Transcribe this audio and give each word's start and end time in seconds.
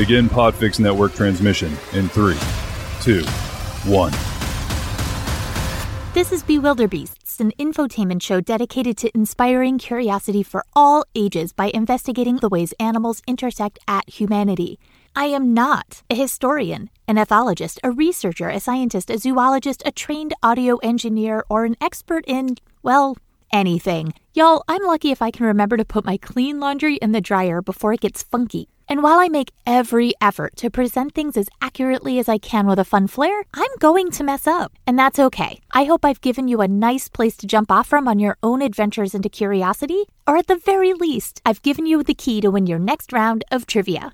Begin 0.00 0.30
Podfix 0.30 0.80
Network 0.80 1.12
transmission 1.12 1.76
in 1.92 2.08
three, 2.08 2.38
two, 3.02 3.22
one. 3.84 4.12
This 6.14 6.32
is 6.32 6.42
Bewilderbeasts, 6.42 7.38
an 7.38 7.52
infotainment 7.58 8.22
show 8.22 8.40
dedicated 8.40 8.96
to 8.96 9.10
inspiring 9.14 9.76
curiosity 9.76 10.42
for 10.42 10.64
all 10.72 11.04
ages 11.14 11.52
by 11.52 11.66
investigating 11.74 12.36
the 12.36 12.48
ways 12.48 12.72
animals 12.80 13.20
intersect 13.26 13.78
at 13.86 14.08
humanity. 14.08 14.78
I 15.14 15.26
am 15.26 15.52
not 15.52 16.02
a 16.08 16.14
historian, 16.14 16.88
an 17.06 17.16
ethologist, 17.16 17.78
a 17.84 17.90
researcher, 17.90 18.48
a 18.48 18.58
scientist, 18.58 19.10
a 19.10 19.18
zoologist, 19.18 19.82
a 19.84 19.92
trained 19.92 20.32
audio 20.42 20.78
engineer, 20.78 21.44
or 21.50 21.66
an 21.66 21.76
expert 21.78 22.24
in, 22.26 22.56
well, 22.82 23.18
anything. 23.52 24.14
Y'all, 24.32 24.64
I'm 24.66 24.82
lucky 24.82 25.10
if 25.10 25.20
I 25.20 25.30
can 25.30 25.44
remember 25.44 25.76
to 25.76 25.84
put 25.84 26.06
my 26.06 26.16
clean 26.16 26.58
laundry 26.58 26.96
in 26.96 27.12
the 27.12 27.20
dryer 27.20 27.60
before 27.60 27.92
it 27.92 28.00
gets 28.00 28.22
funky. 28.22 28.70
And 28.90 29.04
while 29.04 29.20
I 29.20 29.28
make 29.28 29.52
every 29.68 30.14
effort 30.20 30.56
to 30.56 30.68
present 30.68 31.14
things 31.14 31.36
as 31.36 31.48
accurately 31.62 32.18
as 32.18 32.28
I 32.28 32.38
can 32.38 32.66
with 32.66 32.80
a 32.80 32.84
fun 32.84 33.06
flair, 33.06 33.44
I'm 33.54 33.70
going 33.78 34.10
to 34.10 34.24
mess 34.24 34.48
up. 34.48 34.72
And 34.84 34.98
that's 34.98 35.20
okay. 35.20 35.60
I 35.70 35.84
hope 35.84 36.04
I've 36.04 36.20
given 36.20 36.48
you 36.48 36.60
a 36.60 36.66
nice 36.66 37.06
place 37.08 37.36
to 37.36 37.46
jump 37.46 37.70
off 37.70 37.86
from 37.86 38.08
on 38.08 38.18
your 38.18 38.36
own 38.42 38.62
adventures 38.62 39.14
into 39.14 39.28
curiosity, 39.28 40.06
or 40.26 40.36
at 40.36 40.48
the 40.48 40.56
very 40.56 40.92
least, 40.92 41.40
I've 41.46 41.62
given 41.62 41.86
you 41.86 42.02
the 42.02 42.14
key 42.14 42.40
to 42.40 42.50
win 42.50 42.66
your 42.66 42.80
next 42.80 43.12
round 43.12 43.44
of 43.52 43.64
trivia. 43.64 44.12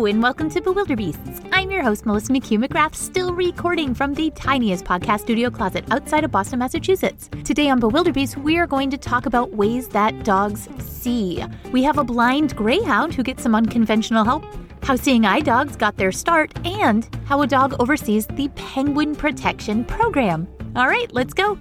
And 0.00 0.22
welcome 0.22 0.48
to 0.50 0.62
Bewilderbeasts. 0.62 1.46
I'm 1.52 1.70
your 1.70 1.82
host, 1.82 2.06
Melissa 2.06 2.32
McHugh 2.32 2.64
McGrath, 2.64 2.94
still 2.94 3.34
recording 3.34 3.94
from 3.94 4.14
the 4.14 4.30
tiniest 4.30 4.86
podcast 4.86 5.20
studio 5.20 5.50
closet 5.50 5.84
outside 5.90 6.24
of 6.24 6.30
Boston, 6.30 6.58
Massachusetts. 6.58 7.28
Today 7.44 7.68
on 7.68 7.82
Bewilderbeasts, 7.82 8.34
we 8.42 8.58
are 8.58 8.66
going 8.66 8.88
to 8.90 8.96
talk 8.96 9.26
about 9.26 9.52
ways 9.52 9.88
that 9.88 10.24
dogs 10.24 10.70
see. 10.78 11.44
We 11.70 11.82
have 11.82 11.98
a 11.98 12.04
blind 12.04 12.56
greyhound 12.56 13.14
who 13.14 13.22
gets 13.22 13.42
some 13.42 13.54
unconventional 13.54 14.24
help, 14.24 14.44
how 14.82 14.96
seeing 14.96 15.26
eye 15.26 15.40
dogs 15.40 15.76
got 15.76 15.98
their 15.98 16.12
start, 16.12 16.50
and 16.66 17.06
how 17.26 17.42
a 17.42 17.46
dog 17.46 17.76
oversees 17.78 18.26
the 18.26 18.48
Penguin 18.56 19.14
Protection 19.14 19.84
Program. 19.84 20.48
All 20.76 20.88
right, 20.88 21.12
let's 21.12 21.34
go. 21.34 21.58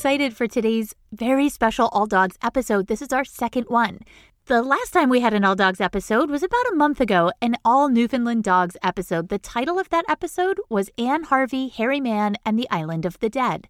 Excited 0.00 0.34
for 0.34 0.48
today's 0.48 0.94
very 1.12 1.50
special 1.50 1.88
All 1.88 2.06
Dogs 2.06 2.38
episode. 2.42 2.86
This 2.86 3.02
is 3.02 3.12
our 3.12 3.22
second 3.22 3.66
one. 3.68 3.98
The 4.46 4.62
last 4.62 4.94
time 4.94 5.10
we 5.10 5.20
had 5.20 5.34
an 5.34 5.44
All 5.44 5.54
Dogs 5.54 5.78
episode 5.78 6.30
was 6.30 6.42
about 6.42 6.72
a 6.72 6.74
month 6.74 7.02
ago, 7.02 7.32
an 7.42 7.56
All 7.66 7.90
Newfoundland 7.90 8.42
Dogs 8.42 8.78
episode. 8.82 9.28
The 9.28 9.38
title 9.38 9.78
of 9.78 9.90
that 9.90 10.06
episode 10.08 10.58
was 10.70 10.88
Anne 10.96 11.24
Harvey, 11.24 11.68
Harry 11.68 12.00
Mann, 12.00 12.36
and 12.46 12.58
the 12.58 12.66
Island 12.70 13.04
of 13.04 13.18
the 13.18 13.28
Dead. 13.28 13.68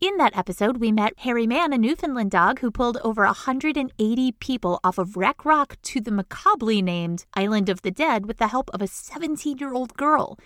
In 0.00 0.16
that 0.16 0.34
episode, 0.34 0.78
we 0.78 0.90
met 0.90 1.18
Harry 1.18 1.46
Mann, 1.46 1.74
a 1.74 1.78
Newfoundland 1.78 2.30
dog 2.30 2.60
who 2.60 2.70
pulled 2.70 2.96
over 3.04 3.26
180 3.26 4.32
people 4.40 4.80
off 4.82 4.96
of 4.96 5.18
Wreck 5.18 5.44
Rock 5.44 5.76
to 5.82 6.00
the 6.00 6.10
macabrely 6.10 6.80
named 6.80 7.26
Island 7.34 7.68
of 7.68 7.82
the 7.82 7.90
Dead 7.90 8.24
with 8.24 8.38
the 8.38 8.48
help 8.48 8.70
of 8.72 8.80
a 8.80 8.86
17 8.86 9.58
year 9.58 9.74
old 9.74 9.98
girl. 9.98 10.38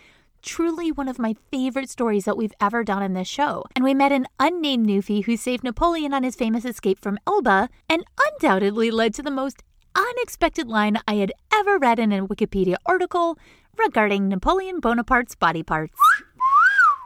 Truly 0.43 0.93
one 0.93 1.09
of 1.09 1.19
my 1.19 1.35
favorite 1.51 1.91
stories 1.91 2.25
that 2.25 2.37
we've 2.37 2.53
ever 2.61 2.85
done 2.85 3.03
in 3.03 3.15
this 3.15 3.29
show. 3.29 3.65
And 3.75 3.85
we 3.85 3.95
met 3.95 4.13
an 4.13 4.27
unnamed 4.39 4.87
Newfie 4.87 5.25
who 5.25 5.37
saved 5.37 5.65
Napoleon 5.65 6.15
on 6.15 6.23
his 6.23 6.37
famous 6.37 6.65
escape 6.65 7.01
from 7.01 7.19
Elba 7.27 7.69
and 7.89 8.05
undoubtedly 8.19 8.91
led 8.91 9.15
to 9.15 9.23
the 9.23 9.31
most 9.31 9.63
unexpected 9.97 10.69
line 10.69 10.99
I 11.09 11.15
had 11.15 11.33
ever 11.53 11.79
read 11.79 11.99
in 11.99 12.13
a 12.13 12.27
Wikipedia 12.27 12.77
article 12.85 13.39
regarding 13.77 14.29
Napoleon 14.29 14.81
Bonaparte's 14.81 15.35
body 15.35 15.63
parts. 15.63 15.99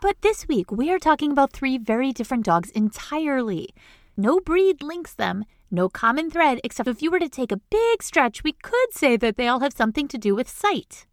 But 0.03 0.21
this 0.23 0.49
week, 0.49 0.71
we 0.71 0.91
are 0.91 0.99
talking 0.99 1.31
about 1.31 1.53
three 1.53 1.79
very 1.79 2.13
different 2.13 2.45
dogs 2.45 2.71
entirely. 2.71 3.75
No 4.17 4.41
breed 4.41 4.83
links 4.83 5.15
them, 5.15 5.45
no 5.71 5.89
common 5.89 6.31
thread, 6.31 6.61
except 6.65 6.89
if 6.89 7.01
you 7.03 7.11
were 7.11 7.19
to 7.19 7.29
take 7.29 7.53
a 7.53 7.61
big 7.71 8.03
stretch, 8.03 8.43
we 8.43 8.53
could 8.53 8.93
say 8.93 9.17
that 9.17 9.37
they 9.37 9.47
all 9.47 9.61
have 9.61 9.73
something 9.73 10.09
to 10.09 10.19
do 10.19 10.35
with 10.35 10.49
sight. 10.49 11.07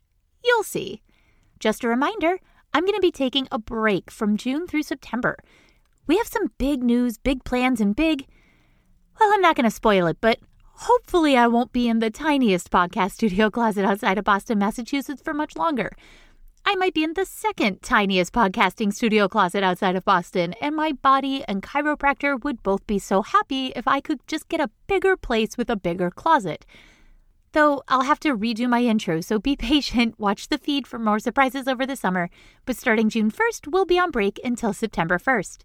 You'll 0.44 0.63
see. 0.63 1.01
Just 1.59 1.84
a 1.84 1.88
reminder 1.88 2.40
I'm 2.73 2.84
going 2.84 2.95
to 2.95 3.01
be 3.01 3.12
taking 3.12 3.47
a 3.51 3.59
break 3.59 4.12
from 4.12 4.38
June 4.38 4.68
through 4.68 4.84
September. 4.84 5.38
We 6.06 6.18
have 6.18 6.28
some 6.28 6.51
big 6.57 6.84
news, 6.84 7.18
big 7.18 7.44
plans, 7.44 7.81
and 7.81 7.95
big. 7.95 8.25
Well, 9.19 9.34
I'm 9.34 9.41
not 9.41 9.56
going 9.56 9.66
to 9.66 9.72
spoil 9.72 10.07
it, 10.07 10.17
but 10.22 10.40
hopefully 10.63 11.35
I 11.35 11.47
won't 11.47 11.73
be 11.73 11.88
in 11.88 12.00
the 12.00 12.09
tiniest 12.09 12.69
podcast 12.69 13.12
studio 13.12 13.50
closet 13.57 13.85
outside 13.85 14.17
of 14.17 14.25
Boston, 14.25 14.59
Massachusetts 14.59 15.22
for 15.22 15.34
much 15.34 15.56
longer. 15.56 15.91
I 16.66 16.75
might 16.75 16.94
be 16.94 17.03
in 17.03 17.13
the 17.13 17.25
second 17.25 17.81
tiniest 17.81 18.34
podcasting 18.34 18.94
studio 18.94 19.29
closet 19.29 19.63
outside 19.63 19.96
of 19.96 20.03
Boston, 20.03 20.53
and 20.62 20.75
my 20.75 20.91
body 20.91 21.44
and 21.47 21.63
chiropractor 21.63 22.44
would 22.44 22.62
both 22.62 22.85
be 22.85 23.00
so 23.00 23.22
happy 23.22 23.67
if 23.75 23.88
I 23.88 24.01
could 24.01 24.19
just 24.28 24.50
get 24.50 24.59
a 24.59 24.69
bigger 24.85 25.16
place 25.16 25.57
with 25.57 25.69
a 25.69 25.78
bigger 25.78 26.12
closet. 26.12 26.66
Though 27.53 27.81
I'll 27.88 28.03
have 28.03 28.19
to 28.22 28.35
redo 28.35 28.68
my 28.68 28.81
intro, 28.81 29.22
so 29.22 29.40
be 29.40 29.56
patient, 29.72 30.19
watch 30.19 30.50
the 30.50 30.58
feed 30.58 30.85
for 30.88 31.00
more 31.00 31.19
surprises 31.19 31.68
over 31.68 31.85
the 31.85 31.96
summer, 31.96 32.30
but 32.66 32.75
starting 32.75 33.09
June 33.09 33.31
1st, 33.31 33.72
we'll 33.72 33.85
be 33.85 34.00
on 34.00 34.12
break 34.12 34.40
until 34.44 34.74
September 34.74 35.18
1st. 35.18 35.63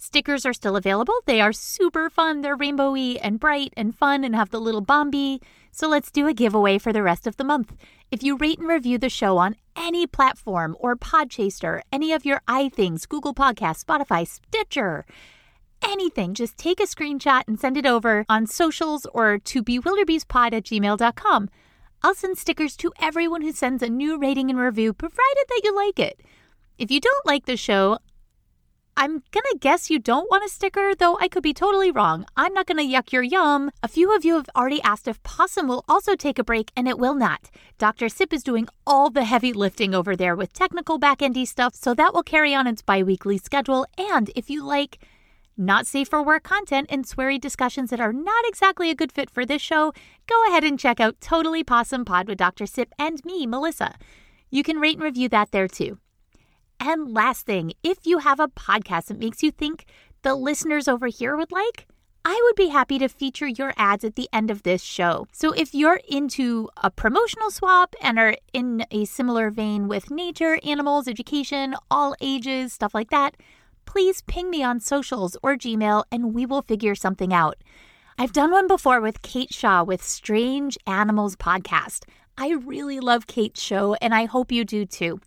Stickers 0.00 0.46
are 0.46 0.52
still 0.52 0.76
available. 0.76 1.14
They 1.26 1.40
are 1.40 1.52
super 1.52 2.08
fun. 2.08 2.40
They're 2.40 2.56
rainbowy 2.56 3.18
and 3.20 3.40
bright 3.40 3.74
and 3.76 3.92
fun 3.92 4.22
and 4.22 4.34
have 4.34 4.50
the 4.50 4.60
little 4.60 4.80
Bombi. 4.80 5.40
So 5.72 5.88
let's 5.88 6.12
do 6.12 6.28
a 6.28 6.32
giveaway 6.32 6.78
for 6.78 6.92
the 6.92 7.02
rest 7.02 7.26
of 7.26 7.36
the 7.36 7.42
month. 7.42 7.74
If 8.12 8.22
you 8.22 8.36
rate 8.36 8.60
and 8.60 8.68
review 8.68 8.98
the 8.98 9.08
show 9.08 9.38
on 9.38 9.56
any 9.76 10.06
platform 10.06 10.76
or 10.78 10.94
Podchaser, 10.94 11.80
any 11.92 12.12
of 12.12 12.24
your 12.24 12.40
iThings, 12.46 13.08
Google 13.08 13.34
Podcasts, 13.34 13.84
Spotify, 13.84 14.24
Stitcher, 14.24 15.04
anything, 15.82 16.34
just 16.34 16.58
take 16.58 16.80
a 16.80 16.84
screenshot 16.84 17.42
and 17.46 17.58
send 17.58 17.76
it 17.76 17.86
over 17.86 18.24
on 18.28 18.46
socials 18.46 19.06
or 19.14 19.38
to 19.38 19.62
bewilderbeastpod 19.62 20.52
at 20.52 20.64
gmail.com. 20.64 21.50
I'll 22.02 22.14
send 22.14 22.38
stickers 22.38 22.76
to 22.76 22.92
everyone 23.00 23.42
who 23.42 23.52
sends 23.52 23.82
a 23.82 23.88
new 23.88 24.18
rating 24.18 24.50
and 24.50 24.58
review, 24.58 24.92
provided 24.92 25.44
that 25.48 25.60
you 25.64 25.74
like 25.74 25.98
it. 25.98 26.20
If 26.78 26.90
you 26.90 27.00
don't 27.00 27.26
like 27.26 27.46
the 27.46 27.56
show, 27.56 27.98
I'm 29.00 29.22
gonna 29.30 29.58
guess 29.60 29.90
you 29.90 30.00
don't 30.00 30.28
want 30.28 30.44
a 30.44 30.48
sticker, 30.48 30.92
though 30.92 31.16
I 31.20 31.28
could 31.28 31.44
be 31.44 31.54
totally 31.54 31.92
wrong. 31.92 32.26
I'm 32.36 32.52
not 32.52 32.66
gonna 32.66 32.82
yuck 32.82 33.12
your 33.12 33.22
yum. 33.22 33.70
A 33.80 33.86
few 33.86 34.12
of 34.12 34.24
you 34.24 34.34
have 34.34 34.50
already 34.56 34.82
asked 34.82 35.06
if 35.06 35.22
Possum 35.22 35.68
will 35.68 35.84
also 35.88 36.16
take 36.16 36.36
a 36.36 36.42
break, 36.42 36.72
and 36.76 36.88
it 36.88 36.98
will 36.98 37.14
not. 37.14 37.48
Dr. 37.78 38.08
Sip 38.08 38.32
is 38.32 38.42
doing 38.42 38.66
all 38.84 39.08
the 39.08 39.24
heavy 39.24 39.52
lifting 39.52 39.94
over 39.94 40.16
there 40.16 40.34
with 40.34 40.52
technical 40.52 40.98
backendy 40.98 41.44
stuff, 41.44 41.76
so 41.76 41.94
that 41.94 42.12
will 42.12 42.24
carry 42.24 42.56
on 42.56 42.66
its 42.66 42.82
bi 42.82 43.04
weekly 43.04 43.38
schedule. 43.38 43.86
And 43.96 44.32
if 44.34 44.50
you 44.50 44.64
like 44.64 44.98
not 45.58 45.86
safe 45.86 46.08
for 46.08 46.22
work 46.22 46.44
content 46.44 46.86
and 46.90 47.04
sweary 47.04 47.40
discussions 47.40 47.90
that 47.90 48.00
are 48.00 48.12
not 48.12 48.44
exactly 48.46 48.90
a 48.90 48.94
good 48.94 49.12
fit 49.12 49.28
for 49.28 49.44
this 49.44 49.60
show, 49.60 49.92
go 50.28 50.46
ahead 50.46 50.64
and 50.64 50.78
check 50.78 51.00
out 51.00 51.20
Totally 51.20 51.64
Possum 51.64 52.04
Pod 52.04 52.28
with 52.28 52.38
Dr. 52.38 52.66
Sip 52.66 52.92
and 52.98 53.24
me, 53.24 53.46
Melissa. 53.46 53.96
You 54.50 54.62
can 54.62 54.78
rate 54.78 54.96
and 54.96 55.02
review 55.02 55.28
that 55.30 55.50
there 55.50 55.68
too. 55.68 55.98
And 56.80 57.12
last 57.12 57.44
thing, 57.44 57.72
if 57.82 57.98
you 58.04 58.18
have 58.18 58.38
a 58.38 58.48
podcast 58.48 59.06
that 59.06 59.18
makes 59.18 59.42
you 59.42 59.50
think 59.50 59.84
the 60.22 60.34
listeners 60.34 60.86
over 60.86 61.08
here 61.08 61.36
would 61.36 61.50
like, 61.52 61.86
I 62.24 62.40
would 62.44 62.56
be 62.56 62.68
happy 62.68 62.98
to 62.98 63.08
feature 63.08 63.46
your 63.46 63.72
ads 63.76 64.04
at 64.04 64.16
the 64.16 64.28
end 64.32 64.50
of 64.50 64.62
this 64.62 64.82
show. 64.82 65.26
So 65.32 65.52
if 65.52 65.74
you're 65.74 66.00
into 66.08 66.68
a 66.76 66.90
promotional 66.90 67.50
swap 67.50 67.94
and 68.02 68.18
are 68.18 68.36
in 68.52 68.84
a 68.90 69.06
similar 69.06 69.50
vein 69.50 69.88
with 69.88 70.10
nature, 70.10 70.58
animals, 70.62 71.08
education, 71.08 71.74
all 71.90 72.14
ages, 72.20 72.72
stuff 72.72 72.94
like 72.94 73.10
that, 73.10 73.36
please 73.88 74.20
ping 74.26 74.50
me 74.50 74.62
on 74.62 74.78
socials 74.78 75.34
or 75.42 75.56
Gmail 75.56 76.04
and 76.12 76.34
we 76.34 76.44
will 76.44 76.60
figure 76.60 76.94
something 76.94 77.32
out. 77.32 77.56
I've 78.18 78.34
done 78.34 78.50
one 78.50 78.68
before 78.68 79.00
with 79.00 79.22
Kate 79.22 79.50
Shaw 79.50 79.82
with 79.82 80.04
Strange 80.04 80.76
Animals 80.86 81.36
Podcast. 81.36 82.04
I 82.36 82.50
really 82.50 83.00
love 83.00 83.26
Kate's 83.26 83.62
show 83.62 83.94
and 84.02 84.14
I 84.14 84.26
hope 84.26 84.52
you 84.52 84.62
do 84.66 84.84
too. 84.84 85.20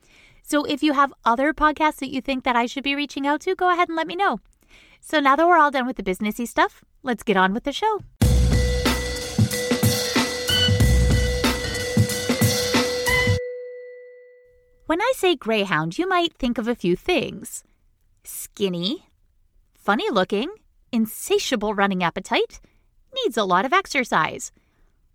So 0.44 0.64
if 0.66 0.84
you 0.84 0.94
have 0.94 1.12
other 1.26 1.56
podcasts 1.56 1.98
that 2.02 2.12
you 2.12 2.22
think 2.22 2.44
that 2.44 2.56
I 2.56 2.68
should 2.68 2.84
be 2.84 2.94
reaching 2.94 3.26
out 3.26 3.42
to, 3.42 3.56
go 3.56 3.74
ahead 3.74 3.90
and 3.90 3.96
let 3.96 4.06
me 4.06 4.16
know. 4.16 4.40
So 5.00 5.20
now 5.20 5.36
that 5.36 5.48
we're 5.48 5.58
all 5.58 5.72
done 5.72 5.88
with 5.88 5.96
the 5.96 6.04
businessy 6.04 6.48
stuff, 6.48 6.84
let's 7.02 7.24
get 7.24 7.38
on 7.38 7.56
with 7.56 7.64
the 7.64 7.74
show. 7.74 8.02
When 14.86 15.02
I 15.02 15.14
say 15.16 15.36
greyhound, 15.36 15.98
you 15.98 16.08
might 16.08 16.36
think 16.36 16.60
of 16.60 16.68
a 16.68 16.76
few 16.76 16.96
things 16.96 17.64
skinny, 18.24 19.06
funny 19.74 20.10
looking, 20.10 20.50
insatiable 20.92 21.74
running 21.74 22.04
appetite, 22.04 22.60
needs 23.14 23.38
a 23.38 23.44
lot 23.44 23.66
of 23.66 23.74
exercise. 23.74 24.52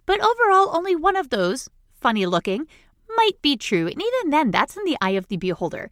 But 0.06 0.20
overall, 0.20 0.76
only 0.76 0.94
one 0.94 1.16
of 1.16 1.30
those, 1.30 1.68
funny 1.92 2.26
looking, 2.26 2.66
might 3.16 3.40
be 3.42 3.56
true, 3.56 3.86
and 3.86 4.00
even 4.00 4.30
then, 4.30 4.50
that's 4.50 4.76
in 4.76 4.84
the 4.84 4.96
eye 5.00 5.10
of 5.10 5.28
the 5.28 5.36
beholder. 5.36 5.90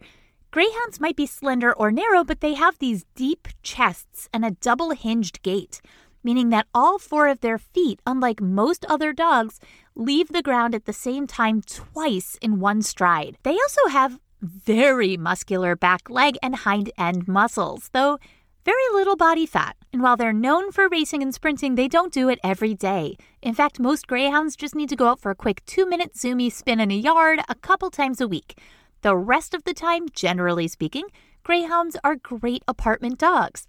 Greyhounds 0.51 1.01
might 1.01 1.17
be 1.17 1.25
slender 1.25 1.73
or 1.73 1.91
narrow, 1.91 2.23
but 2.23 2.39
they 2.39 2.53
have 2.53 2.77
these 2.79 3.05
deep 3.15 3.47
chests 3.61 4.29
and 4.33 4.45
a 4.45 4.51
double 4.51 4.91
hinged 4.91 5.41
gait, 5.41 5.81
meaning 6.23 6.49
that 6.49 6.67
all 6.73 6.97
four 6.97 7.27
of 7.27 7.41
their 7.41 7.57
feet, 7.57 8.01
unlike 8.07 8.41
most 8.41 8.85
other 8.85 9.11
dogs, 9.11 9.59
leave 9.95 10.29
the 10.29 10.41
ground 10.41 10.73
at 10.73 10.85
the 10.85 10.93
same 10.93 11.27
time 11.27 11.61
twice 11.61 12.37
in 12.41 12.59
one 12.59 12.81
stride. 12.81 13.37
They 13.43 13.51
also 13.51 13.89
have 13.89 14.19
very 14.41 15.17
muscular 15.17 15.75
back 15.75 16.09
leg 16.09 16.37
and 16.43 16.55
hind 16.55 16.91
end 16.97 17.27
muscles, 17.27 17.89
though 17.93 18.19
very 18.65 18.83
little 18.93 19.15
body 19.15 19.45
fat. 19.45 19.75
And 19.93 20.01
while 20.01 20.17
they're 20.17 20.33
known 20.33 20.71
for 20.71 20.89
racing 20.89 21.21
and 21.21 21.33
sprinting, 21.33 21.75
they 21.75 21.87
don't 21.87 22.11
do 22.11 22.29
it 22.29 22.39
every 22.43 22.73
day. 22.73 23.15
In 23.41 23.53
fact, 23.53 23.79
most 23.79 24.07
greyhounds 24.07 24.55
just 24.55 24.73
need 24.73 24.89
to 24.89 24.95
go 24.95 25.07
out 25.07 25.19
for 25.19 25.29
a 25.29 25.35
quick 25.35 25.63
two 25.65 25.87
minute 25.87 26.15
zoomy 26.15 26.51
spin 26.51 26.79
in 26.79 26.91
a 26.91 26.95
yard 26.95 27.39
a 27.47 27.55
couple 27.55 27.91
times 27.91 28.19
a 28.19 28.27
week. 28.27 28.59
The 29.03 29.15
rest 29.15 29.53
of 29.53 29.63
the 29.65 29.73
time, 29.73 30.09
generally 30.09 30.67
speaking, 30.67 31.05
greyhounds 31.43 31.95
are 32.03 32.15
great 32.15 32.63
apartment 32.67 33.19
dogs. 33.19 33.67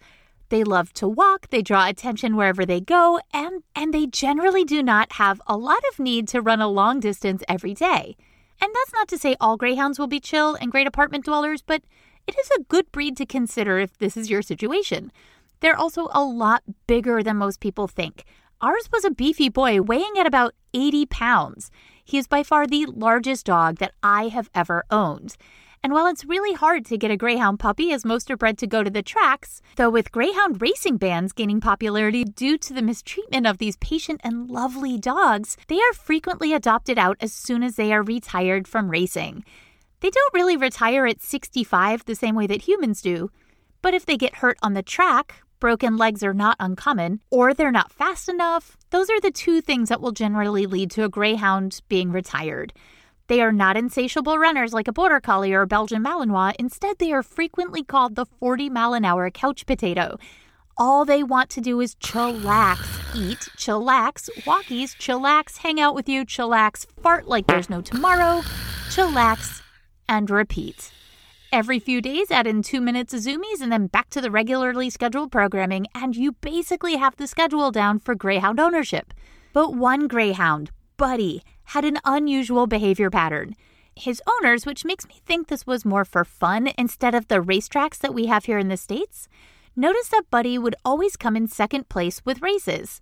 They 0.49 0.65
love 0.65 0.95
to 0.95 1.09
walk, 1.09 1.49
they 1.51 1.61
draw 1.61 1.89
attention 1.89 2.37
wherever 2.37 2.65
they 2.65 2.81
go, 2.81 3.21
and, 3.35 3.65
and 3.75 3.93
they 3.93 4.07
generally 4.07 4.65
do 4.65 4.83
not 4.83 5.13
have 5.13 5.43
a 5.47 5.57
lot 5.57 5.83
of 5.93 5.99
need 5.99 6.27
to 6.29 6.41
run 6.41 6.61
a 6.61 6.69
long 6.69 7.01
distance 7.01 7.43
every 7.49 7.75
day. 7.75 8.17
And 8.61 8.73
that's 8.75 8.93
not 8.93 9.08
to 9.08 9.19
say 9.19 9.37
all 9.41 9.56
greyhounds 9.56 9.99
will 9.99 10.06
be 10.06 10.20
chill 10.20 10.55
and 10.55 10.73
great 10.73 10.87
apartment 10.87 11.25
dwellers, 11.25 11.62
but 11.62 11.82
it 12.26 12.37
is 12.38 12.50
a 12.50 12.62
good 12.64 12.91
breed 12.91 13.17
to 13.19 13.26
consider 13.26 13.79
if 13.79 13.97
this 13.99 14.17
is 14.17 14.31
your 14.31 14.43
situation. 14.43 15.12
They're 15.61 15.76
also 15.76 16.08
a 16.12 16.25
lot 16.25 16.62
bigger 16.87 17.23
than 17.23 17.37
most 17.37 17.61
people 17.61 17.87
think. 17.88 18.25
Ours 18.61 18.88
was 18.93 19.05
a 19.05 19.11
beefy 19.11 19.49
boy 19.49 19.82
weighing 19.82 20.14
at 20.19 20.26
about 20.26 20.55
80 20.73 21.06
pounds. 21.06 21.70
He 22.05 22.19
is 22.19 22.26
by 22.26 22.43
far 22.43 22.67
the 22.67 22.87
largest 22.87 23.47
dog 23.47 23.79
that 23.79 23.93
I 24.03 24.29
have 24.29 24.50
ever 24.55 24.85
owned. 24.91 25.37
And 25.82 25.93
while 25.93 26.06
it's 26.06 26.25
really 26.25 26.55
hard 26.55 26.84
to 26.87 26.99
get 26.99 27.11
a 27.11 27.17
Greyhound 27.17 27.58
puppy, 27.58 27.93
as 27.93 28.05
most 28.05 28.31
are 28.31 28.37
bred 28.37 28.58
to 28.58 28.67
go 28.67 28.82
to 28.82 28.90
the 28.90 29.02
tracks, 29.02 29.61
though 29.76 29.90
with 29.90 30.12
Greyhound 30.12 30.61
racing 30.61 30.96
bands 30.96 31.32
gaining 31.32 31.61
popularity 31.61 32.25
due 32.25 32.58
to 32.58 32.73
the 32.73 32.82
mistreatment 32.82 33.46
of 33.46 33.58
these 33.58 33.76
patient 33.76 34.20
and 34.25 34.50
lovely 34.50 34.99
dogs, 34.99 35.56
they 35.69 35.81
are 35.81 35.93
frequently 35.93 36.52
adopted 36.52 36.99
out 36.99 37.17
as 37.20 37.32
soon 37.32 37.62
as 37.62 37.76
they 37.76 37.93
are 37.93 38.02
retired 38.02 38.67
from 38.67 38.90
racing. 38.90 39.44
They 40.00 40.11
don't 40.11 40.34
really 40.34 40.56
retire 40.56 41.06
at 41.06 41.23
65 41.23 42.05
the 42.05 42.14
same 42.14 42.34
way 42.34 42.46
that 42.46 42.62
humans 42.62 43.00
do, 43.00 43.31
but 43.82 43.94
if 43.94 44.05
they 44.05 44.17
get 44.17 44.37
hurt 44.37 44.58
on 44.62 44.75
the 44.75 44.82
track, 44.82 45.43
broken 45.61 45.96
legs 45.96 46.22
are 46.22 46.34
not 46.34 46.56
uncommon, 46.61 47.20
or 47.31 47.55
they're 47.55 47.72
not 47.72 47.93
fast 47.93 48.29
enough, 48.29 48.76
those 48.90 49.08
are 49.08 49.20
the 49.20 49.31
two 49.31 49.61
things 49.61 49.88
that 49.88 50.00
will 50.00 50.12
generally 50.12 50.67
lead 50.67 50.90
to 50.93 51.05
a 51.05 51.08
greyhound 51.08 51.81
being 51.88 52.11
retired. 52.11 52.72
They 53.28 53.40
are 53.40 53.52
not 53.52 53.76
insatiable 53.76 54.38
runners 54.38 54.73
like 54.73 54.88
a 54.88 54.93
border 54.93 55.20
collie 55.20 55.52
or 55.52 55.62
a 55.62 55.67
Belgian 55.67 56.02
Malinois. 56.02 56.55
Instead, 56.58 56.99
they 56.99 57.12
are 57.12 57.23
frequently 57.23 57.82
called 57.82 58.14
the 58.14 58.26
40 58.26 58.70
mile 58.70 58.94
an 58.94 59.05
hour 59.05 59.31
couch 59.31 59.67
potato. 59.67 60.19
All 60.78 61.05
they 61.05 61.23
want 61.23 61.50
to 61.50 61.61
do 61.61 61.81
is 61.81 61.94
chillax, 61.96 63.17
eat, 63.17 63.49
chillax, 63.56 64.28
walkies, 64.44 64.94
chillax, 64.96 65.58
hang 65.58 65.81
out 65.81 65.94
with 65.94 66.08
you, 66.08 66.25
chillax, 66.25 66.87
fart 67.02 67.26
like 67.26 67.46
there's 67.46 67.70
no 67.70 67.81
tomorrow, 67.81 68.43
chillax, 68.90 69.62
and 70.08 70.29
repeat. 70.31 70.93
Every 71.50 71.79
few 71.79 72.02
days, 72.02 72.31
add 72.31 72.46
in 72.46 72.62
two 72.62 72.82
minutes 72.82 73.14
of 73.14 73.20
zoomies 73.20 73.62
and 73.62 73.72
then 73.72 73.87
back 73.87 74.11
to 74.11 74.20
the 74.20 74.31
regularly 74.31 74.90
scheduled 74.90 75.32
programming, 75.32 75.87
and 75.94 76.14
you 76.14 76.32
basically 76.32 76.96
have 76.96 77.17
the 77.17 77.26
schedule 77.26 77.70
down 77.70 77.99
for 77.99 78.14
Greyhound 78.14 78.61
ownership. 78.61 79.14
But 79.55 79.75
one 79.75 80.06
Greyhound, 80.06 80.70
Buddy, 80.99 81.43
had 81.67 81.85
an 81.85 81.99
unusual 82.05 82.67
behavior 82.67 83.11
pattern. 83.11 83.55
His 83.95 84.23
owners, 84.27 84.67
which 84.67 84.85
makes 84.85 85.07
me 85.07 85.15
think 85.25 85.49
this 85.49 85.67
was 85.67 85.85
more 85.85 86.05
for 86.05 86.25
fun 86.25 86.71
instead 86.77 87.15
of 87.15 87.29
the 87.29 87.43
racetracks 87.43 87.99
that 87.99 88.15
we 88.15 88.27
have 88.27 88.45
here 88.45 88.59
in 88.59 88.69
the 88.69 88.77
States, 88.77 89.29
noticed 89.75 90.11
that 90.11 90.31
Buddy 90.31 90.59
would 90.59 90.77
always 90.85 91.17
come 91.17 91.37
in 91.37 91.49
second 91.49 91.89
place 91.89 92.23
with 92.25 92.43
races. 92.43 93.01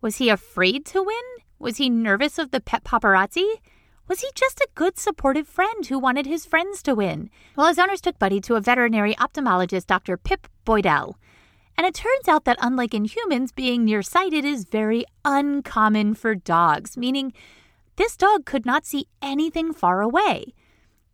Was 0.00 0.16
he 0.16 0.28
afraid 0.28 0.84
to 0.86 1.02
win? 1.02 1.16
Was 1.58 1.78
he 1.78 1.88
nervous 1.88 2.38
of 2.38 2.50
the 2.50 2.60
pet 2.60 2.84
paparazzi? 2.84 3.54
Was 4.06 4.20
he 4.20 4.28
just 4.34 4.60
a 4.60 4.68
good, 4.74 4.98
supportive 4.98 5.48
friend 5.48 5.86
who 5.86 5.98
wanted 5.98 6.26
his 6.26 6.44
friends 6.44 6.82
to 6.82 6.94
win? 6.94 7.30
Well, 7.56 7.68
his 7.68 7.78
owners 7.78 8.02
took 8.02 8.18
Buddy 8.18 8.40
to 8.42 8.56
a 8.56 8.60
veterinary 8.60 9.14
ophthalmologist, 9.14 9.86
Dr. 9.86 10.18
Pip 10.18 10.46
Boydell. 10.66 11.14
And 11.76 11.86
it 11.86 11.94
turns 11.94 12.28
out 12.28 12.44
that, 12.44 12.58
unlike 12.60 12.94
in 12.94 13.04
humans, 13.04 13.52
being 13.52 13.84
nearsighted 13.84 14.44
is 14.44 14.64
very 14.64 15.04
uncommon 15.24 16.14
for 16.14 16.34
dogs, 16.34 16.96
meaning 16.96 17.32
this 17.96 18.16
dog 18.16 18.44
could 18.44 18.64
not 18.64 18.86
see 18.86 19.06
anything 19.20 19.72
far 19.72 20.00
away, 20.00 20.54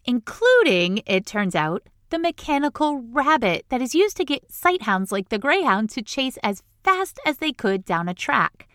including, 0.05 1.03
it 1.07 1.27
turns 1.27 1.55
out, 1.55 1.89
the 2.11 2.19
mechanical 2.19 2.99
rabbit 2.99 3.65
that 3.69 3.81
is 3.81 3.95
used 3.95 4.17
to 4.17 4.25
get 4.25 4.49
sighthounds 4.49 5.13
like 5.13 5.29
the 5.29 5.39
greyhound 5.39 5.91
to 5.91 6.03
chase 6.03 6.39
as 6.43 6.63
fast 6.83 7.19
as 7.25 7.39
they 7.39 7.53
could 7.53 7.85
down 7.85 8.09
a 8.09 8.15
track 8.15 8.67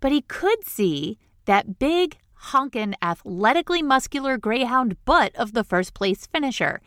but 0.00 0.12
he 0.12 0.22
could 0.22 0.64
see 0.64 1.18
that 1.44 1.78
big, 1.78 2.18
honkin', 2.52 2.94
athletically 3.02 3.82
muscular 3.82 4.38
greyhound 4.38 4.96
butt 5.04 5.34
of 5.36 5.52
the 5.52 5.64
first 5.64 5.94
place 5.94 6.26
finisher. 6.26 6.80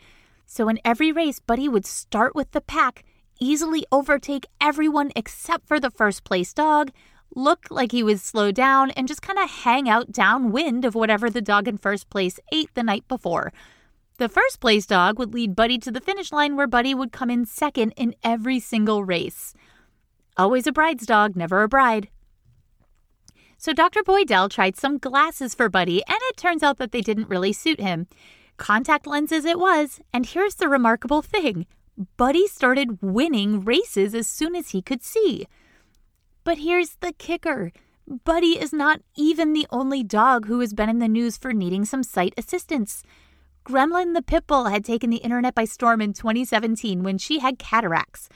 So 0.46 0.68
in 0.68 0.80
every 0.84 1.12
race, 1.12 1.40
Buddy 1.40 1.70
would 1.70 1.86
start 1.86 2.36
with 2.36 2.52
the 2.52 2.62
pack, 2.62 3.06
easily 3.44 3.86
overtake 3.92 4.48
everyone 4.62 5.12
except 5.16 5.68
for 5.68 5.80
the 5.80 5.92
first 5.92 6.24
place 6.24 6.54
dog, 6.54 6.92
look 7.36 7.68
like 7.70 7.92
he 7.92 8.04
would 8.04 8.20
slow 8.20 8.52
down, 8.52 8.92
and 8.92 9.08
just 9.08 9.22
kind 9.22 9.40
of 9.40 9.50
hang 9.50 9.90
out 9.90 10.12
downwind 10.12 10.86
of 10.86 10.96
whatever 10.96 11.30
the 11.30 11.42
dog 11.42 11.68
in 11.68 11.78
first 11.78 12.10
place 12.10 12.40
ate 12.52 12.74
the 12.74 12.84
night 12.84 13.08
before. 13.08 13.52
The 14.18 14.30
first 14.30 14.60
place 14.60 14.86
dog 14.86 15.20
would 15.20 15.34
lead 15.34 15.56
Buddy 15.56 15.78
to 15.80 15.92
the 15.92 16.00
finish 16.00 16.32
line 16.32 16.56
where 16.56 16.68
Buddy 16.68 16.94
would 16.94 17.12
come 17.12 17.30
in 17.30 17.46
second 17.46 17.94
in 17.98 18.16
every 18.24 18.60
single 18.60 19.04
race. 19.04 19.54
Always 20.38 20.66
a 20.66 20.72
bride's 20.72 21.06
dog, 21.06 21.36
never 21.36 21.64
a 21.64 21.68
bride. 21.68 22.10
So 23.58 23.74
Dr. 23.74 24.04
Boydell 24.04 24.50
tried 24.50 24.76
some 24.76 24.98
glasses 24.98 25.56
for 25.56 25.70
Buddy, 25.70 26.04
and 26.08 26.18
it 26.30 26.38
turns 26.38 26.64
out 26.64 26.78
that 26.78 26.92
they 26.92 27.02
didn't 27.02 27.30
really 27.30 27.54
suit 27.54 27.80
him. 27.80 28.08
Contact 28.58 29.08
lenses 29.08 29.46
it 29.46 29.60
was, 29.60 30.00
and 30.14 30.26
here's 30.26 30.56
the 30.56 30.70
remarkable 30.70 31.22
thing 31.22 31.66
Buddy 32.18 32.48
started 32.48 33.02
winning 33.02 33.64
races 33.64 34.16
as 34.16 34.28
soon 34.28 34.56
as 34.56 34.70
he 34.70 34.82
could 34.82 35.04
see. 35.04 35.48
But 36.44 36.60
here's 36.60 36.96
the 37.02 37.14
kicker 37.14 37.72
Buddy 38.26 38.60
is 38.60 38.74
not 38.74 39.02
even 39.16 39.54
the 39.54 39.68
only 39.70 40.04
dog 40.04 40.48
who 40.48 40.60
has 40.60 40.74
been 40.74 40.90
in 40.90 41.00
the 41.00 41.08
news 41.08 41.38
for 41.38 41.54
needing 41.54 41.86
some 41.86 42.04
sight 42.04 42.34
assistance. 42.38 43.04
Gremlin 43.66 44.14
the 44.14 44.22
Pit 44.22 44.46
Bull 44.46 44.66
had 44.66 44.84
taken 44.84 45.10
the 45.10 45.18
internet 45.18 45.56
by 45.56 45.64
storm 45.64 46.02
in 46.02 46.12
2017 46.12 47.02
when 47.02 47.18
she 47.18 47.40
had 47.40 47.58
cataracts. 47.58 48.28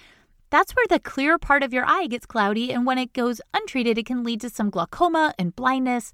That's 0.50 0.74
where 0.74 0.86
the 0.88 1.00
clear 1.00 1.38
part 1.38 1.64
of 1.64 1.74
your 1.74 1.86
eye 1.86 2.08
gets 2.08 2.26
cloudy, 2.26 2.72
and 2.72 2.86
when 2.86 2.98
it 2.98 3.12
goes 3.12 3.42
untreated, 3.54 3.98
it 3.98 4.06
can 4.06 4.24
lead 4.24 4.40
to 4.42 4.50
some 4.50 4.70
glaucoma 4.70 5.34
and 5.38 5.54
blindness. 5.54 6.14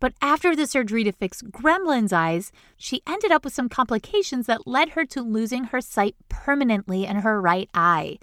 But 0.00 0.14
after 0.22 0.56
the 0.56 0.66
surgery 0.66 1.04
to 1.04 1.12
fix 1.12 1.42
Gremlin's 1.42 2.12
eyes, 2.12 2.52
she 2.76 3.02
ended 3.06 3.30
up 3.30 3.44
with 3.44 3.52
some 3.52 3.68
complications 3.68 4.46
that 4.46 4.66
led 4.66 4.90
her 4.90 5.04
to 5.04 5.20
losing 5.20 5.64
her 5.64 5.82
sight 5.82 6.16
permanently 6.30 7.04
in 7.04 7.16
her 7.16 7.40
right 7.40 7.68
eye. 7.74 8.18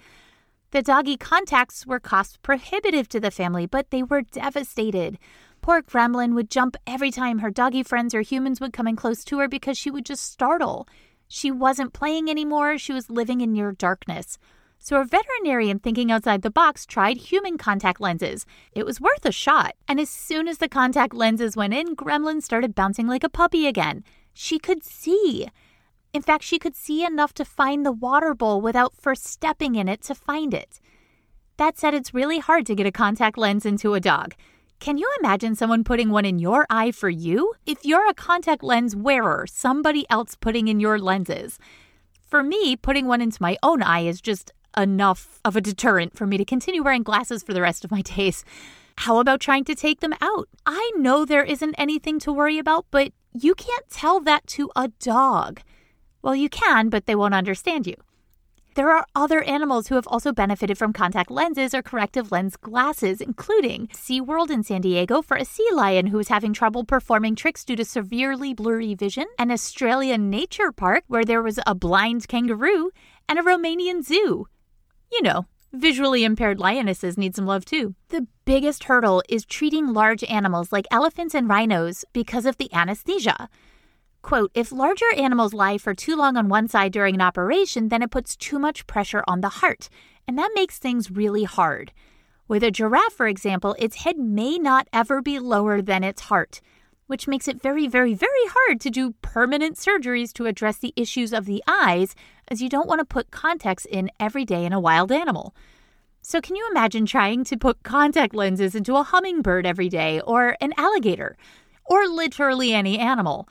The 0.72 0.82
doggy 0.82 1.16
contacts 1.16 1.86
were 1.86 2.00
cost 2.00 2.42
prohibitive 2.42 3.08
to 3.10 3.20
the 3.20 3.30
family, 3.30 3.64
but 3.64 3.90
they 3.90 4.02
were 4.02 4.22
devastated. 4.22 5.18
Poor 5.62 5.80
Gremlin 5.80 6.34
would 6.34 6.50
jump 6.50 6.76
every 6.86 7.10
time 7.10 7.38
her 7.38 7.50
doggy 7.50 7.84
friends 7.84 8.14
or 8.14 8.20
humans 8.20 8.60
would 8.60 8.72
come 8.72 8.88
in 8.88 8.96
close 8.96 9.24
to 9.24 9.38
her 9.38 9.48
because 9.48 9.78
she 9.78 9.90
would 9.90 10.04
just 10.04 10.30
startle. 10.30 10.86
She 11.28 11.50
wasn't 11.50 11.92
playing 11.92 12.28
anymore, 12.28 12.76
she 12.76 12.92
was 12.92 13.08
living 13.08 13.40
in 13.40 13.52
near 13.52 13.72
darkness. 13.72 14.38
So, 14.88 14.98
a 14.98 15.04
veterinarian 15.04 15.80
thinking 15.80 16.10
outside 16.10 16.40
the 16.40 16.50
box 16.50 16.86
tried 16.86 17.18
human 17.18 17.58
contact 17.58 18.00
lenses. 18.00 18.46
It 18.72 18.86
was 18.86 19.02
worth 19.02 19.26
a 19.26 19.30
shot. 19.30 19.74
And 19.86 20.00
as 20.00 20.08
soon 20.08 20.48
as 20.48 20.56
the 20.56 20.66
contact 20.66 21.12
lenses 21.12 21.54
went 21.54 21.74
in, 21.74 21.94
Gremlin 21.94 22.42
started 22.42 22.74
bouncing 22.74 23.06
like 23.06 23.22
a 23.22 23.28
puppy 23.28 23.66
again. 23.66 24.02
She 24.32 24.58
could 24.58 24.82
see. 24.82 25.46
In 26.14 26.22
fact, 26.22 26.42
she 26.42 26.58
could 26.58 26.74
see 26.74 27.04
enough 27.04 27.34
to 27.34 27.44
find 27.44 27.84
the 27.84 27.92
water 27.92 28.34
bowl 28.34 28.62
without 28.62 28.94
first 28.94 29.26
stepping 29.26 29.74
in 29.74 29.88
it 29.88 30.00
to 30.04 30.14
find 30.14 30.54
it. 30.54 30.80
That 31.58 31.76
said, 31.76 31.92
it's 31.92 32.14
really 32.14 32.38
hard 32.38 32.64
to 32.64 32.74
get 32.74 32.86
a 32.86 32.90
contact 32.90 33.36
lens 33.36 33.66
into 33.66 33.92
a 33.92 34.00
dog. 34.00 34.36
Can 34.80 34.96
you 34.96 35.12
imagine 35.20 35.54
someone 35.54 35.84
putting 35.84 36.08
one 36.08 36.24
in 36.24 36.38
your 36.38 36.64
eye 36.70 36.92
for 36.92 37.10
you? 37.10 37.52
If 37.66 37.84
you're 37.84 38.08
a 38.08 38.14
contact 38.14 38.62
lens 38.62 38.96
wearer, 38.96 39.44
somebody 39.46 40.06
else 40.08 40.34
putting 40.34 40.66
in 40.66 40.80
your 40.80 40.98
lenses. 40.98 41.58
For 42.28 42.42
me, 42.42 42.76
putting 42.76 43.06
one 43.06 43.20
into 43.20 43.42
my 43.42 43.58
own 43.62 43.82
eye 43.82 44.06
is 44.06 44.20
just 44.20 44.52
enough 44.78 45.40
of 45.44 45.56
a 45.56 45.60
deterrent 45.60 46.16
for 46.16 46.26
me 46.26 46.38
to 46.38 46.44
continue 46.44 46.82
wearing 46.82 47.02
glasses 47.02 47.42
for 47.42 47.52
the 47.52 47.60
rest 47.60 47.84
of 47.84 47.90
my 47.90 48.02
days. 48.02 48.44
How 48.98 49.18
about 49.18 49.40
trying 49.40 49.64
to 49.64 49.74
take 49.74 50.00
them 50.00 50.14
out? 50.20 50.48
I 50.64 50.90
know 50.96 51.24
there 51.24 51.44
isn't 51.44 51.74
anything 51.78 52.18
to 52.20 52.32
worry 52.32 52.58
about, 52.58 52.86
but 52.90 53.12
you 53.32 53.54
can't 53.54 53.88
tell 53.90 54.20
that 54.20 54.46
to 54.48 54.70
a 54.74 54.88
dog. 55.00 55.60
Well, 56.22 56.34
you 56.34 56.48
can, 56.48 56.88
but 56.88 57.06
they 57.06 57.14
won't 57.14 57.34
understand 57.34 57.86
you. 57.86 57.94
There 58.74 58.92
are 58.92 59.06
other 59.14 59.42
animals 59.42 59.88
who 59.88 59.96
have 59.96 60.06
also 60.06 60.32
benefited 60.32 60.78
from 60.78 60.92
contact 60.92 61.30
lenses 61.32 61.74
or 61.74 61.82
corrective 61.82 62.30
lens 62.30 62.56
glasses, 62.56 63.20
including 63.20 63.88
SeaWorld 63.88 64.50
in 64.50 64.62
San 64.62 64.82
Diego 64.82 65.20
for 65.20 65.36
a 65.36 65.44
sea 65.44 65.68
lion 65.72 66.06
who 66.06 66.18
is 66.20 66.28
having 66.28 66.52
trouble 66.52 66.84
performing 66.84 67.34
tricks 67.34 67.64
due 67.64 67.74
to 67.74 67.84
severely 67.84 68.54
blurry 68.54 68.94
vision, 68.94 69.26
an 69.36 69.50
Australian 69.50 70.30
nature 70.30 70.70
park 70.70 71.02
where 71.08 71.24
there 71.24 71.42
was 71.42 71.58
a 71.66 71.74
blind 71.74 72.28
kangaroo, 72.28 72.90
and 73.28 73.38
a 73.38 73.42
Romanian 73.42 74.04
zoo. 74.04 74.46
You 75.10 75.22
know, 75.22 75.46
visually 75.72 76.24
impaired 76.24 76.58
lionesses 76.58 77.18
need 77.18 77.34
some 77.34 77.46
love 77.46 77.64
too. 77.64 77.94
The 78.08 78.26
biggest 78.44 78.84
hurdle 78.84 79.22
is 79.28 79.44
treating 79.44 79.92
large 79.92 80.24
animals 80.24 80.72
like 80.72 80.86
elephants 80.90 81.34
and 81.34 81.48
rhinos 81.48 82.04
because 82.12 82.46
of 82.46 82.56
the 82.56 82.72
anesthesia. 82.72 83.48
Quote, 84.22 84.50
if 84.54 84.72
larger 84.72 85.12
animals 85.16 85.54
lie 85.54 85.78
for 85.78 85.94
too 85.94 86.16
long 86.16 86.36
on 86.36 86.48
one 86.48 86.68
side 86.68 86.92
during 86.92 87.14
an 87.14 87.20
operation, 87.22 87.88
then 87.88 88.02
it 88.02 88.10
puts 88.10 88.36
too 88.36 88.58
much 88.58 88.86
pressure 88.86 89.22
on 89.26 89.40
the 89.40 89.48
heart, 89.48 89.88
and 90.26 90.38
that 90.38 90.50
makes 90.54 90.78
things 90.78 91.10
really 91.10 91.44
hard. 91.44 91.92
With 92.48 92.64
a 92.64 92.70
giraffe, 92.70 93.12
for 93.12 93.28
example, 93.28 93.76
its 93.78 93.96
head 93.96 94.18
may 94.18 94.58
not 94.58 94.88
ever 94.92 95.22
be 95.22 95.38
lower 95.38 95.80
than 95.80 96.02
its 96.02 96.22
heart, 96.22 96.60
which 97.08 97.26
makes 97.26 97.48
it 97.48 97.60
very, 97.60 97.88
very, 97.88 98.14
very 98.14 98.46
hard 98.50 98.80
to 98.82 98.90
do 98.90 99.14
permanent 99.22 99.76
surgeries 99.76 100.32
to 100.34 100.46
address 100.46 100.76
the 100.76 100.92
issues 100.94 101.32
of 101.32 101.46
the 101.46 101.62
eyes, 101.66 102.14
as 102.48 102.62
you 102.62 102.68
don't 102.68 102.86
want 102.86 103.00
to 103.00 103.04
put 103.04 103.30
contacts 103.30 103.86
in 103.86 104.10
every 104.20 104.44
day 104.44 104.64
in 104.64 104.72
a 104.72 104.78
wild 104.78 105.10
animal. 105.10 105.54
So, 106.22 106.40
can 106.40 106.54
you 106.54 106.68
imagine 106.70 107.06
trying 107.06 107.44
to 107.44 107.56
put 107.56 107.82
contact 107.82 108.34
lenses 108.34 108.74
into 108.74 108.94
a 108.94 109.02
hummingbird 109.02 109.64
every 109.66 109.88
day, 109.88 110.20
or 110.20 110.56
an 110.60 110.74
alligator, 110.76 111.36
or 111.86 112.06
literally 112.06 112.74
any 112.74 112.98
animal? 112.98 113.48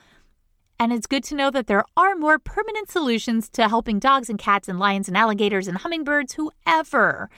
And 0.80 0.94
it's 0.94 1.08
good 1.08 1.24
to 1.26 1.36
know 1.36 1.50
that 1.50 1.66
there 1.66 1.84
are 1.98 2.16
more 2.16 2.38
permanent 2.38 2.92
solutions 2.92 3.50
to 3.50 3.68
helping 3.68 3.98
dogs 3.98 4.30
and 4.30 4.38
cats 4.38 4.70
and 4.70 4.78
lions 4.78 5.08
and 5.08 5.18
alligators 5.18 5.68
and 5.68 5.80
hummingbirds, 5.80 6.34
whoever 6.34 7.32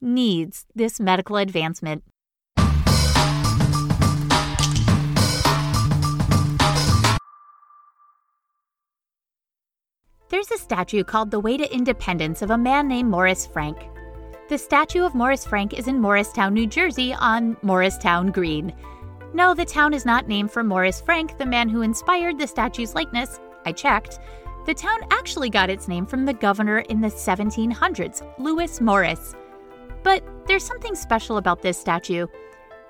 needs 0.00 0.66
this 0.76 1.00
medical 1.00 1.36
advancement. 1.36 2.04
There's 10.30 10.50
a 10.50 10.58
statue 10.58 11.04
called 11.04 11.30
The 11.30 11.38
Way 11.38 11.58
to 11.58 11.72
Independence 11.72 12.40
of 12.40 12.50
a 12.50 12.56
man 12.56 12.88
named 12.88 13.10
Morris 13.10 13.46
Frank. 13.46 13.76
The 14.48 14.56
statue 14.56 15.04
of 15.04 15.14
Morris 15.14 15.44
Frank 15.44 15.74
is 15.74 15.86
in 15.86 16.00
Morristown, 16.00 16.54
New 16.54 16.66
Jersey 16.66 17.12
on 17.12 17.58
Morristown 17.60 18.32
Green. 18.32 18.72
No, 19.34 19.52
the 19.52 19.66
town 19.66 19.92
is 19.92 20.06
not 20.06 20.26
named 20.26 20.50
for 20.50 20.64
Morris 20.64 20.98
Frank, 20.98 21.36
the 21.36 21.44
man 21.44 21.68
who 21.68 21.82
inspired 21.82 22.38
the 22.38 22.46
statue's 22.46 22.94
likeness. 22.94 23.38
I 23.66 23.72
checked. 23.72 24.18
The 24.64 24.72
town 24.72 25.00
actually 25.10 25.50
got 25.50 25.68
its 25.68 25.88
name 25.88 26.06
from 26.06 26.24
the 26.24 26.32
governor 26.32 26.78
in 26.78 27.02
the 27.02 27.08
1700s, 27.08 28.26
Lewis 28.38 28.80
Morris. 28.80 29.34
But 30.02 30.24
there's 30.46 30.64
something 30.64 30.94
special 30.94 31.36
about 31.36 31.60
this 31.60 31.78
statue. 31.78 32.26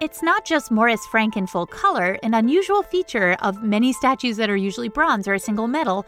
It's 0.00 0.22
not 0.22 0.44
just 0.44 0.70
Morris 0.70 1.04
Frank 1.06 1.36
in 1.36 1.48
full 1.48 1.66
color, 1.66 2.16
an 2.22 2.34
unusual 2.34 2.84
feature 2.84 3.36
of 3.40 3.62
many 3.62 3.92
statues 3.92 4.36
that 4.36 4.50
are 4.50 4.56
usually 4.56 4.88
bronze 4.88 5.26
or 5.26 5.34
a 5.34 5.40
single 5.40 5.66
metal. 5.66 6.06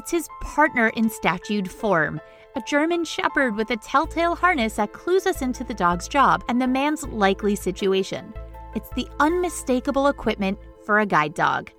It's 0.00 0.12
his 0.12 0.30
partner 0.40 0.88
in 0.96 1.10
statued 1.10 1.70
form, 1.70 2.22
a 2.56 2.62
German 2.62 3.04
shepherd 3.04 3.54
with 3.54 3.70
a 3.70 3.76
telltale 3.76 4.34
harness 4.34 4.76
that 4.76 4.94
clues 4.94 5.26
us 5.26 5.42
into 5.42 5.62
the 5.62 5.74
dog's 5.74 6.08
job 6.08 6.42
and 6.48 6.58
the 6.58 6.66
man's 6.66 7.06
likely 7.08 7.54
situation. 7.54 8.32
It's 8.74 8.88
the 8.96 9.06
unmistakable 9.20 10.06
equipment 10.06 10.58
for 10.86 11.00
a 11.00 11.06
guide 11.06 11.34
dog. 11.34 11.70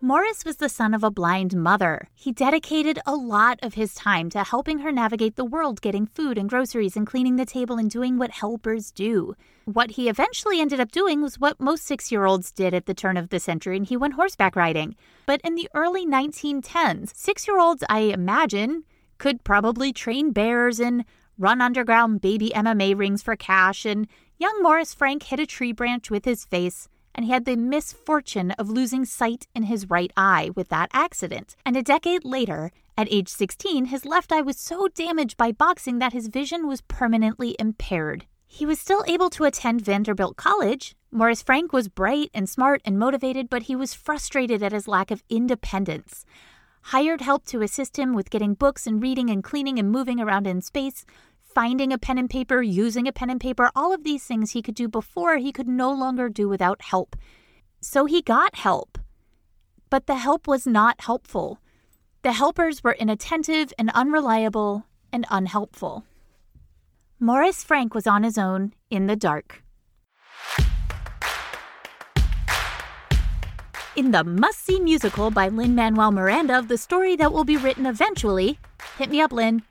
Morris 0.00 0.44
was 0.44 0.58
the 0.58 0.68
son 0.68 0.94
of 0.94 1.02
a 1.02 1.10
blind 1.10 1.56
mother. 1.56 2.08
He 2.14 2.30
dedicated 2.30 3.00
a 3.04 3.16
lot 3.16 3.58
of 3.62 3.74
his 3.74 3.96
time 3.96 4.30
to 4.30 4.44
helping 4.44 4.78
her 4.78 4.92
navigate 4.92 5.34
the 5.34 5.44
world, 5.44 5.80
getting 5.80 6.06
food 6.06 6.38
and 6.38 6.48
groceries 6.48 6.96
and 6.96 7.04
cleaning 7.04 7.34
the 7.34 7.44
table 7.44 7.78
and 7.78 7.90
doing 7.90 8.16
what 8.16 8.30
helpers 8.30 8.92
do. 8.92 9.34
What 9.64 9.90
he 9.92 10.08
eventually 10.08 10.60
ended 10.60 10.78
up 10.78 10.92
doing 10.92 11.20
was 11.20 11.40
what 11.40 11.60
most 11.60 11.84
six 11.84 12.12
year 12.12 12.26
olds 12.26 12.52
did 12.52 12.74
at 12.74 12.86
the 12.86 12.94
turn 12.94 13.16
of 13.16 13.30
the 13.30 13.40
century, 13.40 13.76
and 13.76 13.86
he 13.86 13.96
went 13.96 14.14
horseback 14.14 14.54
riding. 14.54 14.94
But 15.26 15.40
in 15.42 15.56
the 15.56 15.68
early 15.74 16.06
1910s, 16.06 17.16
six 17.16 17.48
year 17.48 17.58
olds, 17.58 17.82
I 17.88 18.00
imagine, 18.00 18.84
could 19.18 19.42
probably 19.42 19.92
train 19.92 20.30
bears 20.30 20.78
and 20.78 21.04
run 21.38 21.60
underground 21.60 22.20
baby 22.20 22.52
MMA 22.54 22.96
rings 22.96 23.20
for 23.20 23.34
cash 23.34 23.84
and 23.84 24.06
Young 24.40 24.62
Morris 24.62 24.94
Frank 24.94 25.24
hit 25.24 25.40
a 25.40 25.46
tree 25.46 25.72
branch 25.72 26.08
with 26.08 26.24
his 26.24 26.44
face, 26.44 26.88
and 27.18 27.24
he 27.24 27.32
had 27.32 27.46
the 27.46 27.56
misfortune 27.56 28.52
of 28.52 28.70
losing 28.70 29.04
sight 29.04 29.48
in 29.52 29.64
his 29.64 29.90
right 29.90 30.12
eye 30.16 30.50
with 30.54 30.68
that 30.68 30.88
accident. 30.92 31.56
And 31.66 31.76
a 31.76 31.82
decade 31.82 32.24
later, 32.24 32.70
at 32.96 33.08
age 33.10 33.26
16, 33.26 33.86
his 33.86 34.04
left 34.04 34.30
eye 34.30 34.40
was 34.40 34.56
so 34.56 34.86
damaged 34.86 35.36
by 35.36 35.50
boxing 35.50 35.98
that 35.98 36.12
his 36.12 36.28
vision 36.28 36.68
was 36.68 36.82
permanently 36.82 37.56
impaired. 37.58 38.26
He 38.46 38.64
was 38.64 38.78
still 38.78 39.02
able 39.08 39.30
to 39.30 39.42
attend 39.42 39.80
Vanderbilt 39.80 40.36
College. 40.36 40.94
Morris 41.10 41.42
Frank 41.42 41.72
was 41.72 41.88
bright 41.88 42.30
and 42.32 42.48
smart 42.48 42.82
and 42.84 43.00
motivated, 43.00 43.50
but 43.50 43.64
he 43.64 43.74
was 43.74 43.94
frustrated 43.94 44.62
at 44.62 44.70
his 44.70 44.86
lack 44.86 45.10
of 45.10 45.24
independence. 45.28 46.24
Hired 46.82 47.20
help 47.20 47.44
to 47.46 47.62
assist 47.62 47.98
him 47.98 48.14
with 48.14 48.30
getting 48.30 48.54
books 48.54 48.86
and 48.86 49.02
reading 49.02 49.28
and 49.28 49.42
cleaning 49.42 49.80
and 49.80 49.90
moving 49.90 50.20
around 50.20 50.46
in 50.46 50.62
space, 50.62 51.04
finding 51.54 51.92
a 51.92 51.98
pen 51.98 52.18
and 52.18 52.30
paper, 52.30 52.62
using 52.62 53.08
a 53.08 53.12
pen 53.12 53.30
and 53.30 53.40
paper, 53.40 53.70
all 53.74 53.92
of 53.92 54.04
these 54.04 54.24
things 54.24 54.52
he 54.52 54.62
could 54.62 54.74
do 54.74 54.88
before 54.88 55.36
he 55.36 55.52
could 55.52 55.68
no 55.68 55.92
longer 55.92 56.28
do 56.28 56.48
without 56.48 56.82
help. 56.82 57.16
So 57.80 58.06
he 58.06 58.22
got 58.22 58.54
help. 58.56 58.98
But 59.90 60.06
the 60.06 60.16
help 60.16 60.46
was 60.46 60.66
not 60.66 61.00
helpful. 61.00 61.60
The 62.22 62.32
helpers 62.32 62.84
were 62.84 62.92
inattentive 62.92 63.72
and 63.78 63.90
unreliable 63.94 64.84
and 65.12 65.26
unhelpful. 65.30 66.04
Morris 67.20 67.64
Frank 67.64 67.94
was 67.94 68.06
on 68.06 68.22
his 68.22 68.38
own 68.38 68.74
in 68.90 69.06
the 69.06 69.16
dark. 69.16 69.62
In 73.96 74.12
the 74.12 74.22
must 74.22 74.64
see 74.64 74.78
musical 74.78 75.32
by 75.32 75.48
Lin 75.48 75.74
Manuel 75.74 76.12
Miranda, 76.12 76.56
of 76.56 76.68
the 76.68 76.78
story 76.78 77.16
that 77.16 77.32
will 77.32 77.42
be 77.42 77.56
written 77.56 77.84
eventually, 77.84 78.60
hit 78.96 79.10
me 79.10 79.20
up, 79.20 79.32
Lin, 79.32 79.62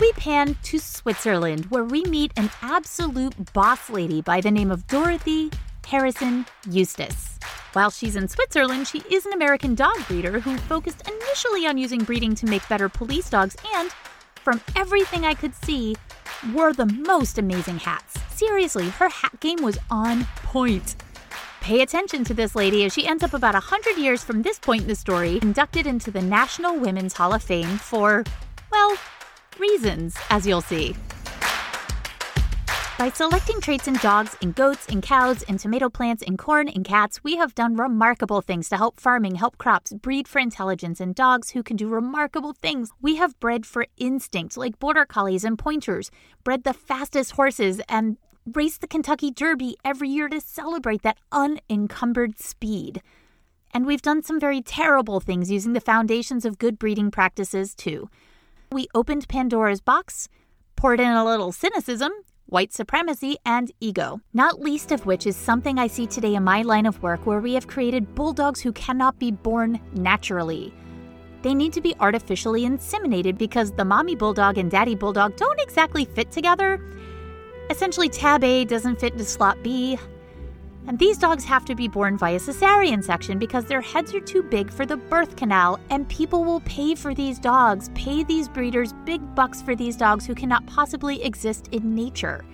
we 0.00 0.12
pan 0.12 0.56
to 0.64 0.78
Switzerland, 0.78 1.66
where 1.66 1.84
we 1.84 2.04
meet 2.04 2.32
an 2.36 2.50
absolute 2.62 3.52
boss 3.52 3.88
lady 3.88 4.20
by 4.20 4.40
the 4.40 4.50
name 4.50 4.70
of 4.70 4.86
Dorothy 4.86 5.50
Harrison 5.86 6.44
Eustace. 6.68 7.38
While 7.72 7.90
she's 7.90 8.16
in 8.16 8.28
Switzerland, 8.28 8.88
she 8.88 9.02
is 9.10 9.26
an 9.26 9.32
American 9.32 9.74
dog 9.74 9.96
breeder 10.06 10.40
who 10.40 10.56
focused 10.56 11.08
initially 11.08 11.66
on 11.66 11.78
using 11.78 12.04
breeding 12.04 12.34
to 12.36 12.46
make 12.46 12.68
better 12.68 12.88
police 12.88 13.30
dogs 13.30 13.56
and, 13.74 13.90
from 14.36 14.60
everything 14.74 15.24
I 15.24 15.34
could 15.34 15.54
see, 15.54 15.96
wore 16.52 16.72
the 16.72 16.86
most 16.86 17.38
amazing 17.38 17.78
hats. 17.78 18.18
Seriously, 18.34 18.88
her 18.90 19.08
hat 19.08 19.40
game 19.40 19.62
was 19.62 19.78
on 19.90 20.24
point. 20.36 20.96
Pay 21.60 21.80
attention 21.80 22.24
to 22.24 22.34
this 22.34 22.54
lady 22.54 22.84
as 22.84 22.92
she 22.92 23.06
ends 23.06 23.22
up 23.22 23.34
about 23.34 23.54
100 23.54 23.96
years 23.96 24.22
from 24.22 24.42
this 24.42 24.58
point 24.58 24.82
in 24.82 24.88
the 24.88 24.94
story, 24.94 25.38
inducted 25.42 25.86
into 25.86 26.10
the 26.10 26.22
National 26.22 26.76
Women's 26.78 27.14
Hall 27.14 27.32
of 27.32 27.42
Fame 27.42 27.78
for, 27.78 28.24
well, 28.70 28.96
reasons, 29.58 30.16
as 30.30 30.46
you'll 30.46 30.60
see. 30.60 30.94
By 32.98 33.10
selecting 33.10 33.60
traits 33.60 33.88
in 33.88 33.94
dogs, 33.96 34.38
in 34.40 34.52
goats, 34.52 34.86
in 34.86 35.02
cows, 35.02 35.42
in 35.42 35.58
tomato 35.58 35.90
plants, 35.90 36.22
in 36.22 36.38
corn, 36.38 36.66
in 36.66 36.82
cats, 36.82 37.22
we 37.22 37.36
have 37.36 37.54
done 37.54 37.76
remarkable 37.76 38.40
things 38.40 38.70
to 38.70 38.78
help 38.78 38.98
farming, 38.98 39.34
help 39.34 39.58
crops, 39.58 39.92
breed 39.92 40.26
for 40.26 40.38
intelligence, 40.38 40.98
and 40.98 41.14
dogs 41.14 41.50
who 41.50 41.62
can 41.62 41.76
do 41.76 41.88
remarkable 41.88 42.54
things. 42.54 42.88
We 43.02 43.16
have 43.16 43.38
bred 43.38 43.66
for 43.66 43.86
instinct, 43.98 44.56
like 44.56 44.78
border 44.78 45.04
collies 45.04 45.44
and 45.44 45.58
pointers, 45.58 46.10
bred 46.42 46.64
the 46.64 46.72
fastest 46.72 47.32
horses, 47.32 47.82
and 47.86 48.16
race 48.54 48.78
the 48.78 48.86
Kentucky 48.88 49.30
Derby 49.30 49.76
every 49.84 50.08
year 50.08 50.30
to 50.30 50.40
celebrate 50.40 51.02
that 51.02 51.18
unencumbered 51.30 52.38
speed. 52.38 53.02
And 53.74 53.84
we've 53.84 54.00
done 54.00 54.22
some 54.22 54.40
very 54.40 54.62
terrible 54.62 55.20
things 55.20 55.50
using 55.50 55.74
the 55.74 55.80
foundations 55.80 56.46
of 56.46 56.58
good 56.58 56.78
breeding 56.78 57.10
practices, 57.10 57.74
too. 57.74 58.08
We 58.72 58.88
opened 58.94 59.28
Pandora's 59.28 59.80
box, 59.80 60.28
poured 60.74 61.00
in 61.00 61.08
a 61.08 61.24
little 61.24 61.52
cynicism, 61.52 62.12
white 62.46 62.72
supremacy, 62.72 63.36
and 63.44 63.70
ego, 63.80 64.20
not 64.34 64.60
least 64.60 64.90
of 64.90 65.06
which 65.06 65.26
is 65.26 65.36
something 65.36 65.78
I 65.78 65.86
see 65.86 66.06
today 66.06 66.34
in 66.34 66.42
my 66.42 66.62
line 66.62 66.86
of 66.86 67.02
work 67.02 67.26
where 67.26 67.40
we 67.40 67.54
have 67.54 67.68
created 67.68 68.14
bulldogs 68.14 68.60
who 68.60 68.72
cannot 68.72 69.18
be 69.18 69.30
born 69.30 69.80
naturally. 69.94 70.74
They 71.42 71.54
need 71.54 71.72
to 71.74 71.80
be 71.80 71.94
artificially 72.00 72.62
inseminated 72.62 73.38
because 73.38 73.70
the 73.70 73.84
mommy 73.84 74.16
bulldog 74.16 74.58
and 74.58 74.70
daddy 74.70 74.96
bulldog 74.96 75.36
don't 75.36 75.60
exactly 75.60 76.04
fit 76.04 76.32
together. 76.32 76.80
Essentially, 77.70 78.08
tab 78.08 78.42
A 78.42 78.64
doesn't 78.64 78.98
fit 78.98 79.12
into 79.12 79.24
slot 79.24 79.62
B, 79.62 79.98
and 80.86 80.98
these 80.98 81.18
dogs 81.18 81.44
have 81.44 81.64
to 81.64 81.74
be 81.74 81.88
born 81.88 82.16
via 82.16 82.38
cesarean 82.38 83.02
section 83.02 83.38
because 83.38 83.64
their 83.64 83.80
heads 83.80 84.14
are 84.14 84.20
too 84.20 84.42
big 84.42 84.70
for 84.70 84.86
the 84.86 84.96
birth 84.96 85.36
canal, 85.36 85.80
and 85.90 86.08
people 86.08 86.44
will 86.44 86.60
pay 86.60 86.94
for 86.94 87.14
these 87.14 87.38
dogs, 87.38 87.90
pay 87.94 88.22
these 88.22 88.48
breeders 88.48 88.92
big 89.04 89.34
bucks 89.34 89.60
for 89.60 89.74
these 89.74 89.96
dogs 89.96 90.24
who 90.24 90.34
cannot 90.34 90.66
possibly 90.66 91.22
exist 91.22 91.68
in 91.72 91.94
nature. 91.94 92.44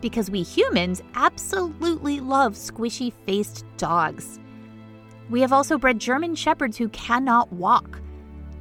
Because 0.00 0.30
we 0.30 0.42
humans 0.42 1.02
absolutely 1.14 2.20
love 2.20 2.54
squishy 2.54 3.12
faced 3.26 3.64
dogs. 3.76 4.38
We 5.30 5.40
have 5.40 5.52
also 5.52 5.78
bred 5.78 5.98
German 5.98 6.34
Shepherds 6.34 6.76
who 6.76 6.88
cannot 6.90 7.52
walk. 7.52 8.00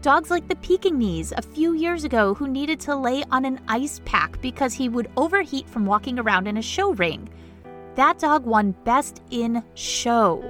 Dogs 0.01 0.31
like 0.31 0.47
the 0.47 0.55
Pekingese 0.55 1.31
a 1.31 1.43
few 1.43 1.73
years 1.73 2.05
ago 2.05 2.33
who 2.33 2.47
needed 2.47 2.79
to 2.81 2.95
lay 2.95 3.23
on 3.29 3.45
an 3.45 3.59
ice 3.67 4.01
pack 4.03 4.41
because 4.41 4.73
he 4.73 4.89
would 4.89 5.11
overheat 5.15 5.69
from 5.69 5.85
walking 5.85 6.17
around 6.17 6.47
in 6.47 6.57
a 6.57 6.61
show 6.61 6.93
ring. 6.93 7.29
That 7.95 8.19
dog 8.19 8.45
won 8.45 8.71
Best 8.85 9.21
in 9.31 9.61
Show. 9.73 10.41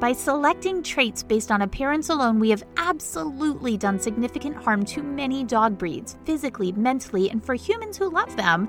By 0.00 0.14
selecting 0.14 0.82
traits 0.82 1.22
based 1.22 1.52
on 1.52 1.60
appearance 1.60 2.08
alone, 2.08 2.40
we 2.40 2.48
have 2.48 2.64
absolutely 2.78 3.76
done 3.76 4.00
significant 4.00 4.56
harm 4.56 4.84
to 4.86 5.02
many 5.02 5.44
dog 5.44 5.76
breeds, 5.76 6.16
physically, 6.24 6.72
mentally, 6.72 7.28
and 7.28 7.44
for 7.44 7.54
humans 7.54 7.98
who 7.98 8.10
love 8.10 8.34
them, 8.34 8.66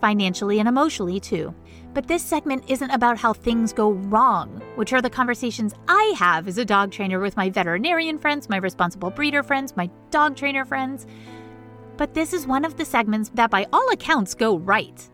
financially 0.00 0.60
and 0.60 0.68
emotionally 0.68 1.18
too. 1.18 1.52
But 1.94 2.06
this 2.06 2.22
segment 2.22 2.70
isn't 2.70 2.90
about 2.90 3.18
how 3.18 3.32
things 3.32 3.72
go 3.72 3.90
wrong, 3.90 4.62
which 4.76 4.92
are 4.92 5.02
the 5.02 5.10
conversations 5.10 5.74
I 5.88 6.14
have 6.16 6.46
as 6.46 6.58
a 6.58 6.64
dog 6.64 6.92
trainer 6.92 7.18
with 7.18 7.36
my 7.36 7.50
veterinarian 7.50 8.18
friends, 8.18 8.48
my 8.48 8.58
responsible 8.58 9.10
breeder 9.10 9.42
friends, 9.42 9.76
my 9.76 9.90
dog 10.10 10.36
trainer 10.36 10.64
friends. 10.64 11.08
But 11.96 12.14
this 12.14 12.32
is 12.32 12.46
one 12.46 12.64
of 12.64 12.76
the 12.76 12.84
segments 12.84 13.30
that, 13.34 13.50
by 13.50 13.66
all 13.72 13.90
accounts, 13.90 14.32
go 14.32 14.58
right. 14.58 15.09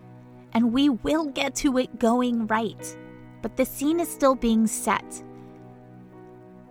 And 0.57 0.73
we 0.73 0.89
will 0.89 1.27
get 1.27 1.55
to 1.57 1.77
it 1.77 2.01
going 2.01 2.47
right. 2.47 2.97
But 3.43 3.57
the 3.57 3.65
scene 3.67 4.01
is 4.01 4.11
still 4.11 4.35
being 4.35 4.67
set. 4.67 5.23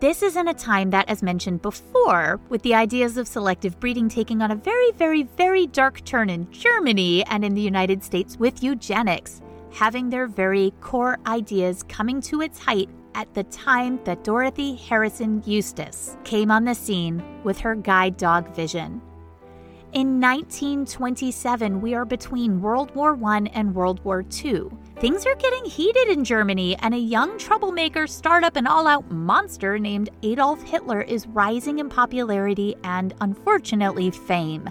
This 0.01 0.23
is 0.23 0.35
in 0.35 0.47
a 0.47 0.53
time 0.53 0.89
that, 0.89 1.07
as 1.07 1.23
mentioned 1.23 1.61
before, 1.61 2.41
with 2.49 2.63
the 2.63 2.73
ideas 2.73 3.15
of 3.15 3.27
selective 3.27 3.79
breeding 3.79 4.09
taking 4.09 4.41
on 4.41 4.51
a 4.51 4.55
very, 4.55 4.91
very, 4.93 5.23
very 5.23 5.67
dark 5.67 6.03
turn 6.03 6.29
in 6.29 6.51
Germany 6.51 7.23
and 7.27 7.45
in 7.45 7.53
the 7.53 7.61
United 7.61 8.03
States 8.03 8.37
with 8.37 8.61
eugenics 8.63 9.41
having 9.71 10.09
their 10.09 10.25
very 10.25 10.71
core 10.79 11.19
ideas 11.27 11.83
coming 11.83 12.21
to 12.21 12.41
its 12.41 12.57
height 12.57 12.89
at 13.13 13.31
the 13.33 13.43
time 13.43 13.99
that 14.05 14.23
Dorothy 14.23 14.75
Harrison 14.75 15.43
Eustace 15.45 16.17
came 16.23 16.49
on 16.49 16.63
the 16.63 16.73
scene 16.73 17.21
with 17.43 17.59
her 17.59 17.75
guide 17.75 18.17
dog 18.17 18.55
vision. 18.55 19.01
In 19.95 20.19
1927, 20.19 21.79
we 21.79 21.93
are 21.93 22.03
between 22.03 22.59
World 22.61 22.93
War 22.95 23.17
I 23.23 23.49
and 23.53 23.73
World 23.73 24.03
War 24.03 24.25
II. 24.43 24.63
Things 24.97 25.25
are 25.25 25.35
getting 25.35 25.63
heated 25.63 26.09
in 26.09 26.25
Germany, 26.25 26.75
and 26.79 26.93
a 26.93 26.97
young 26.97 27.37
troublemaker, 27.37 28.05
startup, 28.05 28.57
and 28.57 28.67
all 28.67 28.87
out 28.87 29.09
monster 29.09 29.79
named 29.79 30.09
Adolf 30.21 30.61
Hitler 30.63 31.01
is 31.01 31.27
rising 31.27 31.79
in 31.79 31.87
popularity 31.87 32.75
and, 32.83 33.13
unfortunately, 33.21 34.11
fame. 34.11 34.69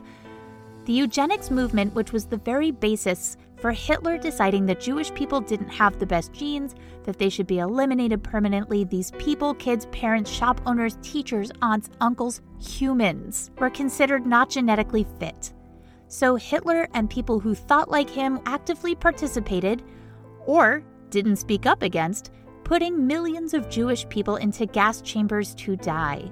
The 0.85 0.93
eugenics 0.93 1.51
movement, 1.51 1.95
which 1.95 2.13
was 2.13 2.27
the 2.27 2.37
very 2.37 2.71
basis 2.71 3.39
for 3.65 3.73
Hitler 3.73 4.19
deciding 4.19 4.67
that 4.67 4.79
Jewish 4.79 5.11
people 5.15 5.41
didn't 5.41 5.71
have 5.71 5.99
the 5.99 6.05
best 6.05 6.35
genes, 6.35 6.75
that 7.05 7.17
they 7.17 7.31
should 7.31 7.47
be 7.47 7.61
eliminated 7.61 8.23
permanently, 8.23 8.85
these 8.85 9.11
people, 9.13 9.55
kids, 9.55 9.87
parents, 9.87 10.31
shop 10.31 10.61
owners, 10.67 10.99
teachers, 11.01 11.51
aunts, 11.63 11.89
uncles, 12.03 12.43
humans, 12.61 13.51
were 13.57 13.71
considered 13.71 14.27
not 14.27 14.51
genetically 14.51 15.07
fit. 15.19 15.55
So 16.09 16.37
Hitler 16.37 16.89
and 16.93 17.09
people 17.09 17.41
who 17.41 17.55
thought 17.55 17.91
like 17.91 18.11
him 18.11 18.39
actively 18.45 18.95
participated, 18.95 19.83
or 20.45 20.85
didn't 21.09 21.37
speak 21.37 21.65
up 21.65 21.81
against, 21.81 22.33
putting 22.65 23.07
millions 23.07 23.55
of 23.55 23.71
Jewish 23.71 24.07
people 24.11 24.37
into 24.37 24.67
gas 24.67 25.01
chambers 25.01 25.55
to 25.55 25.75
die. 25.75 26.31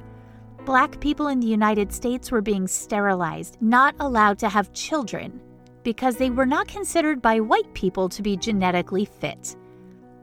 Black 0.66 1.00
people 1.00 1.28
in 1.28 1.40
the 1.40 1.46
United 1.46 1.94
States 1.94 2.30
were 2.30 2.42
being 2.42 2.68
sterilized, 2.68 3.56
not 3.62 3.94
allowed 4.00 4.38
to 4.40 4.50
have 4.50 4.74
children, 4.74 5.40
because 5.82 6.16
they 6.16 6.30
were 6.30 6.46
not 6.46 6.68
considered 6.68 7.20
by 7.20 7.40
white 7.40 7.72
people 7.74 8.08
to 8.08 8.22
be 8.22 8.36
genetically 8.36 9.04
fit. 9.04 9.56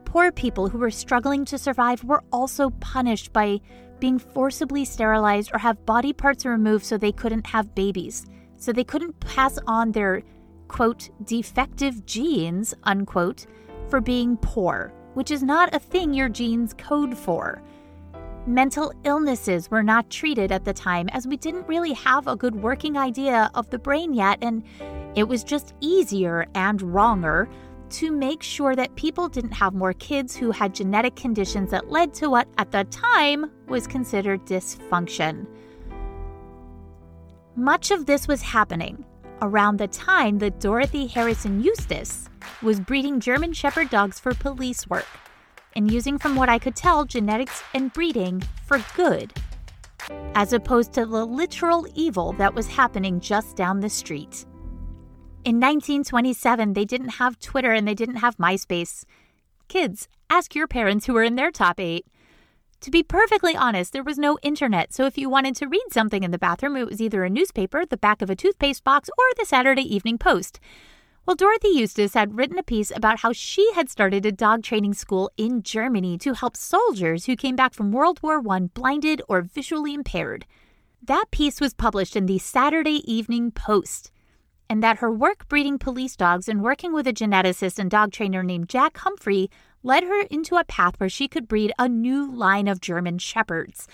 Poor 0.04 0.32
people 0.32 0.68
who 0.68 0.78
were 0.78 0.90
struggling 0.90 1.44
to 1.44 1.58
survive 1.58 2.02
were 2.02 2.24
also 2.32 2.70
punished 2.80 3.32
by 3.32 3.60
being 4.00 4.18
forcibly 4.18 4.84
sterilized 4.84 5.50
or 5.52 5.58
have 5.58 5.86
body 5.86 6.12
parts 6.12 6.44
removed 6.44 6.84
so 6.84 6.96
they 6.96 7.12
couldn't 7.12 7.46
have 7.46 7.74
babies, 7.74 8.26
so 8.56 8.72
they 8.72 8.84
couldn't 8.84 9.20
pass 9.20 9.58
on 9.66 9.92
their 9.92 10.22
quote 10.68 11.10
defective 11.24 12.04
genes 12.06 12.74
unquote 12.84 13.46
for 13.88 14.00
being 14.00 14.36
poor, 14.36 14.92
which 15.14 15.30
is 15.30 15.42
not 15.42 15.74
a 15.74 15.78
thing 15.78 16.14
your 16.14 16.28
genes 16.28 16.74
code 16.74 17.16
for. 17.16 17.62
Mental 18.46 18.92
illnesses 19.04 19.70
were 19.70 19.82
not 19.82 20.08
treated 20.08 20.50
at 20.50 20.64
the 20.64 20.72
time 20.72 21.08
as 21.10 21.26
we 21.26 21.36
didn't 21.36 21.68
really 21.68 21.92
have 21.92 22.26
a 22.26 22.36
good 22.36 22.54
working 22.54 22.96
idea 22.96 23.50
of 23.54 23.68
the 23.70 23.78
brain 23.78 24.14
yet, 24.14 24.38
and 24.40 24.64
it 25.14 25.24
was 25.24 25.44
just 25.44 25.74
easier 25.80 26.46
and 26.54 26.80
wronger 26.80 27.48
to 27.90 28.12
make 28.12 28.42
sure 28.42 28.76
that 28.76 28.94
people 28.94 29.28
didn't 29.28 29.52
have 29.52 29.74
more 29.74 29.92
kids 29.92 30.36
who 30.36 30.52
had 30.52 30.74
genetic 30.74 31.16
conditions 31.16 31.70
that 31.70 31.90
led 31.90 32.14
to 32.14 32.30
what 32.30 32.48
at 32.58 32.70
the 32.70 32.84
time 32.84 33.50
was 33.68 33.86
considered 33.86 34.44
dysfunction. 34.46 35.46
Much 37.56 37.90
of 37.90 38.06
this 38.06 38.28
was 38.28 38.42
happening 38.42 39.04
around 39.42 39.78
the 39.78 39.88
time 39.88 40.38
that 40.38 40.60
Dorothy 40.60 41.06
Harrison 41.06 41.60
Eustace 41.62 42.28
was 42.62 42.78
breeding 42.78 43.18
German 43.18 43.52
Shepherd 43.52 43.90
dogs 43.90 44.20
for 44.20 44.34
police 44.34 44.86
work 44.88 45.06
and 45.74 45.90
using, 45.90 46.18
from 46.18 46.36
what 46.36 46.48
I 46.48 46.58
could 46.58 46.76
tell, 46.76 47.04
genetics 47.04 47.62
and 47.74 47.92
breeding 47.92 48.42
for 48.66 48.84
good, 48.96 49.32
as 50.34 50.52
opposed 50.52 50.92
to 50.94 51.06
the 51.06 51.24
literal 51.24 51.86
evil 51.94 52.32
that 52.34 52.54
was 52.54 52.66
happening 52.66 53.20
just 53.20 53.56
down 53.56 53.80
the 53.80 53.90
street. 53.90 54.44
In 55.42 55.56
1927, 55.56 56.74
they 56.74 56.84
didn't 56.84 57.16
have 57.16 57.38
Twitter 57.38 57.72
and 57.72 57.88
they 57.88 57.94
didn't 57.94 58.16
have 58.16 58.36
MySpace. 58.36 59.06
Kids, 59.68 60.06
ask 60.28 60.54
your 60.54 60.66
parents 60.66 61.06
who 61.06 61.14
were 61.14 61.22
in 61.22 61.36
their 61.36 61.50
top 61.50 61.80
eight. 61.80 62.06
To 62.82 62.90
be 62.90 63.02
perfectly 63.02 63.56
honest, 63.56 63.94
there 63.94 64.02
was 64.02 64.18
no 64.18 64.38
internet, 64.42 64.92
so 64.92 65.06
if 65.06 65.16
you 65.16 65.30
wanted 65.30 65.56
to 65.56 65.66
read 65.66 65.86
something 65.90 66.22
in 66.22 66.30
the 66.30 66.38
bathroom, 66.38 66.76
it 66.76 66.86
was 66.86 67.00
either 67.00 67.24
a 67.24 67.30
newspaper, 67.30 67.86
the 67.86 67.96
back 67.96 68.20
of 68.20 68.28
a 68.28 68.36
toothpaste 68.36 68.84
box, 68.84 69.08
or 69.16 69.24
the 69.38 69.46
Saturday 69.46 69.82
Evening 69.82 70.18
Post. 70.18 70.60
Well, 71.24 71.36
Dorothy 71.36 71.68
Eustace 71.68 72.12
had 72.12 72.36
written 72.36 72.58
a 72.58 72.62
piece 72.62 72.92
about 72.94 73.20
how 73.20 73.32
she 73.32 73.72
had 73.72 73.88
started 73.88 74.26
a 74.26 74.32
dog 74.32 74.62
training 74.62 74.92
school 74.92 75.30
in 75.38 75.62
Germany 75.62 76.18
to 76.18 76.34
help 76.34 76.54
soldiers 76.54 77.24
who 77.24 77.34
came 77.34 77.56
back 77.56 77.72
from 77.72 77.92
World 77.92 78.22
War 78.22 78.42
I 78.46 78.60
blinded 78.60 79.22
or 79.26 79.40
visually 79.40 79.94
impaired. 79.94 80.44
That 81.02 81.30
piece 81.30 81.62
was 81.62 81.72
published 81.72 82.14
in 82.14 82.26
the 82.26 82.38
Saturday 82.38 83.00
Evening 83.10 83.52
Post 83.52 84.10
and 84.70 84.84
that 84.84 84.98
her 84.98 85.10
work 85.10 85.48
breeding 85.48 85.78
police 85.78 86.14
dogs 86.14 86.48
and 86.48 86.62
working 86.62 86.92
with 86.92 87.06
a 87.08 87.12
geneticist 87.12 87.80
and 87.80 87.90
dog 87.90 88.12
trainer 88.12 88.44
named 88.44 88.68
Jack 88.68 88.96
Humphrey 88.98 89.50
led 89.82 90.04
her 90.04 90.22
into 90.30 90.54
a 90.56 90.64
path 90.64 90.94
where 90.98 91.08
she 91.08 91.26
could 91.26 91.48
breed 91.48 91.72
a 91.76 91.88
new 91.88 92.30
line 92.30 92.68
of 92.68 92.80
German 92.80 93.18
Shepherds, 93.18 93.88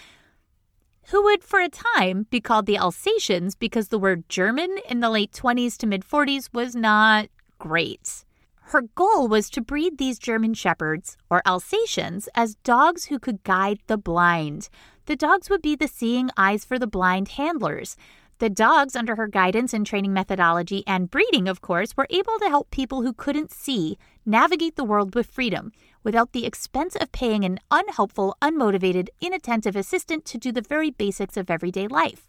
who 1.06 1.24
would 1.24 1.42
for 1.42 1.60
a 1.60 1.70
time 1.70 2.26
be 2.28 2.42
called 2.42 2.66
the 2.66 2.76
Alsatians 2.76 3.54
because 3.54 3.88
the 3.88 3.98
word 3.98 4.28
German 4.28 4.76
in 4.86 5.00
the 5.00 5.08
late 5.08 5.32
20s 5.32 5.78
to 5.78 5.86
mid 5.86 6.04
40s 6.04 6.50
was 6.52 6.76
not 6.76 7.28
great. 7.58 8.26
Her 8.70 8.82
goal 8.82 9.28
was 9.28 9.48
to 9.50 9.62
breed 9.62 9.96
these 9.96 10.18
German 10.18 10.52
Shepherds, 10.52 11.16
or 11.30 11.40
Alsatians, 11.46 12.28
as 12.34 12.56
dogs 12.56 13.06
who 13.06 13.18
could 13.18 13.44
guide 13.44 13.78
the 13.86 13.96
blind. 13.96 14.68
The 15.06 15.16
dogs 15.16 15.48
would 15.48 15.62
be 15.62 15.76
the 15.76 15.86
seeing 15.86 16.30
eyes 16.36 16.64
for 16.64 16.76
the 16.78 16.88
blind 16.88 17.28
handlers. 17.28 17.96
The 18.38 18.50
dogs, 18.50 18.94
under 18.94 19.16
her 19.16 19.28
guidance 19.28 19.72
and 19.72 19.86
training 19.86 20.12
methodology 20.12 20.84
and 20.86 21.10
breeding, 21.10 21.48
of 21.48 21.62
course, 21.62 21.96
were 21.96 22.06
able 22.10 22.38
to 22.38 22.50
help 22.50 22.70
people 22.70 23.00
who 23.00 23.14
couldn't 23.14 23.50
see 23.50 23.96
navigate 24.26 24.76
the 24.76 24.84
world 24.84 25.14
with 25.14 25.30
freedom 25.30 25.72
without 26.04 26.32
the 26.32 26.44
expense 26.44 26.96
of 26.96 27.12
paying 27.12 27.44
an 27.44 27.58
unhelpful, 27.70 28.36
unmotivated, 28.42 29.08
inattentive 29.22 29.74
assistant 29.74 30.26
to 30.26 30.36
do 30.36 30.52
the 30.52 30.60
very 30.60 30.90
basics 30.90 31.38
of 31.38 31.50
everyday 31.50 31.88
life. 31.88 32.26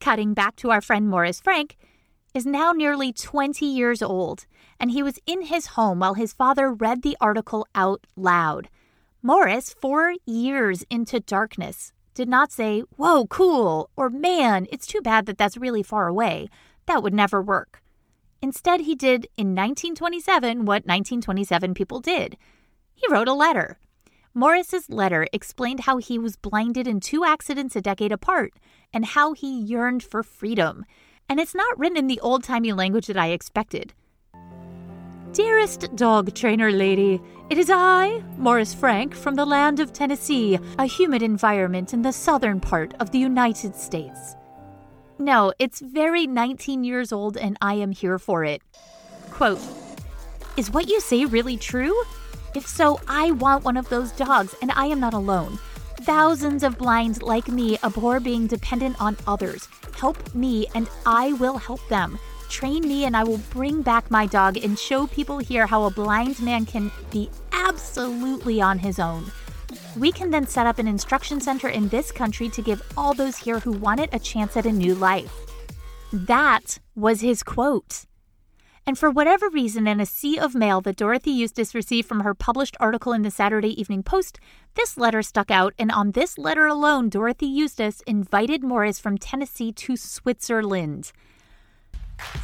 Cutting 0.00 0.34
back 0.34 0.54
to 0.56 0.70
our 0.70 0.82
friend 0.82 1.08
Morris 1.08 1.40
Frank, 1.40 1.76
is 2.34 2.46
now 2.46 2.72
nearly 2.72 3.12
20 3.12 3.66
years 3.66 4.02
old, 4.02 4.46
and 4.80 4.90
he 4.90 5.02
was 5.02 5.18
in 5.26 5.42
his 5.42 5.66
home 5.66 6.00
while 6.00 6.14
his 6.14 6.32
father 6.32 6.72
read 6.72 7.02
the 7.02 7.16
article 7.20 7.66
out 7.74 8.06
loud. 8.16 8.68
Morris, 9.22 9.72
four 9.72 10.14
years 10.26 10.84
into 10.90 11.20
darkness, 11.20 11.92
did 12.14 12.28
not 12.28 12.52
say, 12.52 12.80
Whoa, 12.96 13.26
cool, 13.26 13.90
or 13.96 14.10
Man, 14.10 14.66
it's 14.70 14.86
too 14.86 15.00
bad 15.00 15.26
that 15.26 15.38
that's 15.38 15.56
really 15.56 15.82
far 15.82 16.08
away. 16.08 16.48
That 16.86 17.02
would 17.02 17.14
never 17.14 17.40
work. 17.40 17.82
Instead, 18.40 18.80
he 18.80 18.94
did 18.94 19.28
in 19.36 19.54
1927 19.54 20.64
what 20.64 20.84
1927 20.86 21.74
people 21.74 22.00
did 22.00 22.36
he 23.02 23.12
wrote 23.12 23.28
a 23.28 23.34
letter. 23.34 23.78
Morris's 24.34 24.88
letter 24.88 25.26
explained 25.32 25.80
how 25.80 25.98
he 25.98 26.18
was 26.18 26.36
blinded 26.36 26.86
in 26.86 27.00
two 27.00 27.24
accidents 27.24 27.76
a 27.76 27.82
decade 27.82 28.12
apart 28.12 28.52
and 28.92 29.04
how 29.04 29.32
he 29.32 29.60
yearned 29.60 30.02
for 30.02 30.22
freedom. 30.22 30.84
And 31.28 31.40
it's 31.40 31.54
not 31.54 31.78
written 31.78 31.98
in 31.98 32.06
the 32.06 32.20
old 32.20 32.44
timey 32.44 32.72
language 32.72 33.08
that 33.08 33.16
I 33.16 33.28
expected. 33.28 33.92
Dearest 35.32 35.96
dog 35.96 36.34
trainer 36.34 36.70
lady, 36.70 37.18
it 37.48 37.56
is 37.56 37.70
I, 37.72 38.22
Morris 38.36 38.74
Frank, 38.74 39.14
from 39.14 39.34
the 39.34 39.46
land 39.46 39.80
of 39.80 39.90
Tennessee, 39.90 40.58
a 40.78 40.84
humid 40.84 41.22
environment 41.22 41.94
in 41.94 42.02
the 42.02 42.12
southern 42.12 42.60
part 42.60 42.92
of 43.00 43.12
the 43.12 43.18
United 43.18 43.74
States. 43.74 44.36
No, 45.18 45.50
it's 45.58 45.80
very 45.80 46.26
19 46.26 46.84
years 46.84 47.12
old 47.12 47.38
and 47.38 47.56
I 47.62 47.74
am 47.74 47.92
here 47.92 48.18
for 48.18 48.44
it. 48.44 48.60
Quote 49.30 49.58
Is 50.58 50.70
what 50.70 50.90
you 50.90 51.00
say 51.00 51.24
really 51.24 51.56
true? 51.56 51.94
If 52.54 52.66
so, 52.68 53.00
I 53.08 53.30
want 53.30 53.64
one 53.64 53.78
of 53.78 53.88
those 53.88 54.12
dogs 54.12 54.54
and 54.60 54.70
I 54.72 54.84
am 54.84 55.00
not 55.00 55.14
alone. 55.14 55.58
Thousands 56.02 56.62
of 56.62 56.76
blind 56.76 57.22
like 57.22 57.48
me 57.48 57.78
abhor 57.82 58.20
being 58.20 58.46
dependent 58.46 59.00
on 59.00 59.16
others. 59.26 59.66
Help 59.96 60.34
me 60.34 60.66
and 60.74 60.90
I 61.06 61.32
will 61.32 61.56
help 61.56 61.80
them. 61.88 62.18
Train 62.52 62.86
me 62.86 63.06
and 63.06 63.16
I 63.16 63.24
will 63.24 63.40
bring 63.48 63.80
back 63.80 64.10
my 64.10 64.26
dog 64.26 64.58
and 64.58 64.78
show 64.78 65.06
people 65.06 65.38
here 65.38 65.66
how 65.66 65.84
a 65.84 65.90
blind 65.90 66.38
man 66.38 66.66
can 66.66 66.92
be 67.10 67.30
absolutely 67.50 68.60
on 68.60 68.78
his 68.78 68.98
own. 68.98 69.24
We 69.96 70.12
can 70.12 70.30
then 70.30 70.46
set 70.46 70.66
up 70.66 70.78
an 70.78 70.86
instruction 70.86 71.40
center 71.40 71.68
in 71.68 71.88
this 71.88 72.12
country 72.12 72.50
to 72.50 72.60
give 72.60 72.82
all 72.94 73.14
those 73.14 73.38
here 73.38 73.60
who 73.60 73.72
want 73.72 74.00
it 74.00 74.10
a 74.12 74.18
chance 74.18 74.54
at 74.54 74.66
a 74.66 74.70
new 74.70 74.94
life. 74.94 75.32
That 76.12 76.78
was 76.94 77.22
his 77.22 77.42
quote. 77.42 78.04
And 78.84 78.98
for 78.98 79.10
whatever 79.10 79.48
reason, 79.48 79.86
in 79.86 79.98
a 79.98 80.04
sea 80.04 80.38
of 80.38 80.54
mail 80.54 80.82
that 80.82 80.96
Dorothy 80.96 81.30
Eustace 81.30 81.74
received 81.74 82.06
from 82.06 82.20
her 82.20 82.34
published 82.34 82.76
article 82.78 83.14
in 83.14 83.22
the 83.22 83.30
Saturday 83.30 83.80
Evening 83.80 84.02
Post, 84.02 84.38
this 84.74 84.98
letter 84.98 85.22
stuck 85.22 85.50
out, 85.50 85.72
and 85.78 85.90
on 85.90 86.10
this 86.10 86.36
letter 86.36 86.66
alone, 86.66 87.08
Dorothy 87.08 87.46
Eustace 87.46 88.02
invited 88.06 88.62
Morris 88.62 88.98
from 88.98 89.16
Tennessee 89.16 89.72
to 89.72 89.96
Switzerland. 89.96 91.12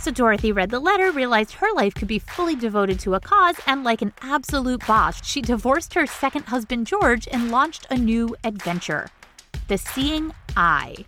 So 0.00 0.10
Dorothy 0.10 0.52
read 0.52 0.70
the 0.70 0.80
letter, 0.80 1.10
realized 1.10 1.54
her 1.54 1.72
life 1.74 1.94
could 1.94 2.08
be 2.08 2.18
fully 2.18 2.54
devoted 2.54 2.98
to 3.00 3.14
a 3.14 3.20
cause, 3.20 3.56
and 3.66 3.84
like 3.84 4.00
an 4.00 4.12
absolute 4.22 4.86
boss, 4.86 5.24
she 5.26 5.40
divorced 5.40 5.94
her 5.94 6.06
second 6.06 6.44
husband 6.44 6.86
George 6.86 7.28
and 7.30 7.50
launched 7.50 7.86
a 7.90 7.96
new 7.96 8.36
adventure 8.44 9.08
the 9.68 9.76
Seeing 9.76 10.32
Eye. 10.56 11.04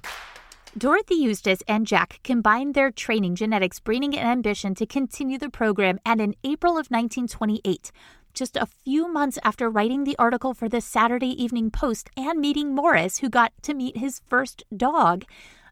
Dorothy 0.77 1.15
Eustace 1.15 1.63
and 1.67 1.87
Jack 1.87 2.21
combined 2.23 2.75
their 2.75 2.91
training, 2.91 3.35
genetics, 3.35 3.81
breeding, 3.81 4.17
and 4.17 4.29
ambition 4.29 4.75
to 4.77 4.87
continue 4.87 5.39
the 5.39 5.49
program, 5.49 5.99
and 6.05 6.21
in 6.21 6.35
April 6.45 6.73
of 6.73 6.89
1928, 6.89 7.91
just 8.35 8.57
a 8.57 8.67
few 8.67 9.11
months 9.11 9.39
after 9.43 9.71
writing 9.71 10.05
the 10.05 10.17
article 10.19 10.55
for 10.55 10.69
the 10.69 10.81
Saturday 10.81 11.43
Evening 11.43 11.71
Post 11.71 12.11
and 12.17 12.39
meeting 12.39 12.75
Morris, 12.75 13.19
who 13.19 13.29
got 13.29 13.53
to 13.63 13.75
meet 13.75 13.97
his 13.97 14.21
first 14.29 14.63
dog, 14.77 15.25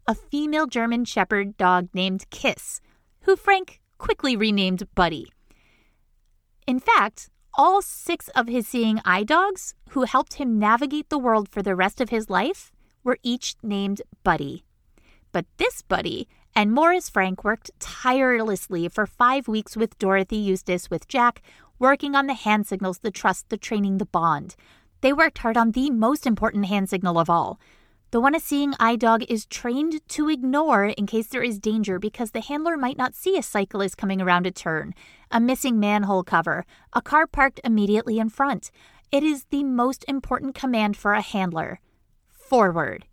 a 0.06 0.14
female 0.14 0.66
German 0.66 1.04
Shepherd 1.04 1.56
dog 1.58 1.88
named 1.92 2.28
Kiss, 2.30 2.80
who 3.28 3.36
Frank 3.36 3.78
quickly 3.98 4.36
renamed 4.36 4.88
Buddy. 4.94 5.30
In 6.66 6.80
fact, 6.80 7.28
all 7.58 7.82
six 7.82 8.28
of 8.28 8.48
his 8.48 8.66
seeing 8.66 9.02
eye 9.04 9.22
dogs, 9.22 9.74
who 9.90 10.04
helped 10.04 10.40
him 10.40 10.58
navigate 10.58 11.10
the 11.10 11.18
world 11.18 11.46
for 11.46 11.60
the 11.60 11.76
rest 11.76 12.00
of 12.00 12.08
his 12.08 12.30
life, 12.30 12.72
were 13.04 13.18
each 13.22 13.54
named 13.62 14.00
Buddy. 14.24 14.64
But 15.30 15.44
this 15.58 15.82
Buddy 15.82 16.26
and 16.56 16.72
Morris 16.72 17.10
Frank 17.10 17.44
worked 17.44 17.70
tirelessly 17.78 18.88
for 18.88 19.04
five 19.04 19.46
weeks 19.46 19.76
with 19.76 19.98
Dorothy 19.98 20.38
Eustace 20.38 20.88
with 20.88 21.06
Jack, 21.06 21.42
working 21.78 22.14
on 22.14 22.28
the 22.28 22.32
hand 22.32 22.66
signals, 22.66 23.00
the 23.00 23.10
trust, 23.10 23.50
the 23.50 23.58
training, 23.58 23.98
the 23.98 24.06
bond. 24.06 24.56
They 25.02 25.12
worked 25.12 25.36
hard 25.36 25.58
on 25.58 25.72
the 25.72 25.90
most 25.90 26.26
important 26.26 26.64
hand 26.64 26.88
signal 26.88 27.18
of 27.18 27.28
all. 27.28 27.60
The 28.10 28.20
one 28.20 28.34
a 28.34 28.40
seeing 28.40 28.72
eye 28.80 28.96
dog 28.96 29.22
is 29.28 29.44
trained 29.44 30.00
to 30.08 30.30
ignore 30.30 30.86
in 30.86 31.06
case 31.06 31.26
there 31.26 31.42
is 31.42 31.58
danger 31.58 31.98
because 31.98 32.30
the 32.30 32.40
handler 32.40 32.78
might 32.78 32.96
not 32.96 33.14
see 33.14 33.36
a 33.36 33.42
cyclist 33.42 33.98
coming 33.98 34.22
around 34.22 34.46
a 34.46 34.50
turn, 34.50 34.94
a 35.30 35.38
missing 35.38 35.78
manhole 35.78 36.24
cover, 36.24 36.64
a 36.94 37.02
car 37.02 37.26
parked 37.26 37.60
immediately 37.64 38.18
in 38.18 38.30
front. 38.30 38.70
It 39.12 39.22
is 39.22 39.44
the 39.50 39.62
most 39.62 40.06
important 40.08 40.54
command 40.54 40.96
for 40.96 41.12
a 41.12 41.20
handler 41.20 41.80
forward. 42.30 43.04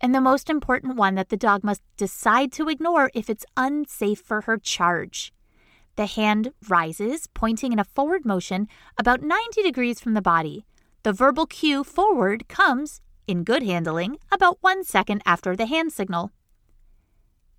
And 0.00 0.12
the 0.12 0.20
most 0.20 0.50
important 0.50 0.96
one 0.96 1.14
that 1.14 1.28
the 1.28 1.36
dog 1.36 1.62
must 1.62 1.82
decide 1.96 2.50
to 2.52 2.68
ignore 2.68 3.12
if 3.14 3.30
it's 3.30 3.46
unsafe 3.56 4.20
for 4.20 4.42
her 4.42 4.58
charge. 4.58 5.32
The 5.94 6.06
hand 6.06 6.52
rises, 6.68 7.28
pointing 7.34 7.72
in 7.72 7.78
a 7.78 7.84
forward 7.84 8.24
motion 8.24 8.66
about 8.98 9.22
90 9.22 9.62
degrees 9.62 10.00
from 10.00 10.14
the 10.14 10.20
body. 10.20 10.66
The 11.04 11.12
verbal 11.12 11.46
cue 11.46 11.84
forward 11.84 12.48
comes, 12.48 13.00
in 13.26 13.44
good 13.44 13.62
handling, 13.62 14.18
about 14.30 14.58
one 14.60 14.84
second 14.84 15.22
after 15.24 15.56
the 15.56 15.66
hand 15.66 15.92
signal. 15.92 16.32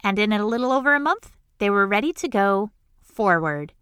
And 0.03 0.19
in 0.19 0.31
a 0.31 0.45
little 0.45 0.71
over 0.71 0.93
a 0.93 0.99
month, 0.99 1.31
they 1.57 1.69
were 1.69 1.87
ready 1.87 2.13
to 2.13 2.27
go 2.27 2.71
forward. 3.01 3.73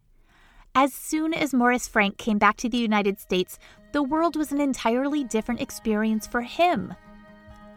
As 0.76 0.94
soon 0.94 1.34
as 1.34 1.54
Morris 1.54 1.88
Frank 1.88 2.18
came 2.18 2.38
back 2.38 2.58
to 2.58 2.70
the 2.70 2.78
United 2.78 3.20
States, 3.20 3.60
the 3.92 4.04
world 4.04 4.36
was 4.36 4.52
an 4.52 4.60
entirely 4.60 5.24
different 5.24 5.62
experience 5.62 6.26
for 6.26 6.42
him. 6.42 6.94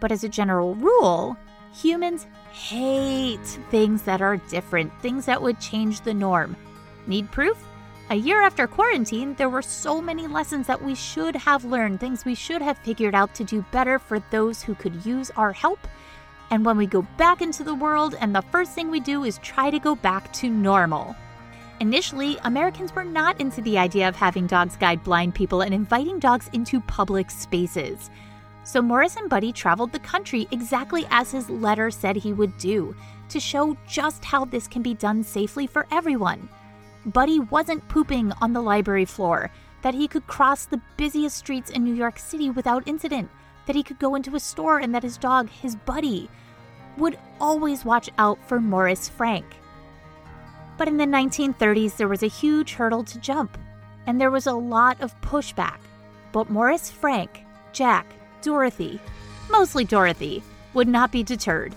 But 0.01 0.13
as 0.13 0.25
a 0.25 0.29
general 0.29 0.75
rule, 0.75 1.37
humans 1.75 2.27
hate 2.53 3.59
things 3.71 4.03
that 4.03 4.23
are 4.23 4.37
different, 4.37 4.93
things 5.03 5.27
that 5.27 5.43
would 5.43 5.61
change 5.61 6.01
the 6.01 6.15
norm. 6.15 6.57
Need 7.07 7.31
proof? 7.31 7.63
A 8.09 8.15
year 8.15 8.41
after 8.41 8.69
quarantine, 8.69 9.35
there 9.35 9.49
were 9.49 9.63
so 9.63 10.01
many 10.01 10.29
lessons 10.29 10.69
that 10.69 10.81
we 10.81 10.95
should 10.95 11.35
have 11.35 11.65
learned, 11.65 11.99
things 11.99 12.25
we 12.25 12.37
should 12.37 12.63
have 12.63 12.79
figured 12.79 13.17
out 13.17 13.35
to 13.35 13.43
do 13.43 13.65
better 13.73 13.99
for 13.99 14.21
those 14.31 14.63
who 14.63 14.77
could 14.77 15.05
use 15.05 15.33
our 15.37 15.53
help. 15.53 15.81
And 16.53 16.65
when 16.65 16.77
we 16.77 16.87
go 16.87 17.03
back 17.17 17.43
into 17.43 17.65
the 17.65 17.75
world, 17.75 18.15
and 18.21 18.33
the 18.33 18.43
first 18.43 18.71
thing 18.71 18.93
we 18.93 19.01
do 19.01 19.25
is 19.25 19.39
try 19.39 19.71
to 19.71 19.81
go 19.81 19.97
back 19.97 20.33
to 20.35 20.49
normal. 20.49 21.17
Initially, 21.81 22.39
Americans 22.45 22.95
were 22.95 23.05
not 23.05 23.41
into 23.41 23.61
the 23.61 23.77
idea 23.77 24.09
of 24.09 24.15
having 24.15 24.47
dogs 24.47 24.77
guide 24.77 25.03
blind 25.03 25.35
people 25.35 25.63
and 25.63 25.75
inviting 25.75 26.21
dogs 26.21 26.49
into 26.53 26.81
public 26.83 27.29
spaces. 27.29 28.09
So 28.63 28.81
Morris 28.81 29.17
and 29.17 29.29
Buddy 29.29 29.53
traveled 29.53 29.91
the 29.91 29.99
country 29.99 30.47
exactly 30.53 31.09
as 31.11 31.33
his 31.33 31.51
letter 31.51 31.91
said 31.91 32.15
he 32.15 32.33
would 32.33 32.57
do, 32.57 32.95
to 33.31 33.41
show 33.41 33.77
just 33.89 34.25
how 34.25 34.45
this 34.45 34.69
can 34.69 34.83
be 34.83 34.95
done 34.95 35.25
safely 35.25 35.67
for 35.67 35.89
everyone. 35.91 36.49
Buddy 37.07 37.39
wasn't 37.39 37.87
pooping 37.89 38.33
on 38.41 38.53
the 38.53 38.61
library 38.61 39.05
floor, 39.05 39.51
that 39.83 39.95
he 39.95 40.09
could 40.09 40.27
cross 40.27 40.65
the 40.65 40.81
busiest 40.97 41.37
streets 41.37 41.71
in 41.71 41.85
New 41.85 41.95
York 41.95 42.19
City 42.19 42.51
without 42.51 42.83
incident, 42.89 43.31
that 43.67 43.77
he 43.77 43.85
could 43.85 44.01
go 44.01 44.17
into 44.17 44.35
a 44.35 44.41
store 44.41 44.81
and 44.81 44.93
that 44.93 45.05
his 45.05 45.17
dog, 45.17 45.49
his 45.49 45.77
buddy, 45.77 46.29
would 46.97 47.17
always 47.41 47.85
watch 47.85 48.11
out 48.19 48.39
for 48.49 48.61
Morris 48.61 49.09
Frank. 49.09 49.45
But 50.77 50.89
in 50.89 50.97
the 50.97 51.05
1930s, 51.05 51.97
there 51.97 52.09
was 52.09 52.25
a 52.25 52.29
huge 52.29 52.75
hurdle 52.75 53.05
to 53.05 53.21
jump, 53.21 53.57
and 54.07 54.21
there 54.21 54.33
was 54.33 54.49
a 54.49 54.53
lot 54.53 55.01
of 55.01 55.19
pushback. 55.21 55.79
But 56.33 56.51
Morris 56.51 56.91
Frank, 56.91 57.45
Jack, 57.73 58.07
Dorothy, 58.43 59.01
mostly 59.49 59.85
Dorothy, 59.85 60.43
would 60.75 60.89
not 60.89 61.13
be 61.13 61.23
deterred. 61.23 61.75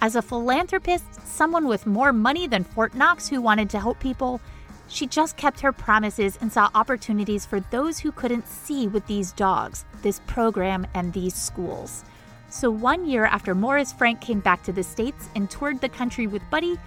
As 0.00 0.14
a 0.14 0.22
philanthropist, 0.22 1.26
someone 1.26 1.66
with 1.66 1.84
more 1.84 2.12
money 2.12 2.46
than 2.46 2.62
Fort 2.62 2.94
Knox 2.94 3.28
who 3.28 3.42
wanted 3.42 3.68
to 3.70 3.80
help 3.80 3.98
people, 3.98 4.40
she 4.88 5.06
just 5.06 5.36
kept 5.36 5.60
her 5.60 5.72
promises 5.72 6.38
and 6.40 6.52
saw 6.52 6.70
opportunities 6.74 7.46
for 7.46 7.60
those 7.60 7.98
who 7.98 8.10
couldn't 8.12 8.48
see 8.48 8.88
with 8.88 9.06
these 9.06 9.32
dogs, 9.32 9.84
this 10.02 10.20
program, 10.26 10.86
and 10.94 11.12
these 11.12 11.34
schools. 11.34 12.04
So, 12.50 12.70
one 12.70 13.06
year 13.06 13.26
after 13.26 13.54
Morris 13.54 13.92
Frank 13.92 14.20
came 14.20 14.40
back 14.40 14.62
to 14.64 14.72
the 14.72 14.82
States 14.82 15.28
and 15.36 15.50
toured 15.50 15.80
the 15.80 15.88
country 15.88 16.26
with 16.26 16.42
Buddy, 16.50 16.78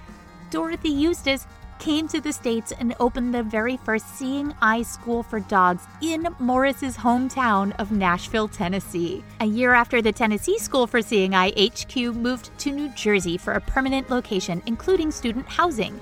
Dorothy 0.50 0.90
Eustace 0.90 1.46
came 1.82 2.08
to 2.08 2.22
the 2.22 2.32
States 2.32 2.72
and 2.80 2.96
opened 3.00 3.34
the 3.34 3.42
very 3.42 3.76
first 3.78 4.08
Seeing 4.16 4.54
Eye 4.62 4.84
School 4.84 5.24
for 5.24 5.40
Dogs 5.40 5.84
in 6.02 6.28
Morris's 6.40 6.96
hometown 6.96 7.74
of 7.80 7.92
Nashville, 7.92 8.48
Tennessee. 8.48 9.24
A 9.40 9.46
year 9.46 9.74
after 9.74 10.00
the 10.00 10.12
Tennessee 10.12 10.60
School 10.60 10.86
for 10.86 11.02
Seeing 11.02 11.34
Eye 11.34 11.52
HQ 11.58 11.96
moved 12.16 12.56
to 12.60 12.72
New 12.72 12.90
Jersey 12.90 13.36
for 13.36 13.54
a 13.54 13.62
permanent 13.62 14.12
location, 14.12 14.62
including 14.68 15.10
student 15.12 15.48
housing. 15.48 16.00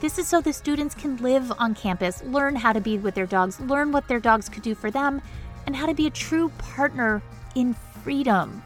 This 0.00 0.16
is 0.16 0.28
so 0.28 0.40
the 0.40 0.52
students 0.52 0.94
can 0.94 1.16
live 1.16 1.50
on 1.58 1.74
campus, 1.74 2.22
learn 2.22 2.54
how 2.54 2.72
to 2.72 2.80
be 2.80 2.98
with 2.98 3.16
their 3.16 3.26
dogs, 3.26 3.58
learn 3.58 3.90
what 3.90 4.06
their 4.06 4.20
dogs 4.20 4.48
could 4.48 4.62
do 4.62 4.76
for 4.76 4.92
them, 4.92 5.20
and 5.66 5.74
how 5.74 5.86
to 5.86 5.94
be 5.94 6.06
a 6.06 6.10
true 6.10 6.50
partner 6.50 7.20
in 7.56 7.74
freedom 8.04 8.62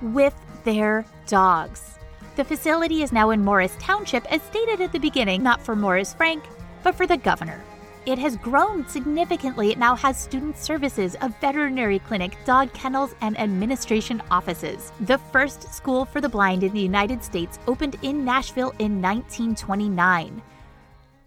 with 0.00 0.34
their 0.64 1.04
dogs. 1.26 1.98
The 2.36 2.44
facility 2.44 3.02
is 3.02 3.12
now 3.12 3.30
in 3.30 3.44
Morris 3.44 3.76
Township, 3.78 4.24
as 4.32 4.40
stated 4.44 4.80
at 4.80 4.92
the 4.92 4.98
beginning, 4.98 5.42
not 5.42 5.60
for 5.60 5.76
Morris 5.76 6.14
Frank, 6.14 6.42
but 6.82 6.94
for 6.94 7.06
the 7.06 7.18
governor. 7.18 7.62
It 8.06 8.18
has 8.18 8.38
grown 8.38 8.88
significantly. 8.88 9.72
It 9.72 9.78
now 9.78 9.94
has 9.96 10.16
student 10.16 10.56
services, 10.56 11.16
a 11.20 11.28
veterinary 11.28 11.98
clinic, 11.98 12.34
dog 12.46 12.72
kennels, 12.72 13.14
and 13.20 13.38
administration 13.38 14.22
offices. 14.30 14.90
The 15.00 15.18
first 15.18 15.72
school 15.74 16.06
for 16.06 16.22
the 16.22 16.30
blind 16.30 16.64
in 16.64 16.72
the 16.72 16.80
United 16.80 17.22
States 17.22 17.58
opened 17.66 17.96
in 18.00 18.24
Nashville 18.24 18.72
in 18.78 19.02
1929. 19.02 20.40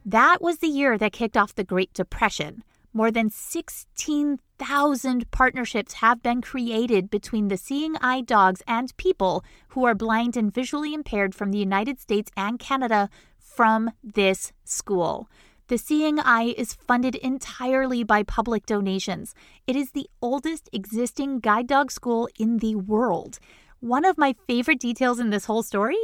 That 0.08 0.40
was 0.40 0.60
the 0.60 0.68
year 0.68 1.00
that 1.00 1.14
kicked 1.14 1.36
off 1.36 1.56
the 1.56 1.64
Great 1.64 1.92
Depression. 1.92 2.64
More 2.94 3.10
than 3.10 3.32
16,000 3.32 5.32
partnerships 5.32 5.94
have 5.94 6.22
been 6.22 6.44
created 6.44 7.10
between 7.10 7.48
the 7.48 7.58
seeing 7.58 7.98
eye 7.98 8.22
dogs 8.22 8.62
and 8.68 8.96
people 8.98 9.44
who 9.70 9.84
are 9.84 9.96
blind 9.96 10.38
and 10.38 10.54
visually 10.54 10.94
impaired 10.94 11.34
from 11.34 11.50
the 11.50 11.58
United 11.58 12.00
States 12.00 12.30
and 12.38 12.60
Canada 12.60 13.10
from 13.40 13.90
this 14.04 14.54
school. 14.64 15.28
The 15.70 15.80
Seeing 15.80 16.20
Eye 16.20 16.54
is 16.56 16.76
funded 16.76 17.16
entirely 17.16 18.04
by 18.04 18.22
public 18.22 18.68
donations. 18.68 19.34
It 19.66 19.76
is 19.76 19.92
the 19.92 20.08
oldest 20.22 20.70
existing 20.72 21.40
guide 21.40 21.66
dog 21.66 21.92
school 21.92 22.30
in 22.38 22.60
the 22.60 22.76
world. 22.76 23.40
One 23.80 24.06
of 24.06 24.20
my 24.20 24.36
favorite 24.46 24.80
details 24.80 25.20
in 25.20 25.32
this 25.32 25.46
whole 25.46 25.64
story 25.64 25.98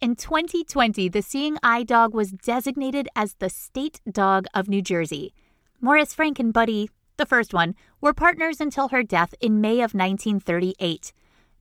in 0.00 0.16
2020, 0.16 1.08
the 1.08 1.22
Seeing 1.22 1.58
Eye 1.62 1.82
dog 1.82 2.14
was 2.14 2.32
designated 2.32 3.08
as 3.14 3.34
the 3.34 3.48
state 3.48 4.00
dog 4.10 4.46
of 4.54 4.68
New 4.68 4.82
Jersey. 4.82 5.34
Morris 5.80 6.14
Frank 6.14 6.38
and 6.38 6.52
Buddy 6.52 6.88
the 7.16 7.26
first 7.26 7.54
one, 7.54 7.74
were 8.00 8.12
partners 8.12 8.60
until 8.60 8.88
her 8.88 9.02
death 9.02 9.34
in 9.40 9.60
May 9.60 9.74
of 9.74 9.94
1938. 9.94 11.12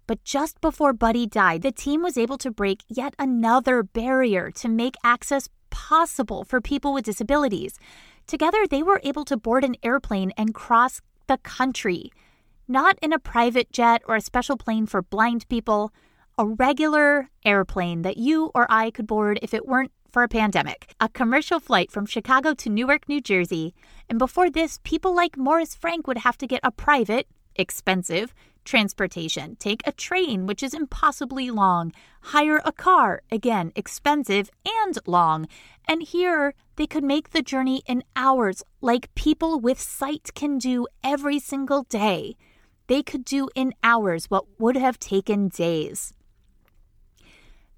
But 0.08 0.24
just 0.24 0.60
before 0.62 0.94
Buddy 0.94 1.26
died, 1.26 1.62
the 1.62 1.72
team 1.72 2.02
was 2.02 2.18
able 2.18 2.38
to 2.40 2.52
break 2.52 2.84
yet 2.90 3.16
another 3.18 3.84
barrier 3.84 4.52
to 4.52 4.68
make 4.68 4.96
access 5.04 5.48
possible 5.70 6.44
for 6.44 6.60
people 6.60 6.94
with 6.94 7.06
disabilities. 7.06 7.78
Together, 8.28 8.66
they 8.70 8.84
were 8.84 9.02
able 9.04 9.26
to 9.26 9.38
board 9.38 9.64
an 9.64 9.76
airplane 9.84 10.32
and 10.38 10.54
cross 10.54 11.02
the 11.28 11.38
country. 11.38 12.12
Not 12.68 12.98
in 13.02 13.14
a 13.14 13.20
private 13.20 13.72
jet 13.72 14.02
or 14.08 14.16
a 14.16 14.22
special 14.22 14.58
plane 14.58 14.86
for 14.86 15.02
blind 15.02 15.48
people, 15.50 15.94
a 16.38 16.46
regular 16.46 17.30
airplane 17.46 18.02
that 18.02 18.18
you 18.18 18.52
or 18.56 18.66
I 18.70 18.92
could 18.92 19.08
board 19.08 19.40
if 19.42 19.54
it 19.54 19.68
weren't 19.68 19.92
for 20.12 20.24
a 20.24 20.28
pandemic. 20.28 20.94
A 21.00 21.10
commercial 21.10 21.60
flight 21.60 21.92
from 21.92 22.06
Chicago 22.06 22.54
to 22.56 22.70
Newark, 22.70 23.10
New 23.10 23.22
Jersey. 23.22 23.74
And 24.10 24.20
before 24.20 24.50
this, 24.50 24.80
people 24.84 25.16
like 25.16 25.38
Morris 25.38 25.76
Frank 25.76 26.08
would 26.08 26.20
have 26.20 26.38
to 26.38 26.48
get 26.48 26.60
a 26.64 26.72
private, 26.72 27.28
expensive, 27.56 28.34
transportation. 28.64 29.56
Take 29.58 29.82
a 29.86 29.92
train, 29.92 30.46
which 30.46 30.64
is 30.64 30.74
impossibly 30.74 31.52
long. 31.52 31.92
Hire 32.22 32.62
a 32.64 32.72
car, 32.72 33.22
again, 33.32 33.72
expensive 33.76 34.50
and 34.66 34.98
long. 35.06 35.48
And 35.88 36.02
here, 36.02 36.54
they 36.78 36.88
could 36.88 37.04
make 37.04 37.32
the 37.32 37.42
journey 37.42 37.84
in 37.88 38.04
hours, 38.16 38.64
like 38.82 39.14
people 39.16 39.60
with 39.60 39.82
sight 39.82 40.32
can 40.34 40.58
do 40.58 40.88
every 41.04 41.40
single 41.40 41.84
day. 41.84 42.36
They 42.88 43.04
could 43.04 43.26
do 43.26 43.50
in 43.56 43.74
hours 43.84 44.26
what 44.26 44.46
would 44.60 44.76
have 44.76 45.00
taken 45.00 45.50
days. 45.50 46.14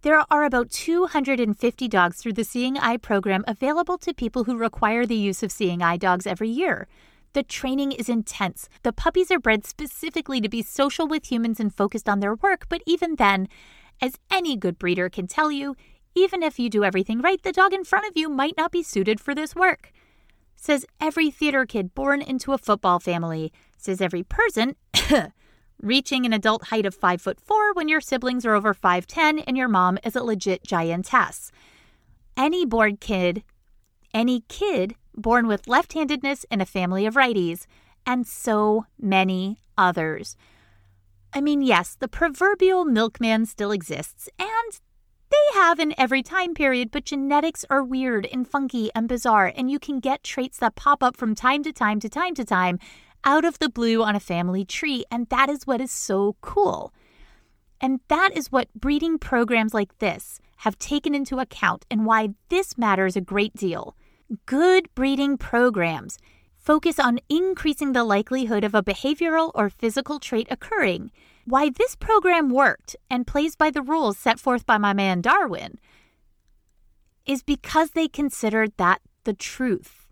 There 0.06 0.24
are 0.30 0.44
about 0.44 0.70
250 0.70 1.88
dogs 1.88 2.18
through 2.18 2.34
the 2.34 2.44
Seeing 2.44 2.78
Eye 2.78 2.98
program 2.98 3.44
available 3.48 3.98
to 3.98 4.14
people 4.14 4.44
who 4.44 4.56
require 4.56 5.04
the 5.04 5.16
use 5.16 5.42
of 5.42 5.52
Seeing 5.52 5.82
Eye 5.82 5.98
dogs 5.98 6.28
every 6.28 6.48
year. 6.48 6.88
The 7.34 7.42
training 7.42 7.92
is 7.92 8.08
intense. 8.08 8.70
The 8.84 8.94
puppies 8.94 9.32
are 9.32 9.40
bred 9.40 9.66
specifically 9.66 10.40
to 10.42 10.48
be 10.48 10.62
social 10.62 11.08
with 11.08 11.32
humans 11.32 11.60
and 11.60 11.74
focused 11.74 12.08
on 12.08 12.20
their 12.20 12.36
work, 12.36 12.68
but 12.70 12.84
even 12.86 13.16
then, 13.16 13.48
as 14.00 14.20
any 14.30 14.56
good 14.56 14.78
breeder 14.78 15.10
can 15.10 15.26
tell 15.26 15.52
you, 15.52 15.76
even 16.14 16.44
if 16.44 16.60
you 16.60 16.70
do 16.70 16.84
everything 16.84 17.20
right, 17.20 17.42
the 17.42 17.52
dog 17.52 17.74
in 17.74 17.84
front 17.84 18.06
of 18.06 18.16
you 18.16 18.30
might 18.30 18.56
not 18.56 18.72
be 18.72 18.84
suited 18.84 19.20
for 19.20 19.34
this 19.34 19.56
work. 19.56 19.92
Says 20.56 20.86
every 21.02 21.32
theater 21.32 21.66
kid 21.66 21.96
born 21.96 22.22
into 22.22 22.54
a 22.54 22.60
football 22.60 23.00
family. 23.00 23.52
Says 23.76 24.02
every 24.02 24.22
person 24.22 24.76
reaching 25.82 26.26
an 26.26 26.34
adult 26.34 26.66
height 26.66 26.86
of 26.86 26.96
5 26.96 27.22
foot 27.22 27.40
4 27.40 27.74
when 27.74 27.88
your 27.88 28.02
siblings 28.02 28.46
are 28.46 28.56
over 28.56 28.74
5'10 28.74 29.44
and 29.46 29.58
your 29.58 29.68
mom 29.68 29.98
is 30.04 30.16
a 30.16 30.24
legit 30.24 30.64
giantess. 30.64 31.52
Any 32.38 32.66
born 32.66 32.98
kid, 32.98 33.44
any 34.14 34.42
kid 34.48 34.96
born 35.16 35.48
with 35.48 35.68
left 35.68 35.94
handedness 35.94 36.46
in 36.52 36.62
a 36.62 36.66
family 36.66 37.06
of 37.06 37.16
righties, 37.16 37.66
and 38.06 38.28
so 38.28 38.86
many 39.00 39.60
others. 39.78 40.36
I 41.34 41.42
mean, 41.42 41.62
yes, 41.62 41.96
the 42.00 42.08
proverbial 42.08 42.86
milkman 42.86 43.46
still 43.46 43.72
exists, 43.72 44.30
and 44.40 44.80
they 45.30 45.60
have 45.60 45.80
in 45.80 45.94
every 45.98 46.24
time 46.24 46.54
period, 46.54 46.92
but 46.92 47.06
genetics 47.06 47.66
are 47.70 47.84
weird 47.84 48.28
and 48.32 48.48
funky 48.48 48.90
and 48.96 49.08
bizarre, 49.08 49.52
and 49.56 49.70
you 49.70 49.80
can 49.80 50.00
get 50.00 50.24
traits 50.24 50.58
that 50.60 50.76
pop 50.76 51.04
up 51.04 51.18
from 51.18 51.36
time 51.36 51.64
to 51.64 51.74
time 51.74 52.00
to 52.00 52.10
time 52.10 52.36
to 52.36 52.46
time 52.46 52.80
out 53.26 53.44
of 53.44 53.60
the 53.60 53.70
blue 53.70 54.04
on 54.04 54.16
a 54.16 54.20
family 54.20 54.64
tree, 54.64 55.04
and 55.12 55.28
that 55.30 55.50
is 55.50 55.66
what 55.66 55.82
is 55.82 55.92
so 55.92 56.36
cool. 56.42 56.94
And 57.82 58.00
that 58.08 58.30
is 58.36 58.52
what 58.52 58.74
breeding 58.74 59.18
programs 59.18 59.74
like 59.74 59.98
this 60.00 60.40
have 60.58 60.80
taken 60.80 61.14
into 61.14 61.40
account 61.40 61.86
and 61.92 62.06
why 62.06 62.30
this 62.50 62.78
matters 62.78 63.16
a 63.16 63.22
great 63.22 63.54
deal. 63.56 63.96
Good 64.46 64.88
breeding 64.96 65.38
programs 65.38 66.18
focus 66.58 66.98
on 66.98 67.20
increasing 67.30 67.92
the 67.94 68.04
likelihood 68.04 68.64
of 68.64 68.74
a 68.74 68.82
behavioral 68.82 69.52
or 69.54 69.70
physical 69.70 70.20
trait 70.20 70.48
occurring. 70.50 71.12
Why 71.46 71.70
this 71.70 71.96
program 71.96 72.50
worked 72.50 72.96
and 73.10 73.28
plays 73.28 73.56
by 73.56 73.70
the 73.70 73.84
rules 73.84 74.18
set 74.18 74.40
forth 74.40 74.66
by 74.66 74.78
my 74.80 74.94
man 74.94 75.22
Darwin 75.22 75.78
is 77.26 77.44
because 77.44 77.92
they 77.92 78.08
considered 78.08 78.72
that 78.78 79.02
the 79.26 79.34
truth. 79.34 80.05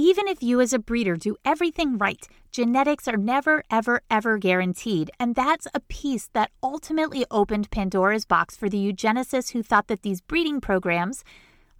Even 0.00 0.28
if 0.28 0.44
you 0.44 0.60
as 0.60 0.72
a 0.72 0.78
breeder 0.78 1.16
do 1.16 1.34
everything 1.44 1.98
right, 1.98 2.24
genetics 2.52 3.08
are 3.08 3.16
never, 3.16 3.64
ever, 3.68 4.00
ever 4.08 4.38
guaranteed. 4.38 5.10
And 5.18 5.34
that's 5.34 5.66
a 5.74 5.80
piece 5.80 6.28
that 6.34 6.52
ultimately 6.62 7.26
opened 7.32 7.72
Pandora's 7.72 8.24
box 8.24 8.56
for 8.56 8.68
the 8.68 8.78
eugenicists 8.78 9.50
who 9.50 9.60
thought 9.64 9.88
that 9.88 10.02
these 10.02 10.20
breeding 10.20 10.60
programs, 10.60 11.24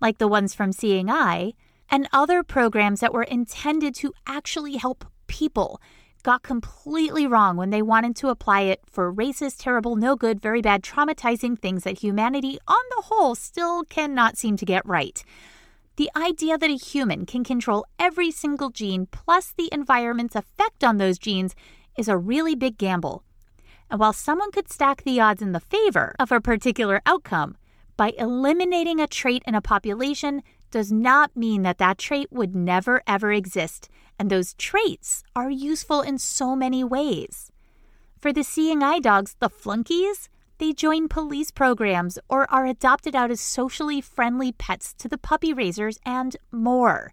like 0.00 0.18
the 0.18 0.26
ones 0.26 0.52
from 0.52 0.72
Seeing 0.72 1.08
Eye, 1.08 1.52
and 1.88 2.08
other 2.12 2.42
programs 2.42 2.98
that 2.98 3.14
were 3.14 3.22
intended 3.22 3.94
to 3.94 4.12
actually 4.26 4.78
help 4.78 5.04
people 5.28 5.80
got 6.24 6.42
completely 6.42 7.24
wrong 7.24 7.56
when 7.56 7.70
they 7.70 7.82
wanted 7.82 8.16
to 8.16 8.30
apply 8.30 8.62
it 8.62 8.80
for 8.90 9.14
racist, 9.14 9.58
terrible, 9.60 9.94
no 9.94 10.16
good, 10.16 10.40
very 10.40 10.60
bad, 10.60 10.82
traumatizing 10.82 11.56
things 11.56 11.84
that 11.84 12.00
humanity 12.00 12.58
on 12.66 12.84
the 12.96 13.02
whole 13.02 13.36
still 13.36 13.84
cannot 13.84 14.36
seem 14.36 14.56
to 14.56 14.66
get 14.66 14.84
right. 14.84 15.22
The 15.98 16.10
idea 16.14 16.56
that 16.56 16.70
a 16.70 16.76
human 16.76 17.26
can 17.26 17.42
control 17.42 17.84
every 17.98 18.30
single 18.30 18.70
gene 18.70 19.08
plus 19.10 19.52
the 19.52 19.68
environment's 19.72 20.36
effect 20.36 20.84
on 20.84 20.98
those 20.98 21.18
genes 21.18 21.56
is 21.96 22.06
a 22.06 22.16
really 22.16 22.54
big 22.54 22.78
gamble. 22.78 23.24
And 23.90 23.98
while 23.98 24.12
someone 24.12 24.52
could 24.52 24.70
stack 24.70 25.02
the 25.02 25.18
odds 25.18 25.42
in 25.42 25.50
the 25.50 25.58
favor 25.58 26.14
of 26.20 26.30
a 26.30 26.40
particular 26.40 27.02
outcome, 27.04 27.56
by 27.96 28.12
eliminating 28.16 29.00
a 29.00 29.08
trait 29.08 29.42
in 29.44 29.56
a 29.56 29.60
population 29.60 30.44
does 30.70 30.92
not 30.92 31.36
mean 31.36 31.62
that 31.62 31.78
that 31.78 31.98
trait 31.98 32.28
would 32.30 32.54
never 32.54 33.02
ever 33.04 33.32
exist, 33.32 33.88
and 34.20 34.30
those 34.30 34.54
traits 34.54 35.24
are 35.34 35.50
useful 35.50 36.00
in 36.02 36.16
so 36.16 36.54
many 36.54 36.84
ways. 36.84 37.50
For 38.20 38.32
the 38.32 38.44
seeing 38.44 38.84
eye 38.84 39.00
dogs, 39.00 39.34
the 39.40 39.48
flunkies, 39.48 40.28
they 40.58 40.72
join 40.72 41.08
police 41.08 41.50
programs 41.50 42.18
or 42.28 42.50
are 42.50 42.66
adopted 42.66 43.14
out 43.14 43.30
as 43.30 43.40
socially 43.40 44.00
friendly 44.00 44.52
pets 44.52 44.92
to 44.94 45.08
the 45.08 45.18
puppy 45.18 45.52
raisers 45.52 45.98
and 46.04 46.36
more. 46.50 47.12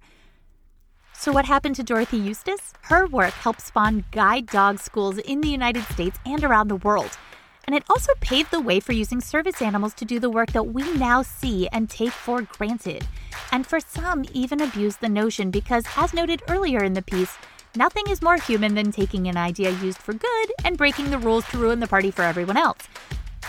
So, 1.17 1.31
what 1.31 1.45
happened 1.45 1.75
to 1.75 1.83
Dorothy 1.83 2.17
Eustace? 2.17 2.73
Her 2.81 3.07
work 3.07 3.33
helped 3.33 3.61
spawn 3.61 4.03
guide 4.11 4.47
dog 4.47 4.79
schools 4.79 5.17
in 5.19 5.41
the 5.41 5.49
United 5.49 5.83
States 5.85 6.19
and 6.25 6.43
around 6.43 6.67
the 6.67 6.75
world. 6.75 7.17
And 7.65 7.75
it 7.75 7.83
also 7.89 8.11
paved 8.19 8.51
the 8.51 8.59
way 8.59 8.79
for 8.79 8.91
using 8.91 9.21
service 9.21 9.61
animals 9.61 9.93
to 9.95 10.05
do 10.05 10.19
the 10.19 10.29
work 10.29 10.51
that 10.51 10.67
we 10.67 10.91
now 10.93 11.21
see 11.21 11.67
and 11.69 11.89
take 11.89 12.11
for 12.11 12.41
granted. 12.41 13.07
And 13.51 13.65
for 13.65 13.79
some, 13.79 14.25
even 14.33 14.61
abuse 14.61 14.97
the 14.97 15.09
notion 15.09 15.49
because, 15.49 15.85
as 15.97 16.13
noted 16.13 16.43
earlier 16.47 16.83
in 16.83 16.93
the 16.93 17.01
piece, 17.01 17.37
nothing 17.75 18.03
is 18.09 18.21
more 18.21 18.37
human 18.37 18.75
than 18.75 18.91
taking 18.91 19.27
an 19.27 19.37
idea 19.37 19.71
used 19.71 19.97
for 19.97 20.13
good 20.13 20.51
and 20.63 20.77
breaking 20.77 21.09
the 21.09 21.17
rules 21.17 21.47
to 21.49 21.57
ruin 21.57 21.79
the 21.79 21.87
party 21.87 22.11
for 22.11 22.21
everyone 22.21 22.57
else. 22.57 22.87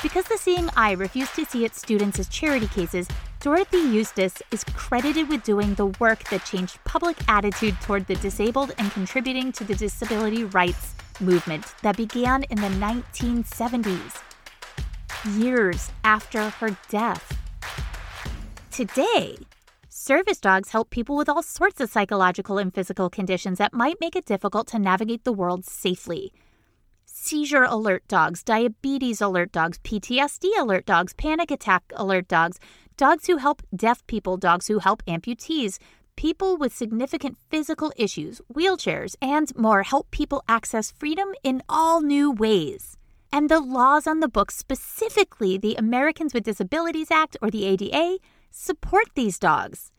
Because 0.02 0.26
the 0.26 0.36
Seeing 0.36 0.68
Eye 0.76 0.92
refused 0.92 1.34
to 1.36 1.46
see 1.46 1.64
its 1.64 1.78
students 1.78 2.18
as 2.18 2.28
charity 2.28 2.68
cases, 2.68 3.08
Dorothy 3.40 3.78
Eustace 3.78 4.42
is 4.50 4.62
credited 4.64 5.28
with 5.28 5.42
doing 5.42 5.74
the 5.74 5.86
work 5.86 6.28
that 6.30 6.44
changed 6.44 6.78
public 6.84 7.16
attitude 7.28 7.80
toward 7.80 8.06
the 8.06 8.16
disabled 8.16 8.72
and 8.78 8.90
contributing 8.92 9.52
to 9.52 9.64
the 9.64 9.74
disability 9.74 10.44
rights 10.44 10.94
movement 11.18 11.74
that 11.82 11.96
began 11.96 12.42
in 12.44 12.60
the 12.60 12.68
1970s, 12.68 14.20
years 15.38 15.90
after 16.04 16.50
her 16.50 16.76
death. 16.88 17.36
Today, 18.70 19.38
service 19.88 20.38
dogs 20.40 20.70
help 20.70 20.90
people 20.90 21.16
with 21.16 21.28
all 21.28 21.42
sorts 21.42 21.80
of 21.80 21.90
psychological 21.90 22.58
and 22.58 22.74
physical 22.74 23.08
conditions 23.08 23.56
that 23.58 23.72
might 23.72 23.96
make 24.00 24.14
it 24.14 24.26
difficult 24.26 24.66
to 24.68 24.78
navigate 24.78 25.24
the 25.24 25.32
world 25.32 25.64
safely. 25.64 26.32
Seizure 27.26 27.64
alert 27.64 28.06
dogs, 28.06 28.44
diabetes 28.44 29.20
alert 29.20 29.50
dogs, 29.50 29.80
PTSD 29.82 30.48
alert 30.60 30.86
dogs, 30.86 31.12
panic 31.12 31.50
attack 31.50 31.82
alert 31.96 32.28
dogs, 32.28 32.60
dogs 32.96 33.26
who 33.26 33.38
help 33.38 33.62
deaf 33.74 34.06
people, 34.06 34.36
dogs 34.36 34.68
who 34.68 34.78
help 34.78 35.04
amputees, 35.06 35.78
people 36.14 36.56
with 36.56 36.72
significant 36.72 37.36
physical 37.50 37.92
issues, 37.96 38.40
wheelchairs, 38.54 39.16
and 39.20 39.50
more 39.56 39.82
help 39.82 40.08
people 40.12 40.44
access 40.46 40.92
freedom 40.92 41.30
in 41.42 41.64
all 41.68 42.00
new 42.00 42.30
ways. 42.30 42.96
And 43.32 43.48
the 43.48 43.58
laws 43.58 44.06
on 44.06 44.20
the 44.20 44.28
books, 44.28 44.56
specifically 44.56 45.58
the 45.58 45.74
Americans 45.74 46.32
with 46.32 46.44
Disabilities 46.44 47.10
Act 47.10 47.36
or 47.42 47.50
the 47.50 47.64
ADA, 47.64 48.18
support 48.52 49.06
these 49.16 49.40
dogs. 49.40 49.90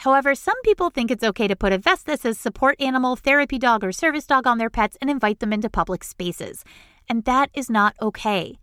However, 0.00 0.34
some 0.34 0.58
people 0.62 0.88
think 0.88 1.10
it's 1.10 1.22
okay 1.22 1.46
to 1.46 1.54
put 1.54 1.74
a 1.74 1.78
vest 1.78 2.06
that 2.06 2.20
says 2.20 2.38
support 2.38 2.80
animal, 2.80 3.16
therapy 3.16 3.58
dog, 3.58 3.84
or 3.84 3.92
service 3.92 4.24
dog 4.26 4.46
on 4.46 4.56
their 4.56 4.70
pets 4.70 4.96
and 4.98 5.10
invite 5.10 5.40
them 5.40 5.52
into 5.52 5.68
public 5.68 6.04
spaces. 6.04 6.64
And 7.06 7.24
that 7.24 7.50
is 7.52 7.68
not 7.68 7.96
okay. 8.00 8.58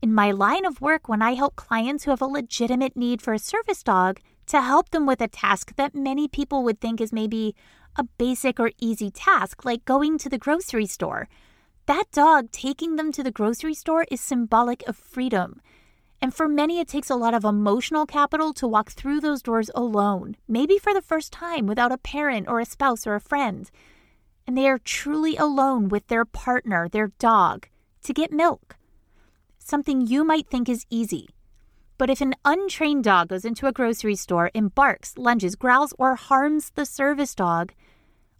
In 0.00 0.14
my 0.14 0.30
line 0.30 0.64
of 0.64 0.80
work, 0.80 1.08
when 1.08 1.22
I 1.22 1.34
help 1.34 1.56
clients 1.56 2.04
who 2.04 2.12
have 2.12 2.22
a 2.22 2.26
legitimate 2.26 2.96
need 2.96 3.20
for 3.20 3.34
a 3.34 3.38
service 3.40 3.82
dog, 3.82 4.20
to 4.46 4.62
help 4.62 4.90
them 4.90 5.06
with 5.06 5.20
a 5.20 5.26
task 5.26 5.74
that 5.74 5.96
many 5.96 6.28
people 6.28 6.62
would 6.62 6.80
think 6.80 7.00
is 7.00 7.12
maybe 7.12 7.56
a 7.96 8.04
basic 8.04 8.60
or 8.60 8.70
easy 8.80 9.10
task, 9.10 9.64
like 9.64 9.84
going 9.84 10.18
to 10.18 10.28
the 10.28 10.38
grocery 10.38 10.86
store. 10.86 11.28
That 11.86 12.04
dog 12.12 12.52
taking 12.52 12.94
them 12.94 13.10
to 13.10 13.24
the 13.24 13.32
grocery 13.32 13.74
store 13.74 14.06
is 14.08 14.20
symbolic 14.20 14.86
of 14.86 14.96
freedom. 14.96 15.60
And 16.22 16.34
for 16.34 16.48
many, 16.48 16.80
it 16.80 16.88
takes 16.88 17.10
a 17.10 17.14
lot 17.16 17.34
of 17.34 17.44
emotional 17.44 18.06
capital 18.06 18.52
to 18.54 18.66
walk 18.66 18.90
through 18.90 19.20
those 19.20 19.42
doors 19.42 19.70
alone, 19.74 20.36
maybe 20.48 20.78
for 20.78 20.94
the 20.94 21.02
first 21.02 21.32
time 21.32 21.66
without 21.66 21.92
a 21.92 21.98
parent 21.98 22.48
or 22.48 22.58
a 22.58 22.64
spouse 22.64 23.06
or 23.06 23.14
a 23.14 23.20
friend. 23.20 23.70
and 24.46 24.56
they 24.56 24.68
are 24.68 24.78
truly 24.78 25.36
alone 25.36 25.88
with 25.88 26.06
their 26.06 26.24
partner, 26.24 26.88
their 26.88 27.08
dog, 27.18 27.68
to 28.04 28.12
get 28.12 28.32
milk. 28.32 28.76
Something 29.58 30.06
you 30.06 30.24
might 30.24 30.46
think 30.46 30.68
is 30.68 30.86
easy. 30.88 31.28
But 31.98 32.10
if 32.10 32.20
an 32.20 32.34
untrained 32.44 33.04
dog 33.04 33.28
goes 33.28 33.44
into 33.44 33.66
a 33.66 33.72
grocery 33.72 34.14
store 34.14 34.50
and 34.54 34.74
barks, 34.74 35.16
lunges, 35.16 35.56
growls, 35.56 35.94
or 35.98 36.14
harms 36.14 36.70
the 36.74 36.86
service 36.86 37.34
dog, 37.34 37.72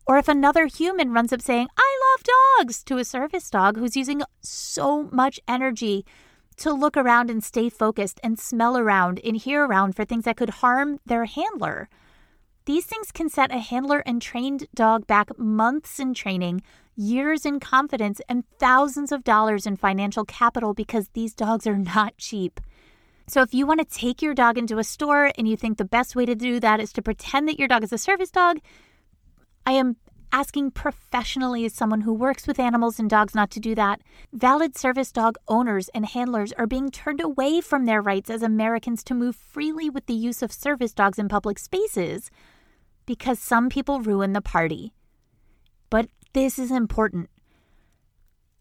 or 0.07 0.19
if 0.19 0.29
another 0.29 0.67
human 0.67 1.13
runs 1.13 1.33
up 1.33 1.43
saying, 1.43 1.67
I 1.77 1.99
love 2.15 2.27
dogs, 2.59 2.85
to 2.85 2.99
a 2.99 3.05
service 3.05 3.51
dog 3.51 3.77
who's 3.77 3.97
using 3.97 4.23
so 4.41 5.09
much 5.11 5.41
energy 5.49 6.05
to 6.59 6.73
look 6.73 6.97
around 6.97 7.31
and 7.31 7.43
stay 7.43 7.69
focused 7.69 8.21
and 8.23 8.39
smell 8.39 8.77
around 8.79 9.21
and 9.25 9.37
hear 9.37 9.65
around 9.65 9.95
for 9.95 10.05
things 10.05 10.25
that 10.25 10.37
could 10.37 10.51
harm 10.51 10.99
their 11.05 11.27
handler, 11.27 11.89
these 12.65 12.85
things 12.85 13.13
can 13.13 13.29
set 13.29 13.53
a 13.53 13.59
handler 13.59 14.03
and 14.07 14.21
trained 14.21 14.67
dog 14.75 15.07
back 15.07 15.39
months 15.39 16.01
in 16.01 16.15
training, 16.15 16.63
years 16.97 17.47
in 17.47 17.61
confidence, 17.61 18.21
and 18.29 18.45
thousands 18.59 19.13
of 19.13 19.23
dollars 19.23 19.67
in 19.67 19.77
financial 19.77 20.25
capital 20.25 20.75
because 20.75 21.09
these 21.13 21.33
dogs 21.33 21.67
are 21.67 21.79
not 21.79 22.17
cheap. 22.19 22.61
So, 23.29 23.43
if 23.43 23.55
you 23.55 23.67
want 23.67 23.81
to 23.81 23.99
take 23.99 24.23
your 24.23 24.35
dog 24.35 24.57
into 24.57 24.79
a 24.79 24.85
store 24.85 25.33
and 25.37 25.49
you 25.49 25.57
think 25.57 25.79
the 25.79 25.85
best 25.85 26.17
way 26.17 26.27
to 26.27 26.35
do 26.35 26.61
that 26.61 26.81
is 26.81 26.93
to 26.93 27.03
pretend 27.03 27.49
that 27.49 27.59
your 27.59 27.69
dog 27.69 27.83
is 27.83 27.93
a 27.93 27.99
service 27.99 28.31
dog, 28.31 28.59
I 29.65 29.73
am 29.73 29.97
asking 30.33 30.71
professionally 30.73 31.65
as 31.65 31.75
someone 31.75 32.03
who 32.03 32.13
works 32.13 32.47
with 32.47 32.61
animals 32.61 32.99
and 32.99 33.09
dogs 33.09 33.35
not 33.35 33.51
to 33.53 33.61
do 33.61 33.75
that. 33.75 34.01
Valid 34.33 34.77
service 34.77 35.13
dog 35.13 35.37
owners 35.49 35.89
and 35.91 36.07
handlers 36.07 36.53
are 36.53 36.67
being 36.67 36.91
turned 36.91 37.21
away 37.21 37.61
from 37.61 37.85
their 37.85 38.03
rights 38.03 38.31
as 38.31 38.43
Americans 38.43 39.03
to 39.05 39.15
move 39.15 39.37
freely 39.37 39.89
with 39.89 40.07
the 40.07 40.15
use 40.15 40.43
of 40.43 40.53
service 40.53 40.93
dogs 40.93 41.19
in 41.19 41.29
public 41.29 41.59
spaces 41.59 42.31
because 43.07 43.39
some 43.39 43.69
people 43.69 44.01
ruin 44.01 44.33
the 44.33 44.41
party. 44.41 44.93
But 45.91 46.09
this 46.33 46.59
is 46.59 46.71
important. 46.71 47.31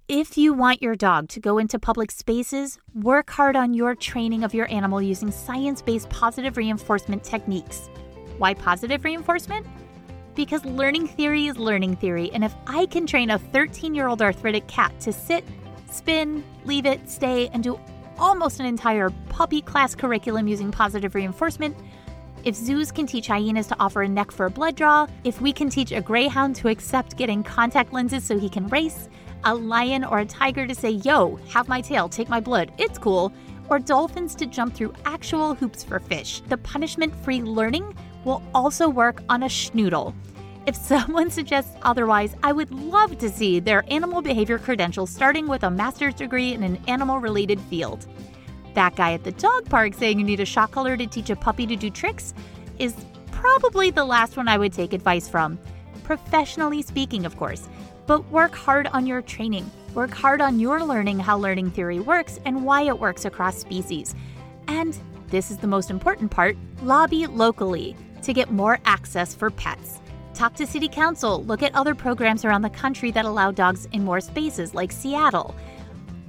If 0.08 0.38
you 0.38 0.54
want 0.54 0.84
your 0.84 0.96
dog 0.96 1.30
to 1.30 1.40
go 1.40 1.58
into 1.58 1.80
public 1.80 2.12
spaces, 2.12 2.78
work 2.94 3.32
hard 3.32 3.56
on 3.56 3.74
your 3.74 3.96
training 3.96 4.44
of 4.44 4.54
your 4.54 4.72
animal 4.72 5.02
using 5.02 5.32
science 5.32 5.82
based 5.82 6.10
positive 6.10 6.58
reinforcement 6.58 7.24
techniques. 7.24 7.90
Why 8.38 8.54
positive 8.54 9.04
reinforcement? 9.04 9.66
Because 10.36 10.66
learning 10.66 11.08
theory 11.08 11.48
is 11.48 11.58
learning 11.58 11.96
theory, 11.96 12.30
and 12.34 12.44
if 12.44 12.54
I 12.68 12.86
can 12.88 13.08
train 13.08 13.30
a 13.30 13.40
13 13.40 13.96
year 13.96 14.08
old 14.08 14.22
arthritic 14.22 14.68
cat 14.68 15.00
to 15.02 15.14
sit, 15.14 15.46
spin, 15.90 16.44
leave 16.66 16.86
it, 16.86 17.10
stay, 17.10 17.48
and 17.54 17.64
do 17.64 17.80
almost 18.18 18.60
an 18.60 18.66
entire 18.66 19.10
puppy 19.30 19.62
class 19.62 19.96
curriculum 19.96 20.48
using 20.48 20.72
positive 20.72 21.16
reinforcement, 21.16 21.76
if 22.44 22.54
zoos 22.54 22.92
can 22.92 23.08
teach 23.08 23.28
hyenas 23.28 23.68
to 23.68 23.76
offer 23.80 24.04
a 24.04 24.08
neck 24.08 24.30
for 24.30 24.46
a 24.46 24.52
blood 24.52 24.76
draw, 24.76 25.08
if 25.24 25.42
we 25.42 25.52
can 25.52 25.70
teach 25.70 25.92
a 25.92 26.02
greyhound 26.02 26.56
to 26.58 26.68
accept 26.68 27.18
getting 27.18 27.42
contact 27.42 27.94
lenses 27.94 28.24
so 28.24 28.38
he 28.38 28.50
can 28.50 28.68
race, 28.68 29.10
a 29.46 29.56
lion 29.56 30.04
or 30.04 30.20
a 30.20 30.26
tiger 30.26 30.68
to 30.68 30.76
say, 30.76 30.92
yo, 30.92 31.38
have 31.50 31.68
my 31.68 31.82
tail, 31.82 32.10
take 32.10 32.30
my 32.30 32.40
blood, 32.40 32.72
it's 32.78 33.00
cool, 33.00 33.34
or 33.70 33.80
dolphins 33.80 34.36
to 34.36 34.46
jump 34.46 34.76
through 34.76 34.94
actual 35.06 35.56
hoops 35.56 35.84
for 35.84 36.00
fish, 36.00 36.42
the 36.42 36.58
punishment 36.58 37.16
free 37.24 37.42
learning 37.42 37.96
will 38.26 38.44
also 38.54 38.90
work 38.90 39.24
on 39.30 39.44
a 39.44 39.48
schnoodle. 39.48 40.14
If 40.66 40.76
someone 40.92 41.30
suggests 41.30 41.78
otherwise, 41.84 42.36
I 42.44 42.52
would 42.52 42.72
love 42.72 43.18
to 43.20 43.30
see 43.30 43.60
their 43.60 43.86
animal 43.90 44.22
behavior 44.22 44.58
credentials 44.58 45.12
starting 45.12 45.48
with 45.48 45.64
a 45.64 45.70
master's 45.70 46.16
degree 46.16 46.54
in 46.54 46.64
an 46.64 46.78
animal 46.88 47.20
related 47.20 47.62
field. 47.62 48.06
That 48.74 48.96
guy 48.96 49.14
at 49.14 49.24
the 49.24 49.32
dog 49.32 49.70
park 49.70 49.94
saying 49.94 50.20
you 50.20 50.26
need 50.26 50.42
a 50.42 50.46
shot 50.46 50.72
collar 50.72 50.98
to 50.98 51.08
teach 51.08 51.30
a 51.30 51.36
puppy 51.36 51.66
to 51.68 51.78
do 51.78 51.90
tricks 51.90 52.34
is 52.78 52.94
probably 53.32 53.90
the 53.90 54.04
last 54.04 54.36
one 54.36 54.50
I 54.50 54.58
would 54.58 54.74
take 54.74 54.92
advice 54.92 55.30
from. 55.30 55.58
Professionally 56.04 56.82
speaking, 56.82 57.26
of 57.26 57.38
course. 57.38 57.70
But 58.06 58.30
work 58.30 58.54
hard 58.54 58.88
on 58.88 59.08
your 59.08 59.22
training. 59.22 59.70
Work 59.94 60.12
hard 60.12 60.42
on 60.42 60.60
your 60.60 60.84
learning 60.84 61.20
how 61.20 61.38
learning 61.38 61.72
theory 61.72 62.00
works 62.00 62.40
and 62.46 62.66
why 62.66 62.82
it 62.82 63.00
works 63.00 63.24
across 63.24 63.58
species. 63.58 64.14
And 64.68 64.98
this 65.30 65.52
is 65.52 65.58
the 65.58 65.68
most 65.68 65.90
important 65.90 66.32
part 66.32 66.58
lobby 66.84 67.28
locally 67.28 67.96
to 68.26 68.34
get 68.34 68.52
more 68.52 68.80
access 68.86 69.34
for 69.34 69.50
pets. 69.50 70.02
Talk 70.34 70.56
to 70.56 70.68
City 70.68 70.90
Council, 70.90 71.44
look 71.46 71.64
at 71.64 71.74
other 71.76 71.96
programs 71.96 72.44
around 72.44 72.64
the 72.64 72.70
country 72.70 73.10
that 73.12 73.24
allow 73.24 73.52
dogs 73.52 73.88
in 73.94 74.04
more 74.04 74.20
spaces, 74.20 74.74
like 74.74 74.92
Seattle. 74.92 75.56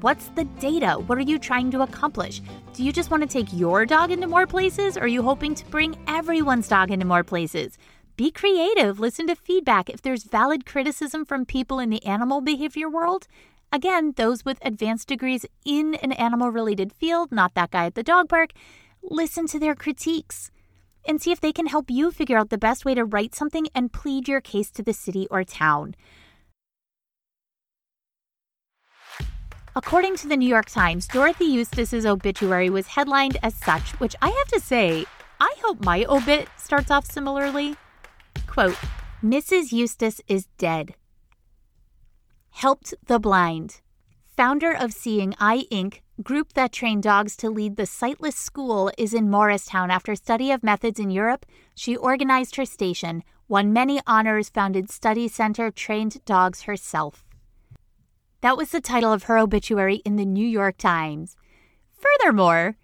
What's 0.01 0.29
the 0.29 0.45
data? 0.45 0.93
What 0.93 1.19
are 1.19 1.23
you 1.23 1.39
trying 1.39 1.71
to 1.73 1.83
accomplish? 1.83 2.41
Do 2.75 2.85
you 2.85 2.93
just 2.93 3.11
want 3.11 3.23
to 3.23 3.29
take 3.29 3.53
your 3.53 3.87
dog 3.87 4.11
into 4.11 4.29
more 4.29 4.47
places? 4.47 4.97
Or 4.97 5.01
are 5.01 5.09
you 5.09 5.23
hoping 5.23 5.55
to 5.55 5.67
bring 5.67 5.97
everyone's 6.07 6.69
dog 6.69 6.91
into 6.91 7.07
more 7.07 7.25
places? 7.25 7.79
Be 8.17 8.31
creative, 8.31 9.01
listen 9.01 9.27
to 9.27 9.35
feedback. 9.35 9.91
If 9.91 10.03
there's 10.03 10.25
valid 10.25 10.67
criticism 10.67 11.25
from 11.25 11.45
people 11.45 11.79
in 11.79 11.91
the 11.91 12.05
animal 12.05 12.41
behavior 12.41 12.89
world, 12.89 13.27
again, 13.73 14.13
those 14.17 14.45
with 14.45 14.59
advanced 14.63 15.09
degrees 15.09 15.47
in 15.65 15.95
an 15.97 16.13
animal 16.13 16.51
related 16.51 16.93
field, 16.93 17.33
not 17.33 17.55
that 17.55 17.71
guy 17.73 17.87
at 17.87 17.95
the 17.95 18.03
dog 18.03 18.29
park, 18.29 18.51
listen 19.03 19.47
to 19.49 19.59
their 19.59 19.75
critiques 19.75 20.51
and 21.07 21.21
see 21.21 21.33
if 21.33 21.41
they 21.41 21.53
can 21.53 21.67
help 21.67 21.91
you 21.91 22.11
figure 22.11 22.39
out 22.39 22.51
the 22.51 22.59
best 22.59 22.85
way 22.85 22.95
to 22.95 23.05
write 23.05 23.35
something 23.35 23.69
and 23.75 23.93
plead 23.93 24.29
your 24.29 24.41
case 24.41 24.71
to 24.73 24.83
the 24.83 24.93
city 24.93 25.27
or 25.31 25.45
town. 25.45 25.95
According 29.75 30.17
to 30.17 30.29
the 30.29 30.39
New 30.39 30.49
York 30.49 30.71
Times, 30.71 31.07
Dorothy 31.07 31.45
Eustace's 31.45 32.07
obituary 32.07 32.71
was 32.71 32.87
headlined 32.87 33.37
as 33.43 33.55
such, 33.55 33.91
which 34.01 34.17
I 34.23 34.29
have 34.31 34.49
to 34.49 34.61
say, 34.61 35.05
I 35.39 35.55
hope 35.63 35.85
my 35.85 36.05
obit 36.07 36.49
starts 36.57 36.91
off 36.91 37.05
similarly. 37.05 37.77
Quote, 38.47 38.79
Mrs. 39.23 39.73
Eustace 39.73 40.23
is 40.29 40.47
dead. 40.57 40.95
Helped 42.51 42.95
the 43.07 43.19
blind. 43.19 43.83
Founder 44.25 44.73
of 44.73 44.95
Seeing 44.95 45.35
Eye 45.39 45.65
Inc., 45.71 46.01
group 46.23 46.55
that 46.55 46.73
trained 46.73 47.03
dogs 47.03 47.37
to 47.37 47.51
lead 47.51 47.77
the 47.77 47.87
sightless 47.87 48.37
school, 48.37 48.91
is 48.97 49.13
in 49.13 49.31
Morristown 49.31 49.91
after 49.91 50.15
study 50.15 50.51
of 50.51 50.63
methods 50.63 50.99
in 50.99 51.11
Europe. 51.11 51.47
She 51.75 51.97
organized 51.97 52.57
her 52.57 52.65
station, 52.65 53.23
won 53.49 53.73
many 53.73 54.01
honors, 54.07 54.49
founded 54.49 54.91
study 54.91 55.29
center, 55.29 55.71
trained 55.71 56.25
dogs 56.25 56.63
herself. 56.63 57.25
That 58.41 58.57
was 58.57 58.71
the 58.71 58.81
title 58.81 59.13
of 59.13 59.25
her 59.25 59.39
obituary 59.39 59.97
in 60.05 60.17
the 60.17 60.25
New 60.25 60.47
York 60.47 60.79
Times. 60.79 61.37
Furthermore, 61.99 62.77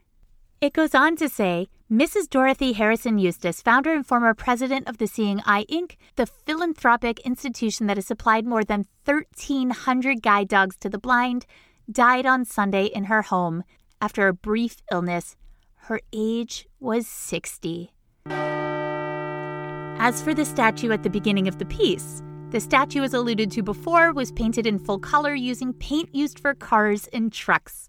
it 0.60 0.72
goes 0.72 0.94
on 0.94 1.16
to 1.16 1.28
say 1.28 1.68
Mrs. 1.90 2.30
Dorothy 2.30 2.72
Harrison 2.72 3.18
Eustace, 3.18 3.60
founder 3.60 3.92
and 3.92 4.06
former 4.06 4.32
president 4.32 4.88
of 4.88 4.98
the 4.98 5.06
Seeing 5.06 5.42
Eye 5.44 5.64
Inc., 5.64 5.96
the 6.16 6.26
philanthropic 6.26 7.20
institution 7.20 7.86
that 7.86 7.96
has 7.96 8.06
supplied 8.06 8.46
more 8.46 8.64
than 8.64 8.86
1,300 9.04 10.22
guide 10.22 10.48
dogs 10.48 10.76
to 10.76 10.88
the 10.88 10.98
blind, 10.98 11.46
died 11.92 12.26
on 12.26 12.44
Sunday 12.44 12.86
in 12.86 13.04
her 13.04 13.22
home 13.22 13.64
after 14.00 14.26
a 14.26 14.32
brief 14.32 14.76
illness. 14.90 15.36
Her 15.76 16.00
age 16.12 16.66
was 16.80 17.06
60. 17.06 17.92
As 18.26 20.22
for 20.22 20.34
the 20.34 20.44
statue 20.44 20.90
at 20.90 21.02
the 21.02 21.10
beginning 21.10 21.46
of 21.48 21.58
the 21.58 21.66
piece, 21.66 22.22
the 22.50 22.60
statue, 22.60 23.02
as 23.02 23.14
alluded 23.14 23.50
to 23.52 23.62
before, 23.62 24.12
was 24.12 24.30
painted 24.30 24.66
in 24.66 24.78
full 24.78 24.98
color 24.98 25.34
using 25.34 25.72
paint 25.72 26.14
used 26.14 26.38
for 26.38 26.54
cars 26.54 27.08
and 27.12 27.32
trucks. 27.32 27.88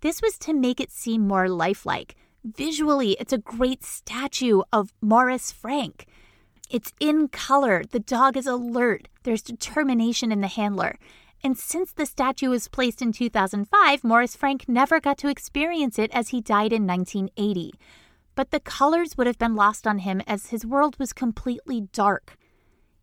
This 0.00 0.20
was 0.20 0.36
to 0.38 0.52
make 0.52 0.80
it 0.80 0.90
seem 0.90 1.28
more 1.28 1.48
lifelike. 1.48 2.16
Visually, 2.42 3.16
it's 3.20 3.32
a 3.32 3.38
great 3.38 3.84
statue 3.84 4.62
of 4.72 4.92
Morris 5.00 5.52
Frank. 5.52 6.06
It's 6.70 6.92
in 6.98 7.28
color, 7.28 7.84
the 7.84 8.00
dog 8.00 8.36
is 8.36 8.46
alert, 8.46 9.08
there's 9.22 9.42
determination 9.42 10.32
in 10.32 10.40
the 10.40 10.48
handler. 10.48 10.98
And 11.42 11.56
since 11.56 11.92
the 11.92 12.06
statue 12.06 12.50
was 12.50 12.68
placed 12.68 13.00
in 13.00 13.12
2005, 13.12 14.04
Morris 14.04 14.36
Frank 14.36 14.68
never 14.68 15.00
got 15.00 15.16
to 15.18 15.28
experience 15.28 15.98
it 15.98 16.10
as 16.12 16.28
he 16.28 16.40
died 16.40 16.72
in 16.72 16.86
1980. 16.86 17.72
But 18.34 18.50
the 18.50 18.60
colors 18.60 19.16
would 19.16 19.26
have 19.26 19.38
been 19.38 19.56
lost 19.56 19.86
on 19.86 19.98
him 20.00 20.20
as 20.26 20.46
his 20.46 20.66
world 20.66 20.98
was 20.98 21.12
completely 21.12 21.88
dark. 21.92 22.36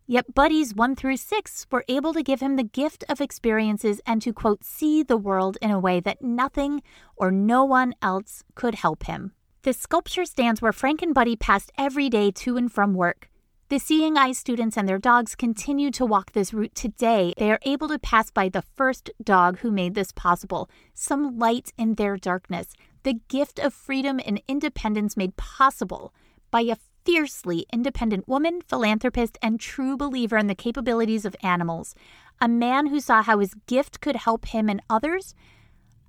Yet 0.06 0.34
buddies 0.34 0.74
1 0.74 0.96
through 0.96 1.18
6 1.18 1.66
were 1.70 1.84
able 1.86 2.14
to 2.14 2.22
give 2.22 2.40
him 2.40 2.56
the 2.56 2.62
gift 2.62 3.04
of 3.10 3.20
experiences 3.20 4.00
and 4.06 4.22
to, 4.22 4.32
quote, 4.32 4.64
see 4.64 5.02
the 5.02 5.18
world 5.18 5.58
in 5.60 5.70
a 5.70 5.78
way 5.78 6.00
that 6.00 6.22
nothing 6.22 6.82
or 7.16 7.30
no 7.30 7.64
one 7.64 7.92
else 8.00 8.42
could 8.54 8.76
help 8.76 9.04
him. 9.04 9.32
The 9.62 9.74
sculpture 9.74 10.24
stands 10.24 10.62
where 10.62 10.72
Frank 10.72 11.02
and 11.02 11.12
Buddy 11.12 11.36
passed 11.36 11.70
every 11.76 12.08
day 12.08 12.30
to 12.30 12.56
and 12.56 12.72
from 12.72 12.94
work. 12.94 13.28
The 13.70 13.78
Seeing 13.78 14.16
Eye 14.16 14.32
students 14.32 14.78
and 14.78 14.88
their 14.88 14.98
dogs 14.98 15.34
continue 15.34 15.90
to 15.90 16.06
walk 16.06 16.32
this 16.32 16.54
route 16.54 16.74
today. 16.74 17.34
They 17.36 17.50
are 17.50 17.58
able 17.64 17.86
to 17.88 17.98
pass 17.98 18.30
by 18.30 18.48
the 18.48 18.62
first 18.62 19.10
dog 19.22 19.58
who 19.58 19.70
made 19.70 19.94
this 19.94 20.10
possible, 20.10 20.70
some 20.94 21.38
light 21.38 21.74
in 21.76 21.96
their 21.96 22.16
darkness, 22.16 22.72
the 23.02 23.20
gift 23.28 23.58
of 23.58 23.74
freedom 23.74 24.20
and 24.24 24.40
independence 24.48 25.18
made 25.18 25.36
possible 25.36 26.14
by 26.50 26.62
a 26.62 26.78
fiercely 27.04 27.66
independent 27.70 28.26
woman, 28.26 28.62
philanthropist, 28.62 29.36
and 29.42 29.60
true 29.60 29.98
believer 29.98 30.38
in 30.38 30.46
the 30.46 30.54
capabilities 30.54 31.26
of 31.26 31.36
animals, 31.42 31.94
a 32.40 32.48
man 32.48 32.86
who 32.86 33.00
saw 33.00 33.22
how 33.22 33.38
his 33.38 33.52
gift 33.66 34.00
could 34.00 34.16
help 34.16 34.46
him 34.46 34.70
and 34.70 34.80
others, 34.88 35.34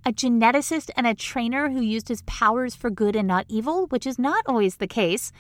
a 0.05 0.14
geneticist 0.14 0.91
and 0.95 1.05
a 1.05 1.14
trainer 1.14 1.72
who 1.72 1.82
used 1.82 2.07
his 2.07 2.22
powers 2.22 2.74
for 2.74 2.89
good 2.89 3.18
and 3.18 3.28
not 3.28 3.45
evil, 3.49 3.88
which 3.88 4.07
is 4.07 4.18
not 4.18 4.45
always 4.47 4.78
the 4.78 4.88
case. 4.88 5.34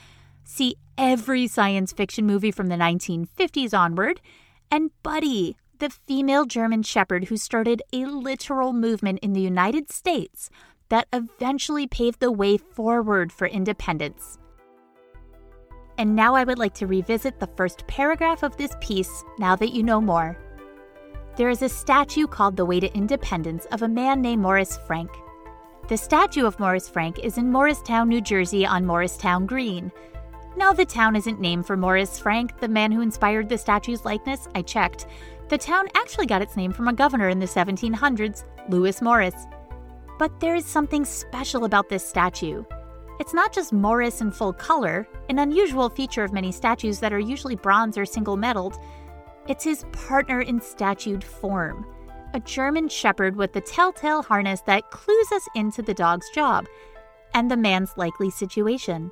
See 0.51 0.77
every 0.97 1.45
science 1.45 1.93
fiction 1.93 2.25
movie 2.25 2.49
from 2.49 2.69
the 2.69 2.75
1950s 2.75 3.77
onward, 3.77 4.19
and 4.71 4.89
Buddy, 5.03 5.55
the 5.77 5.91
female 5.91 6.45
German 6.45 6.81
Shepherd 6.81 7.25
who 7.25 7.37
started 7.37 7.83
a 7.93 8.05
literal 8.05 8.73
movement 8.73 9.19
in 9.19 9.33
the 9.33 9.41
United 9.41 9.91
States 9.91 10.49
that 10.89 11.07
eventually 11.13 11.85
paved 11.85 12.19
the 12.19 12.31
way 12.31 12.57
forward 12.57 13.31
for 13.31 13.45
independence. 13.45 14.39
And 15.99 16.15
now 16.15 16.33
I 16.33 16.45
would 16.45 16.57
like 16.57 16.73
to 16.75 16.87
revisit 16.87 17.39
the 17.39 17.51
first 17.55 17.85
paragraph 17.85 18.41
of 18.41 18.57
this 18.57 18.75
piece 18.81 19.23
now 19.37 19.55
that 19.55 19.71
you 19.71 19.83
know 19.83 20.01
more. 20.01 20.35
There 21.35 21.49
is 21.49 21.61
a 21.61 21.69
statue 21.69 22.25
called 22.25 22.57
The 22.57 22.65
Way 22.65 22.79
to 22.79 22.91
Independence 22.97 23.67
of 23.71 23.83
a 23.83 23.87
man 23.87 24.19
named 24.19 24.41
Morris 24.41 24.79
Frank. 24.87 25.11
The 25.89 25.97
statue 25.97 26.47
of 26.47 26.59
Morris 26.59 26.89
Frank 26.89 27.19
is 27.19 27.37
in 27.37 27.51
Morristown, 27.51 28.09
New 28.09 28.19
Jersey 28.19 28.65
on 28.65 28.87
Morristown 28.87 29.45
Green. 29.45 29.91
Now, 30.57 30.73
the 30.73 30.85
town 30.85 31.15
isn't 31.15 31.39
named 31.39 31.65
for 31.65 31.77
Morris 31.77 32.19
Frank, 32.19 32.59
the 32.59 32.67
man 32.67 32.91
who 32.91 33.01
inspired 33.01 33.49
the 33.49 33.57
statue's 33.57 34.05
likeness. 34.05 34.47
I 34.55 34.61
checked. 34.61 35.07
The 35.47 35.57
town 35.57 35.87
actually 35.95 36.25
got 36.25 36.41
its 36.41 36.57
name 36.57 36.71
from 36.71 36.87
a 36.87 36.93
governor 36.93 37.29
in 37.29 37.39
the 37.39 37.45
1700s, 37.45 38.43
Lewis 38.67 39.01
Morris. 39.01 39.35
But 40.17 40.39
there 40.39 40.55
is 40.55 40.65
something 40.65 41.05
special 41.05 41.65
about 41.65 41.89
this 41.89 42.07
statue. 42.07 42.63
It's 43.19 43.33
not 43.33 43.53
just 43.53 43.73
Morris 43.73 44.21
in 44.21 44.31
full 44.31 44.53
color, 44.53 45.07
an 45.29 45.39
unusual 45.39 45.89
feature 45.89 46.23
of 46.23 46.33
many 46.33 46.51
statues 46.51 46.99
that 46.99 47.13
are 47.13 47.19
usually 47.19 47.55
bronze 47.55 47.97
or 47.97 48.05
single 48.05 48.37
metalled. 48.37 48.77
It's 49.47 49.63
his 49.63 49.85
partner 49.91 50.41
in 50.41 50.61
statued 50.61 51.23
form 51.23 51.85
a 52.33 52.39
German 52.39 52.87
shepherd 52.87 53.35
with 53.35 53.53
the 53.53 53.61
telltale 53.61 54.21
harness 54.21 54.61
that 54.61 54.91
clues 54.91 55.31
us 55.31 55.47
into 55.55 55.81
the 55.81 55.93
dog's 55.93 56.29
job 56.29 56.67
and 57.33 57.49
the 57.49 57.57
man's 57.57 57.97
likely 57.97 58.29
situation. 58.29 59.11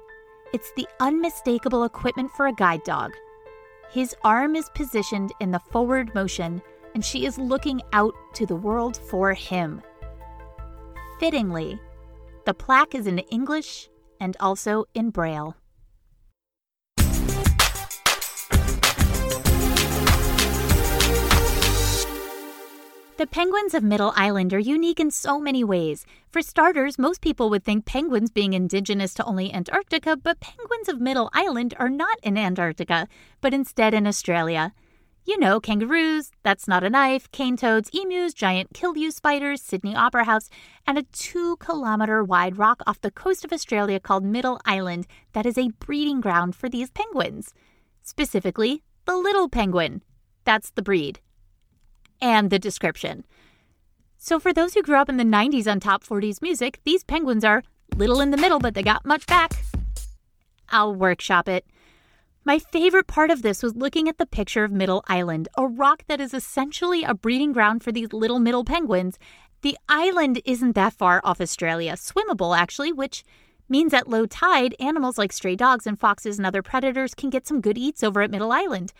It's 0.53 0.71
the 0.77 0.87
unmistakable 1.01 1.83
equipment 1.83 2.31
for 2.31 2.47
a 2.47 2.53
guide 2.53 2.83
dog. 2.85 3.11
His 3.91 4.15
arm 4.23 4.55
is 4.55 4.69
positioned 4.73 5.33
in 5.41 5.51
the 5.51 5.59
forward 5.59 6.15
motion, 6.15 6.61
and 6.95 7.03
she 7.03 7.25
is 7.25 7.37
looking 7.37 7.81
out 7.91 8.13
to 8.35 8.45
the 8.45 8.55
world 8.55 8.95
for 8.95 9.33
him. 9.33 9.81
Fittingly, 11.19 11.79
the 12.45 12.53
plaque 12.53 12.95
is 12.95 13.07
in 13.07 13.19
English 13.19 13.89
and 14.21 14.37
also 14.39 14.85
in 14.93 15.09
Braille. 15.09 15.55
The 23.17 23.27
penguins 23.27 23.73
of 23.73 23.83
Middle 23.83 24.13
Island 24.15 24.53
are 24.53 24.59
unique 24.59 24.99
in 24.99 25.11
so 25.11 25.39
many 25.39 25.63
ways. 25.63 26.05
For 26.37 26.43
starters, 26.43 26.99
most 26.99 27.21
people 27.21 27.49
would 27.49 27.63
think 27.63 27.85
penguins 27.85 28.29
being 28.29 28.53
indigenous 28.53 29.15
to 29.15 29.25
only 29.25 29.51
Antarctica, 29.51 30.15
but 30.15 30.39
penguins 30.39 30.87
of 30.87 31.01
Middle 31.01 31.31
Island 31.33 31.73
are 31.79 31.89
not 31.89 32.19
in 32.21 32.37
Antarctica, 32.37 33.07
but 33.41 33.55
instead 33.55 33.95
in 33.95 34.05
Australia. 34.05 34.71
You 35.25 35.39
know, 35.39 35.59
kangaroos, 35.59 36.29
that's 36.43 36.67
not 36.67 36.83
a 36.83 36.91
knife, 36.91 37.31
cane 37.31 37.57
toads, 37.57 37.89
emus, 37.91 38.35
giant 38.35 38.71
Killieu 38.73 39.11
spiders, 39.11 39.63
Sydney 39.63 39.95
Opera 39.95 40.25
House, 40.25 40.47
and 40.85 40.99
a 40.99 41.07
two 41.11 41.57
kilometer 41.57 42.23
wide 42.23 42.59
rock 42.59 42.83
off 42.85 43.01
the 43.01 43.09
coast 43.09 43.43
of 43.43 43.51
Australia 43.51 43.99
called 43.99 44.23
Middle 44.23 44.61
Island 44.63 45.07
that 45.33 45.47
is 45.47 45.57
a 45.57 45.71
breeding 45.79 46.21
ground 46.21 46.55
for 46.55 46.69
these 46.69 46.91
penguins. 46.91 47.55
Specifically, 48.03 48.83
the 49.05 49.17
little 49.17 49.49
penguin. 49.49 50.03
That's 50.43 50.69
the 50.69 50.83
breed 50.83 51.19
and 52.21 52.51
the 52.51 52.59
description. 52.59 53.25
So, 54.27 54.41
for 54.41 54.51
those 54.51 54.73
who 54.73 54.83
grew 54.83 54.97
up 54.97 55.07
in 55.07 55.15
the 55.15 55.23
90s 55.23 55.71
on 55.71 55.79
Top 55.79 56.03
40s 56.03 56.41
music, 56.41 56.81
these 56.83 57.01
penguins 57.01 57.45
are 57.45 57.63
little 57.95 58.19
in 58.19 58.31
the 58.31 58.35
middle, 58.35 58.59
but 58.59 58.73
they 58.73 58.83
got 58.83 59.05
much 59.05 59.25
back. 59.25 59.53
I'll 60.67 60.93
workshop 60.93 61.47
it. 61.47 61.65
My 62.43 62.59
favorite 62.59 63.07
part 63.07 63.31
of 63.31 63.41
this 63.41 63.63
was 63.63 63.77
looking 63.77 64.09
at 64.09 64.17
the 64.17 64.25
picture 64.25 64.65
of 64.65 64.71
Middle 64.73 65.01
Island, 65.07 65.47
a 65.57 65.65
rock 65.65 66.03
that 66.09 66.19
is 66.19 66.33
essentially 66.33 67.05
a 67.05 67.13
breeding 67.13 67.53
ground 67.53 67.85
for 67.85 67.93
these 67.93 68.11
little 68.11 68.39
middle 68.39 68.65
penguins. 68.65 69.17
The 69.61 69.77
island 69.87 70.41
isn't 70.43 70.75
that 70.75 70.91
far 70.91 71.21
off 71.23 71.39
Australia, 71.39 71.93
swimmable 71.93 72.53
actually, 72.53 72.91
which 72.91 73.23
means 73.69 73.93
at 73.93 74.09
low 74.09 74.25
tide, 74.25 74.75
animals 74.77 75.17
like 75.17 75.31
stray 75.31 75.55
dogs 75.55 75.87
and 75.87 75.97
foxes 75.97 76.37
and 76.37 76.45
other 76.45 76.61
predators 76.61 77.15
can 77.15 77.29
get 77.29 77.47
some 77.47 77.61
good 77.61 77.77
eats 77.77 78.03
over 78.03 78.21
at 78.21 78.31
Middle 78.31 78.51
Island. 78.51 78.91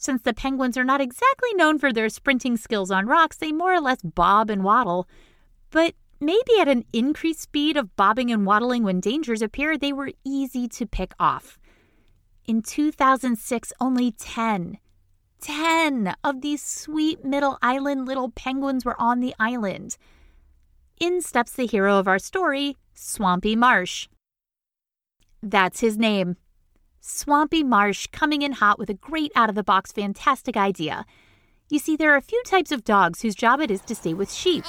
Since 0.00 0.22
the 0.22 0.32
penguins 0.32 0.78
are 0.78 0.84
not 0.84 1.00
exactly 1.00 1.52
known 1.54 1.76
for 1.80 1.92
their 1.92 2.08
sprinting 2.08 2.56
skills 2.56 2.92
on 2.92 3.06
rocks, 3.06 3.36
they 3.36 3.50
more 3.50 3.74
or 3.74 3.80
less 3.80 4.00
bob 4.00 4.48
and 4.48 4.62
waddle. 4.62 5.08
But 5.70 5.94
maybe 6.20 6.60
at 6.60 6.68
an 6.68 6.84
increased 6.92 7.40
speed 7.40 7.76
of 7.76 7.94
bobbing 7.96 8.30
and 8.30 8.46
waddling 8.46 8.84
when 8.84 9.00
dangers 9.00 9.42
appear, 9.42 9.76
they 9.76 9.92
were 9.92 10.12
easy 10.24 10.68
to 10.68 10.86
pick 10.86 11.14
off. 11.18 11.58
In 12.46 12.62
2006, 12.62 13.72
only 13.80 14.12
10, 14.12 14.78
10 15.40 16.14
of 16.22 16.42
these 16.42 16.62
sweet 16.62 17.24
middle 17.24 17.58
island 17.60 18.06
little 18.06 18.30
penguins 18.30 18.84
were 18.84 18.98
on 19.00 19.18
the 19.18 19.34
island. 19.40 19.96
In 21.00 21.20
steps 21.22 21.52
the 21.52 21.66
hero 21.66 21.98
of 21.98 22.06
our 22.06 22.20
story, 22.20 22.76
Swampy 22.94 23.56
Marsh. 23.56 24.06
That's 25.42 25.80
his 25.80 25.98
name. 25.98 26.36
Swampy 27.00 27.62
Marsh 27.62 28.06
coming 28.12 28.42
in 28.42 28.52
hot 28.52 28.78
with 28.78 28.90
a 28.90 28.94
great 28.94 29.32
out 29.34 29.48
of 29.48 29.54
the 29.54 29.62
box 29.62 29.92
fantastic 29.92 30.56
idea. 30.56 31.04
You 31.70 31.78
see, 31.78 31.96
there 31.96 32.12
are 32.12 32.16
a 32.16 32.22
few 32.22 32.42
types 32.44 32.72
of 32.72 32.84
dogs 32.84 33.22
whose 33.22 33.34
job 33.34 33.60
it 33.60 33.70
is 33.70 33.82
to 33.82 33.94
stay 33.94 34.14
with 34.14 34.32
sheep. 34.32 34.64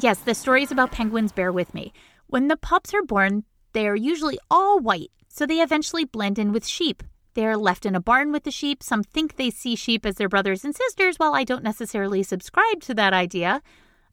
Yes, 0.00 0.18
the 0.20 0.34
stories 0.34 0.70
about 0.70 0.92
penguins 0.92 1.32
bear 1.32 1.52
with 1.52 1.74
me. 1.74 1.92
When 2.26 2.48
the 2.48 2.56
pups 2.56 2.94
are 2.94 3.02
born, 3.02 3.44
they 3.72 3.86
are 3.86 3.96
usually 3.96 4.38
all 4.50 4.80
white, 4.80 5.10
so 5.28 5.46
they 5.46 5.60
eventually 5.60 6.04
blend 6.04 6.38
in 6.38 6.52
with 6.52 6.66
sheep. 6.66 7.02
They 7.34 7.46
are 7.46 7.56
left 7.56 7.84
in 7.84 7.96
a 7.96 8.00
barn 8.00 8.30
with 8.32 8.44
the 8.44 8.50
sheep. 8.50 8.82
Some 8.82 9.02
think 9.02 9.36
they 9.36 9.50
see 9.50 9.74
sheep 9.74 10.06
as 10.06 10.16
their 10.16 10.28
brothers 10.28 10.64
and 10.64 10.74
sisters, 10.74 11.16
while 11.16 11.34
I 11.34 11.42
don't 11.44 11.64
necessarily 11.64 12.22
subscribe 12.22 12.80
to 12.82 12.94
that 12.94 13.12
idea. 13.12 13.60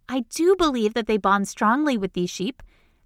I 0.09 0.21
do 0.21 0.55
believe 0.55 0.95
that 0.95 1.05
they 1.05 1.17
bond 1.17 1.47
strongly 1.47 1.97
with 1.97 2.13
these 2.13 2.31
sheep. 2.31 2.63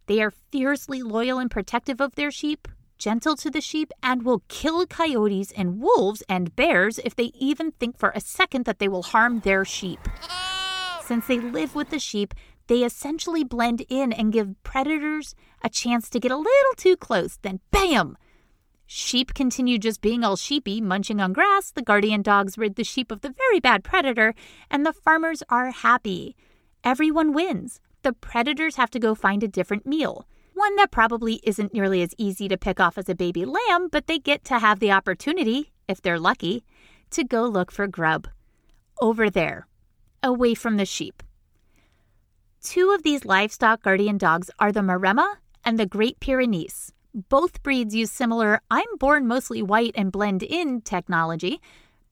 They 0.07 0.21
are 0.21 0.31
fiercely 0.31 1.03
loyal 1.03 1.39
and 1.39 1.51
protective 1.51 1.99
of 1.99 2.15
their 2.15 2.31
sheep, 2.31 2.67
gentle 2.97 3.35
to 3.37 3.49
the 3.49 3.61
sheep, 3.61 3.91
and 4.01 4.23
will 4.23 4.43
kill 4.47 4.85
coyotes 4.85 5.51
and 5.51 5.79
wolves 5.81 6.23
and 6.29 6.55
bears 6.55 6.99
if 6.99 7.15
they 7.15 7.31
even 7.39 7.71
think 7.71 7.97
for 7.97 8.11
a 8.15 8.19
second 8.19 8.65
that 8.65 8.79
they 8.79 8.87
will 8.87 9.03
harm 9.03 9.39
their 9.41 9.65
sheep. 9.65 9.99
Since 11.01 11.27
they 11.27 11.39
live 11.39 11.75
with 11.75 11.89
the 11.89 11.99
sheep, 11.99 12.33
they 12.67 12.83
essentially 12.83 13.43
blend 13.43 13.83
in 13.89 14.11
and 14.11 14.33
give 14.33 14.61
predators 14.63 15.35
a 15.63 15.69
chance 15.69 16.09
to 16.09 16.19
get 16.19 16.31
a 16.31 16.37
little 16.37 16.73
too 16.77 16.97
close, 16.97 17.37
then 17.41 17.59
bam! 17.71 18.17
Sheep 18.87 19.33
continue 19.33 19.79
just 19.79 20.01
being 20.01 20.23
all 20.23 20.35
sheepy, 20.35 20.79
munching 20.79 21.19
on 21.19 21.33
grass. 21.33 21.71
The 21.71 21.81
guardian 21.81 22.21
dogs 22.21 22.57
rid 22.57 22.75
the 22.75 22.83
sheep 22.83 23.11
of 23.11 23.21
the 23.21 23.33
very 23.35 23.59
bad 23.59 23.83
predator, 23.83 24.35
and 24.69 24.85
the 24.85 24.93
farmers 24.93 25.41
are 25.49 25.71
happy. 25.71 26.35
Everyone 26.83 27.33
wins. 27.33 27.79
The 28.03 28.13
predators 28.13 28.75
have 28.75 28.91
to 28.91 28.99
go 28.99 29.15
find 29.15 29.41
a 29.41 29.47
different 29.47 29.87
meal 29.87 30.27
one 30.65 30.75
that 30.77 30.89
probably 30.89 31.39
isn't 31.43 31.75
nearly 31.75 32.01
as 32.01 32.15
easy 32.17 32.47
to 32.47 32.57
pick 32.57 32.79
off 32.79 32.97
as 32.97 33.07
a 33.07 33.13
baby 33.13 33.45
lamb, 33.45 33.87
but 33.91 34.07
they 34.07 34.17
get 34.17 34.43
to 34.43 34.57
have 34.57 34.79
the 34.79 34.91
opportunity, 34.91 35.71
if 35.87 36.01
they're 36.01 36.19
lucky, 36.19 36.65
to 37.11 37.23
go 37.23 37.43
look 37.43 37.71
for 37.71 37.85
grub. 37.85 38.27
Over 38.99 39.29
there, 39.29 39.67
away 40.23 40.55
from 40.55 40.77
the 40.77 40.85
sheep. 40.85 41.21
Two 42.63 42.89
of 42.89 43.03
these 43.03 43.25
livestock 43.25 43.83
guardian 43.83 44.17
dogs 44.17 44.49
are 44.57 44.71
the 44.71 44.79
Maremma 44.79 45.35
and 45.63 45.77
the 45.77 45.85
Great 45.85 46.19
Pyrenees. 46.19 46.91
Both 47.13 47.61
breeds 47.61 47.93
use 47.93 48.09
similar 48.09 48.59
I'm 48.71 48.97
born 48.97 49.27
mostly 49.27 49.61
white 49.61 49.93
and 49.93 50.11
blend 50.11 50.41
in 50.41 50.81
technology. 50.81 51.61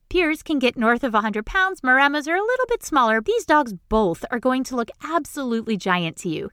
Pyrs 0.08 0.44
can 0.44 0.60
get 0.60 0.78
north 0.78 1.02
of 1.02 1.12
100 1.12 1.44
pounds, 1.44 1.80
Maremmas 1.80 2.28
are 2.28 2.36
a 2.36 2.50
little 2.50 2.66
bit 2.68 2.84
smaller. 2.84 3.20
These 3.20 3.46
dogs 3.46 3.74
both 3.88 4.24
are 4.30 4.38
going 4.38 4.62
to 4.64 4.76
look 4.76 4.92
absolutely 5.02 5.76
giant 5.76 6.16
to 6.18 6.28
you. 6.28 6.50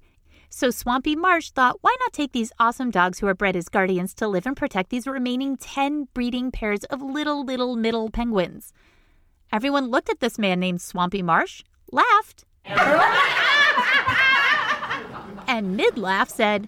So 0.54 0.70
Swampy 0.70 1.16
Marsh 1.16 1.52
thought, 1.52 1.78
why 1.80 1.96
not 2.02 2.12
take 2.12 2.34
these 2.34 2.52
awesome 2.60 2.92
dogs 2.92 3.20
who 3.20 3.28
are 3.28 3.34
bred 3.34 3.56
as 3.56 3.70
guardians 3.70 4.14
to 4.16 4.28
live 4.28 4.46
and 4.46 4.56
protect 4.56 4.90
these 4.90 5.08
remaining 5.08 5.56
10 5.56 6.10
breeding 6.14 6.52
pairs 6.52 6.84
of 6.84 7.02
little, 7.02 7.46
little 7.46 7.78
middle 7.78 8.10
penguins? 8.10 8.74
Everyone 9.54 9.88
looked 9.88 10.10
at 10.10 10.20
this 10.20 10.38
man 10.38 10.60
named 10.60 10.82
Swampy 10.82 11.22
Marsh, 11.22 11.64
laughed, 11.90 12.44
and 15.48 15.78
mid 15.78 15.98
laugh 15.98 16.30
said, 16.30 16.68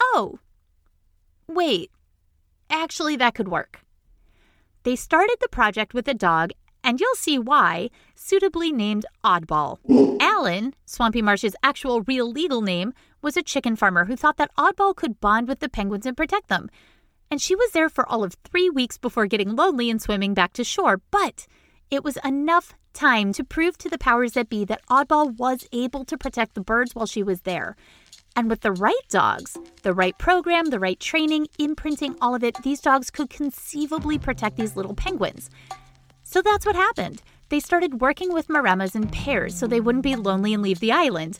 Oh, 0.00 0.38
wait, 1.48 1.90
actually, 2.70 3.16
that 3.16 3.34
could 3.34 3.48
work. 3.48 3.80
They 4.84 4.94
started 4.94 5.38
the 5.40 5.48
project 5.48 5.94
with 5.94 6.06
a 6.06 6.14
dog 6.14 6.52
and 6.84 7.00
you'll 7.00 7.14
see 7.16 7.38
why, 7.38 7.88
suitably 8.14 8.70
named 8.70 9.06
Oddball. 9.24 9.78
Alan, 10.20 10.74
Swampy 10.84 11.22
Marsh's 11.22 11.56
actual 11.62 12.02
real 12.02 12.30
legal 12.30 12.60
name, 12.60 12.92
was 13.22 13.36
a 13.36 13.42
chicken 13.42 13.74
farmer 13.74 14.04
who 14.04 14.14
thought 14.14 14.36
that 14.36 14.54
Oddball 14.56 14.94
could 14.94 15.18
bond 15.20 15.48
with 15.48 15.60
the 15.60 15.68
penguins 15.68 16.04
and 16.04 16.16
protect 16.16 16.48
them. 16.48 16.68
And 17.30 17.40
she 17.40 17.56
was 17.56 17.72
there 17.72 17.88
for 17.88 18.06
all 18.08 18.22
of 18.22 18.36
three 18.44 18.68
weeks 18.68 18.98
before 18.98 19.26
getting 19.26 19.56
lonely 19.56 19.90
and 19.90 20.00
swimming 20.00 20.34
back 20.34 20.52
to 20.52 20.62
shore, 20.62 21.00
but 21.10 21.46
it 21.90 22.04
was 22.04 22.18
enough 22.24 22.74
time 22.92 23.32
to 23.32 23.42
prove 23.42 23.78
to 23.78 23.88
the 23.88 23.98
powers 23.98 24.32
that 24.32 24.48
be 24.48 24.64
that 24.66 24.86
Oddball 24.88 25.36
was 25.36 25.66
able 25.72 26.04
to 26.04 26.18
protect 26.18 26.54
the 26.54 26.60
birds 26.60 26.94
while 26.94 27.06
she 27.06 27.22
was 27.22 27.40
there. 27.40 27.76
And 28.36 28.50
with 28.50 28.60
the 28.60 28.72
right 28.72 28.94
dogs, 29.08 29.56
the 29.82 29.94
right 29.94 30.16
program, 30.18 30.66
the 30.66 30.80
right 30.80 30.98
training, 31.00 31.46
imprinting, 31.58 32.16
all 32.20 32.34
of 32.34 32.44
it, 32.44 32.62
these 32.62 32.80
dogs 32.80 33.10
could 33.10 33.30
conceivably 33.30 34.18
protect 34.18 34.56
these 34.56 34.76
little 34.76 34.94
penguins. 34.94 35.50
So 36.34 36.42
that's 36.42 36.66
what 36.66 36.74
happened. 36.74 37.22
They 37.48 37.60
started 37.60 38.00
working 38.00 38.32
with 38.32 38.48
Maremmas 38.48 38.96
in 38.96 39.06
pairs 39.06 39.54
so 39.54 39.68
they 39.68 39.78
wouldn't 39.78 40.02
be 40.02 40.16
lonely 40.16 40.52
and 40.52 40.64
leave 40.64 40.80
the 40.80 40.90
island. 40.90 41.36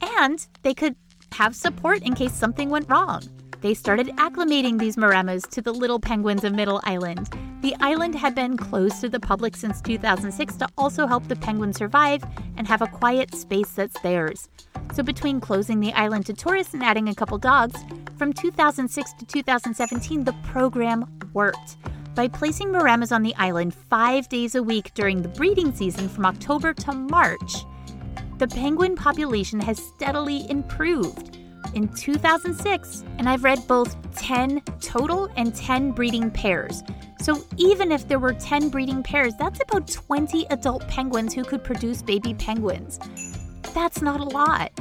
And 0.00 0.46
they 0.62 0.74
could 0.74 0.94
have 1.32 1.56
support 1.56 2.04
in 2.04 2.14
case 2.14 2.34
something 2.34 2.70
went 2.70 2.88
wrong. 2.88 3.24
They 3.62 3.74
started 3.74 4.06
acclimating 4.10 4.78
these 4.78 4.94
Maremmas 4.94 5.50
to 5.50 5.60
the 5.60 5.74
little 5.74 5.98
penguins 5.98 6.44
of 6.44 6.54
Middle 6.54 6.80
Island. 6.84 7.28
The 7.62 7.74
island 7.80 8.14
had 8.14 8.36
been 8.36 8.56
closed 8.56 9.00
to 9.00 9.08
the 9.08 9.18
public 9.18 9.56
since 9.56 9.80
2006 9.80 10.54
to 10.58 10.68
also 10.78 11.08
help 11.08 11.26
the 11.26 11.34
penguins 11.34 11.76
survive 11.76 12.22
and 12.56 12.68
have 12.68 12.80
a 12.80 12.86
quiet 12.86 13.34
space 13.34 13.72
that's 13.72 14.00
theirs. 14.02 14.48
So, 14.94 15.02
between 15.02 15.40
closing 15.40 15.80
the 15.80 15.92
island 15.94 16.26
to 16.26 16.32
tourists 16.32 16.74
and 16.74 16.84
adding 16.84 17.08
a 17.08 17.14
couple 17.16 17.38
dogs, 17.38 17.82
from 18.16 18.32
2006 18.32 19.14
to 19.14 19.26
2017, 19.26 20.22
the 20.22 20.32
program 20.44 21.06
worked. 21.34 21.76
By 22.18 22.26
placing 22.26 22.70
Maremmas 22.70 23.12
on 23.12 23.22
the 23.22 23.32
island 23.36 23.72
five 23.72 24.28
days 24.28 24.56
a 24.56 24.62
week 24.64 24.92
during 24.94 25.22
the 25.22 25.28
breeding 25.28 25.72
season 25.72 26.08
from 26.08 26.26
October 26.26 26.74
to 26.74 26.92
March, 26.92 27.64
the 28.38 28.48
penguin 28.48 28.96
population 28.96 29.60
has 29.60 29.78
steadily 29.78 30.50
improved 30.50 31.38
in 31.74 31.86
2006, 31.94 33.04
and 33.18 33.28
I've 33.28 33.44
read 33.44 33.64
both 33.68 33.96
10 34.16 34.60
total 34.80 35.28
and 35.36 35.54
10 35.54 35.92
breeding 35.92 36.28
pairs. 36.28 36.82
So 37.20 37.40
even 37.56 37.92
if 37.92 38.08
there 38.08 38.18
were 38.18 38.32
10 38.32 38.68
breeding 38.68 39.04
pairs, 39.04 39.34
that's 39.38 39.60
about 39.62 39.86
20 39.86 40.44
adult 40.50 40.88
penguins 40.88 41.32
who 41.32 41.44
could 41.44 41.62
produce 41.62 42.02
baby 42.02 42.34
penguins. 42.34 42.98
That's 43.74 44.02
not 44.02 44.18
a 44.18 44.24
lot. 44.24 44.72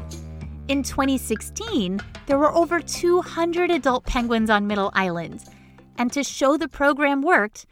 In 0.70 0.82
2016, 0.82 2.00
there 2.26 2.40
were 2.40 2.52
over 2.52 2.80
200 2.80 3.70
adult 3.70 4.06
penguins 4.06 4.50
on 4.50 4.66
Middle 4.66 4.90
Island. 4.96 5.44
And 5.98 6.12
to 6.14 6.24
show 6.24 6.58
the 6.58 6.68
program 6.68 7.22
worked, 7.22 7.66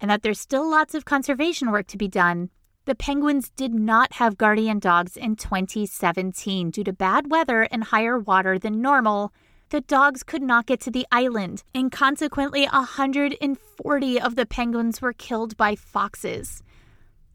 and 0.00 0.10
that 0.10 0.22
there's 0.22 0.40
still 0.40 0.68
lots 0.68 0.94
of 0.94 1.04
conservation 1.04 1.70
work 1.70 1.86
to 1.88 1.98
be 1.98 2.08
done, 2.08 2.50
the 2.84 2.94
Penguins 2.96 3.50
did 3.50 3.72
not 3.72 4.14
have 4.14 4.36
guardian 4.36 4.80
dogs 4.80 5.16
in 5.16 5.36
2017 5.36 6.70
due 6.70 6.82
to 6.82 6.92
bad 6.92 7.30
weather 7.30 7.62
and 7.70 7.84
higher 7.84 8.18
water 8.18 8.58
than 8.58 8.82
normal. 8.82 9.32
The 9.68 9.82
dogs 9.82 10.24
could 10.24 10.42
not 10.42 10.66
get 10.66 10.80
to 10.80 10.90
the 10.90 11.06
island, 11.12 11.62
and 11.74 11.92
consequently, 11.92 12.64
140 12.64 14.20
of 14.20 14.34
the 14.34 14.46
penguins 14.46 15.00
were 15.00 15.12
killed 15.12 15.56
by 15.56 15.76
foxes. 15.76 16.62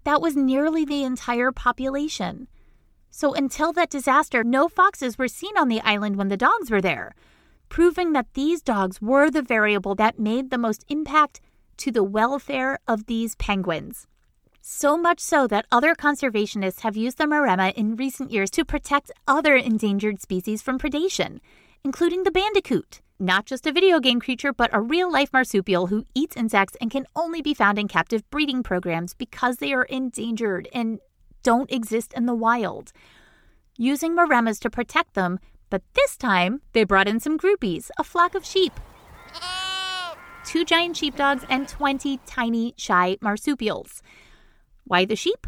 That 0.04 0.22
was 0.22 0.36
nearly 0.36 0.84
the 0.84 1.04
entire 1.04 1.52
population. 1.52 2.48
So, 3.10 3.34
until 3.34 3.72
that 3.74 3.90
disaster, 3.90 4.44
no 4.44 4.68
foxes 4.68 5.18
were 5.18 5.30
seen 5.30 5.58
on 5.58 5.70
the 5.70 5.82
island 5.82 6.18
when 6.18 6.28
the 6.28 6.38
dogs 6.38 6.70
were 6.70 6.82
there, 6.82 7.16
proving 7.70 8.14
that 8.14 8.34
these 8.34 8.62
dogs 8.62 9.02
were 9.02 9.30
the 9.30 9.42
variable 9.42 9.96
that 9.96 10.20
made 10.20 10.50
the 10.50 10.58
most 10.58 10.86
impact 10.90 11.42
to 11.78 11.92
the 11.92 12.04
welfare 12.04 12.80
of 12.88 13.06
these 13.06 13.36
penguins. 13.36 14.08
So 14.62 14.98
much 14.98 15.20
so 15.20 15.48
that 15.48 15.66
other 15.72 15.96
conservationists 15.96 16.82
have 16.82 16.98
used 16.98 17.18
the 17.18 17.24
maremma 17.24 17.74
in 17.74 17.96
recent 17.96 18.32
years 18.32 18.50
to 18.52 18.66
protect 18.66 19.12
other 19.28 19.56
endangered 19.56 20.22
species 20.22 20.62
from 20.62 20.78
predation, 20.78 21.40
including 21.86 22.24
the 22.24 22.32
bandicoot, 22.32 23.02
not 23.20 23.46
just 23.46 23.66
a 23.66 23.72
video 23.72 24.00
game 24.00 24.20
creature, 24.20 24.52
but 24.52 24.70
a 24.74 24.82
real 24.82 25.12
life 25.12 25.32
marsupial 25.32 25.88
who 25.88 26.04
eats 26.14 26.36
insects 26.36 26.76
and 26.82 26.92
can 26.92 27.08
only 27.16 27.42
be 27.42 27.54
found 27.54 27.80
in 27.80 27.88
captive 27.88 28.30
breeding 28.30 28.62
programs 28.62 29.14
because 29.14 29.58
they 29.58 29.72
are 29.72 29.84
endangered 29.84 30.68
and 30.74 31.00
don't 31.44 31.72
exist 31.72 32.14
in 32.14 32.26
the 32.26 32.36
wild. 32.36 32.92
Using 33.78 34.16
maremmas 34.16 34.60
to 34.60 34.70
protect 34.70 35.14
them, 35.14 35.40
but 35.70 35.82
this 35.94 36.18
time 36.18 36.62
they 36.74 36.84
brought 36.84 37.08
in 37.08 37.20
some 37.20 37.38
groupies, 37.38 37.90
a 37.98 38.04
flock 38.04 38.36
of 38.36 38.46
sheep. 38.46 38.74
Two 40.46 40.64
giant 40.64 40.96
sheepdogs 40.96 41.44
and 41.50 41.68
20 41.68 42.20
tiny, 42.26 42.74
shy 42.78 43.18
marsupials. 43.22 44.02
Why 44.86 45.06
the 45.06 45.16
sheep? 45.16 45.46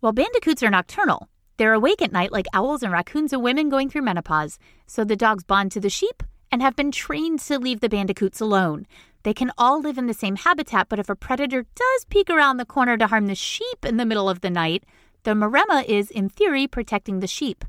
Well, 0.00 0.12
bandicoots 0.12 0.62
are 0.62 0.70
nocturnal. 0.70 1.28
They're 1.56 1.72
awake 1.72 2.02
at 2.02 2.12
night 2.12 2.32
like 2.32 2.46
owls 2.52 2.82
and 2.82 2.92
raccoons 2.92 3.32
and 3.32 3.42
women 3.42 3.68
going 3.68 3.88
through 3.88 4.02
menopause. 4.02 4.58
So 4.86 5.04
the 5.04 5.16
dogs 5.16 5.44
bond 5.44 5.72
to 5.72 5.80
the 5.80 5.88
sheep 5.88 6.22
and 6.52 6.60
have 6.60 6.76
been 6.76 6.90
trained 6.90 7.40
to 7.40 7.58
leave 7.58 7.80
the 7.80 7.88
bandicoots 7.88 8.40
alone. 8.40 8.86
They 9.22 9.32
can 9.32 9.50
all 9.56 9.80
live 9.80 9.96
in 9.96 10.06
the 10.06 10.14
same 10.14 10.36
habitat, 10.36 10.88
but 10.90 10.98
if 10.98 11.08
a 11.08 11.16
predator 11.16 11.64
does 11.74 12.04
peek 12.10 12.28
around 12.28 12.58
the 12.58 12.66
corner 12.66 12.98
to 12.98 13.06
harm 13.06 13.26
the 13.26 13.34
sheep 13.34 13.84
in 13.84 13.96
the 13.96 14.04
middle 14.04 14.28
of 14.28 14.42
the 14.42 14.50
night, 14.50 14.84
the 15.22 15.30
maremma 15.30 15.84
is, 15.86 16.10
in 16.10 16.28
theory, 16.28 16.66
protecting 16.66 17.20
the 17.20 17.26
sheep. 17.26 17.64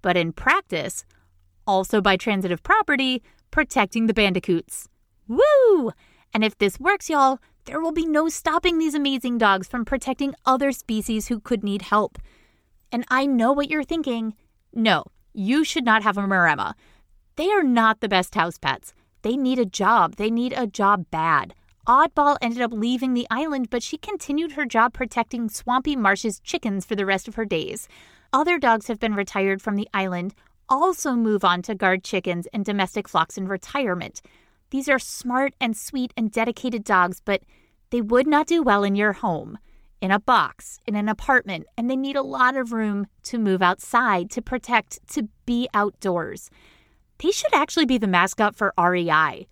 But 0.00 0.16
in 0.16 0.32
practice, 0.32 1.04
also 1.70 2.00
by 2.00 2.16
transitive 2.16 2.62
property, 2.62 3.22
protecting 3.52 4.06
the 4.06 4.14
bandicoots. 4.14 4.88
Woo! 5.28 5.92
And 6.34 6.42
if 6.42 6.58
this 6.58 6.80
works, 6.80 7.08
y'all, 7.08 7.38
there 7.66 7.80
will 7.80 7.92
be 7.92 8.06
no 8.06 8.28
stopping 8.28 8.78
these 8.78 8.94
amazing 8.94 9.38
dogs 9.38 9.68
from 9.68 9.84
protecting 9.84 10.34
other 10.44 10.72
species 10.72 11.28
who 11.28 11.38
could 11.38 11.62
need 11.62 11.82
help. 11.82 12.18
And 12.90 13.04
I 13.08 13.24
know 13.24 13.52
what 13.52 13.70
you're 13.70 13.84
thinking. 13.84 14.34
No, 14.74 15.04
you 15.32 15.62
should 15.62 15.84
not 15.84 16.02
have 16.02 16.18
a 16.18 16.22
Maremma. 16.22 16.74
They 17.36 17.50
are 17.50 17.62
not 17.62 18.00
the 18.00 18.08
best 18.08 18.34
house 18.34 18.58
pets. 18.58 18.92
They 19.22 19.36
need 19.36 19.60
a 19.60 19.64
job. 19.64 20.16
They 20.16 20.30
need 20.30 20.52
a 20.56 20.66
job 20.66 21.06
bad. 21.12 21.54
Oddball 21.86 22.36
ended 22.42 22.62
up 22.62 22.72
leaving 22.72 23.14
the 23.14 23.28
island, 23.30 23.70
but 23.70 23.82
she 23.82 23.96
continued 23.96 24.52
her 24.52 24.64
job 24.64 24.92
protecting 24.92 25.48
Swampy 25.48 25.94
Marsh's 25.94 26.40
chickens 26.40 26.84
for 26.84 26.96
the 26.96 27.06
rest 27.06 27.28
of 27.28 27.36
her 27.36 27.44
days. 27.44 27.86
Other 28.32 28.58
dogs 28.58 28.88
have 28.88 29.00
been 29.00 29.14
retired 29.14 29.60
from 29.62 29.76
the 29.76 29.88
island, 29.94 30.34
also 30.70 31.12
move 31.12 31.44
on 31.44 31.60
to 31.62 31.74
guard 31.74 32.04
chickens 32.04 32.46
and 32.52 32.64
domestic 32.64 33.08
flocks 33.08 33.36
in 33.36 33.48
retirement. 33.48 34.22
These 34.70 34.88
are 34.88 35.00
smart 35.00 35.54
and 35.60 35.76
sweet 35.76 36.14
and 36.16 36.30
dedicated 36.30 36.84
dogs, 36.84 37.20
but 37.22 37.42
they 37.90 38.00
would 38.00 38.28
not 38.28 38.46
do 38.46 38.62
well 38.62 38.84
in 38.84 38.94
your 38.94 39.12
home, 39.12 39.58
in 40.00 40.12
a 40.12 40.20
box, 40.20 40.78
in 40.86 40.94
an 40.94 41.08
apartment, 41.08 41.66
and 41.76 41.90
they 41.90 41.96
need 41.96 42.16
a 42.16 42.22
lot 42.22 42.56
of 42.56 42.72
room 42.72 43.08
to 43.24 43.38
move 43.38 43.60
outside, 43.60 44.30
to 44.30 44.40
protect, 44.40 45.06
to 45.08 45.28
be 45.44 45.68
outdoors. 45.74 46.50
They 47.18 47.32
should 47.32 47.52
actually 47.52 47.86
be 47.86 47.98
the 47.98 48.06
mascot 48.06 48.54
for 48.54 48.72
REI. 48.78 49.48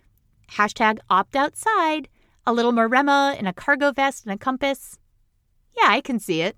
Hashtag 0.52 0.98
opt 1.10 1.36
outside, 1.36 2.08
a 2.46 2.52
little 2.52 2.72
Maremma 2.72 3.38
in 3.38 3.46
a 3.46 3.52
cargo 3.52 3.92
vest 3.92 4.24
and 4.24 4.32
a 4.32 4.38
compass. 4.38 4.98
Yeah, 5.76 5.88
I 5.88 6.00
can 6.00 6.18
see 6.18 6.40
it. 6.40 6.56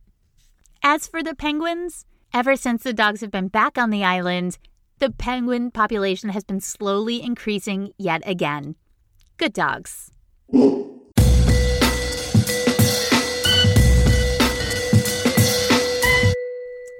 As 0.82 1.08
for 1.08 1.22
the 1.22 1.34
penguins, 1.34 2.06
ever 2.32 2.56
since 2.56 2.82
the 2.82 2.92
dogs 2.92 3.20
have 3.20 3.30
been 3.30 3.48
back 3.48 3.78
on 3.78 3.90
the 3.90 4.04
island, 4.04 4.58
the 4.98 5.10
penguin 5.10 5.70
population 5.70 6.30
has 6.30 6.44
been 6.44 6.60
slowly 6.60 7.22
increasing 7.22 7.92
yet 7.98 8.22
again. 8.24 8.76
Good 9.36 9.52
dogs. 9.52 10.12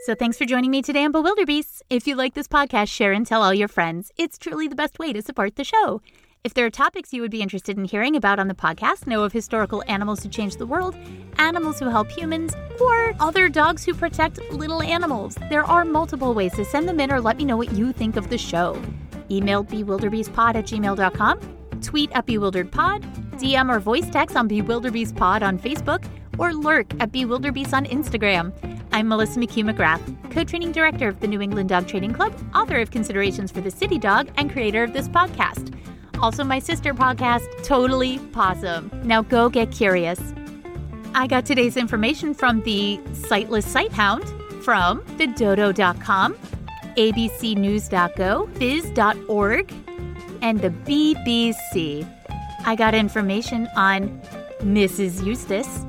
So 0.07 0.15
thanks 0.15 0.39
for 0.39 0.45
joining 0.45 0.71
me 0.71 0.83
today 0.83 1.05
on 1.05 1.13
Bewilderbeasts. 1.13 1.83
If 1.91 2.07
you 2.07 2.17
like 2.17 2.35
this 2.35 2.49
podcast, 2.49 2.89
share 2.89 3.13
and 3.13 3.27
tell 3.27 3.43
all 3.43 3.55
your 3.55 3.69
friends. 3.69 4.11
It's 4.17 4.39
truly 4.39 4.67
the 4.67 4.75
best 4.75 4.99
way 4.99 5.13
to 5.13 5.23
support 5.23 5.57
the 5.57 5.63
show. 5.63 6.01
If 6.43 6.55
there 6.55 6.65
are 6.65 6.71
topics 6.71 7.13
you 7.13 7.21
would 7.21 7.31
be 7.31 7.43
interested 7.43 7.77
in 7.77 7.85
hearing 7.85 8.17
about 8.17 8.39
on 8.39 8.49
the 8.49 8.55
podcast, 8.55 9.07
know 9.07 9.25
of 9.25 9.33
historical 9.33 9.85
animals 9.87 10.23
who 10.23 10.31
change 10.31 10.57
the 10.57 10.65
world, 10.65 10.97
animals 11.37 11.79
who 11.79 11.91
help 11.91 12.11
humans, 12.11 12.55
or 12.81 13.15
other 13.21 13.51
dogs 13.51 13.85
who 13.85 13.93
protect 13.93 14.41
little 14.51 14.81
animals, 14.81 15.37
there 15.51 15.65
are 15.65 15.85
multiple 15.85 16.33
ways 16.33 16.55
to 16.55 16.65
send 16.65 16.89
them 16.89 16.99
in 16.99 17.13
or 17.13 17.21
let 17.21 17.37
me 17.37 17.45
know 17.45 17.59
what 17.59 17.73
you 17.73 17.93
think 17.93 18.17
of 18.17 18.31
the 18.31 18.39
show. 18.39 18.81
Email 19.31 19.63
bewilderbeastpod 19.63 20.55
at 20.55 20.65
gmail.com, 20.65 21.41
tweet 21.83 22.11
at 22.13 22.27
bewilderedpod, 22.27 23.39
DM 23.39 23.71
or 23.71 23.79
voice 23.79 24.09
text 24.09 24.35
on 24.35 24.49
bewilderbeastpod 24.49 25.43
on 25.43 25.59
Facebook, 25.59 26.07
or 26.39 26.55
lurk 26.55 26.91
at 27.03 27.13
bewilderbeast 27.13 27.75
on 27.75 27.85
Instagram. 27.85 28.51
I'm 28.93 29.09
Melissa 29.09 29.39
McHugh 29.41 29.71
McGrath, 29.71 30.33
co 30.33 30.45
training 30.45 30.73
director 30.73 31.07
of 31.07 31.21
the 31.21 31.29
New 31.29 31.43
England 31.43 31.69
Dog 31.69 31.87
Training 31.87 32.15
Club, 32.15 32.33
author 32.55 32.81
of 32.81 32.91
Considerations 32.91 33.53
for 33.53 33.61
the 33.61 33.71
City 33.71 33.99
Dog, 33.99 34.31
and 34.39 34.51
creator 34.51 34.83
of 34.83 34.95
this 34.95 35.07
podcast 35.07 35.77
also 36.23 36.45
my 36.45 36.59
sister 36.59 36.95
podcast, 36.95 37.47
Totally 37.65 38.19
Possum. 38.33 38.91
Now 39.05 39.23
go 39.23 39.49
get 39.49 39.71
curious. 39.73 40.21
I 41.15 41.27
got 41.27 41.45
today's 41.45 41.77
information 41.77 42.35
from 42.35 42.63
the 42.63 43.01
Sightless 43.13 43.67
Sighthound, 43.73 44.25
from 44.63 45.01
thedodo.com, 45.17 46.35
abcnews.go, 46.97 48.49
phys.org, 48.55 49.75
and 50.43 50.61
the 50.61 50.71
BBC. 50.71 52.07
I 52.65 52.77
got 52.77 52.95
information 52.95 53.69
on 53.75 54.21
Mrs. 54.61 55.25
Eustace 55.25 55.85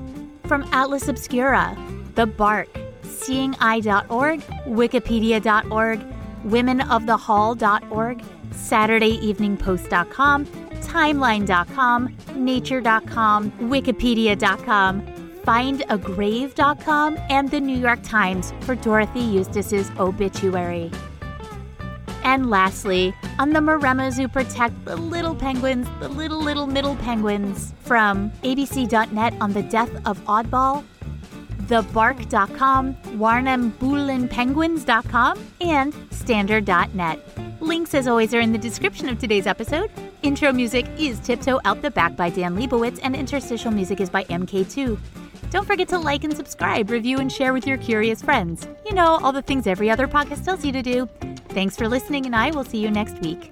from 0.45 0.63
Atlas 0.71 1.07
Obscura, 1.07 1.77
The 2.15 2.25
Bark, 2.25 2.69
seeingeye.org, 3.03 4.39
wikipedia.org, 4.65 5.99
womenofthehall.org, 6.45 8.23
SaturdayEveningPost.com, 8.51 10.45
Timeline.com, 10.45 12.17
Nature.com, 12.35 13.51
Wikipedia.com, 13.51 15.01
FindAgrave.com, 15.43 17.17
and 17.29 17.49
the 17.49 17.59
New 17.59 17.77
York 17.77 17.99
Times 18.03 18.53
for 18.61 18.75
Dorothy 18.75 19.21
Eustace's 19.21 19.89
obituary. 19.99 20.91
And 22.23 22.49
lastly, 22.49 23.15
on 23.39 23.51
the 23.51 23.59
Maremmas 23.59 24.17
who 24.17 24.27
protect 24.27 24.85
the 24.85 24.95
little 24.95 25.33
penguins, 25.33 25.87
the 25.99 26.09
little, 26.09 26.39
little 26.39 26.67
middle 26.67 26.95
penguins, 26.97 27.73
from 27.79 28.29
abc.net 28.43 29.33
on 29.41 29.53
the 29.53 29.63
death 29.63 29.89
of 30.05 30.19
Oddball, 30.25 30.83
thebark.com, 31.71 32.95
warrnamboolianpenguins.com, 32.95 35.39
and 35.61 35.95
standard.net. 36.11 37.19
Links, 37.61 37.93
as 37.93 38.07
always, 38.07 38.33
are 38.33 38.41
in 38.41 38.51
the 38.51 38.57
description 38.57 39.07
of 39.07 39.19
today's 39.19 39.47
episode. 39.47 39.89
Intro 40.21 40.51
music 40.51 40.85
is 40.97 41.19
Tiptoe 41.19 41.61
Out 41.63 41.81
the 41.81 41.91
Back 41.91 42.17
by 42.17 42.29
Dan 42.29 42.57
Leibowitz, 42.57 42.99
and 43.01 43.15
interstitial 43.15 43.71
music 43.71 44.01
is 44.01 44.09
by 44.09 44.25
MK2. 44.25 44.99
Don't 45.51 45.65
forget 45.65 45.87
to 45.89 45.99
like 45.99 46.23
and 46.23 46.35
subscribe, 46.35 46.89
review, 46.89 47.19
and 47.19 47.31
share 47.31 47.53
with 47.53 47.67
your 47.67 47.77
curious 47.77 48.21
friends. 48.21 48.67
You 48.85 48.93
know, 48.93 49.19
all 49.21 49.31
the 49.31 49.41
things 49.41 49.67
every 49.67 49.89
other 49.89 50.07
podcast 50.07 50.43
tells 50.43 50.65
you 50.65 50.71
to 50.71 50.81
do. 50.81 51.07
Thanks 51.49 51.77
for 51.77 51.87
listening, 51.87 52.25
and 52.25 52.35
I 52.35 52.51
will 52.51 52.63
see 52.63 52.79
you 52.79 52.89
next 52.89 53.19
week. 53.21 53.51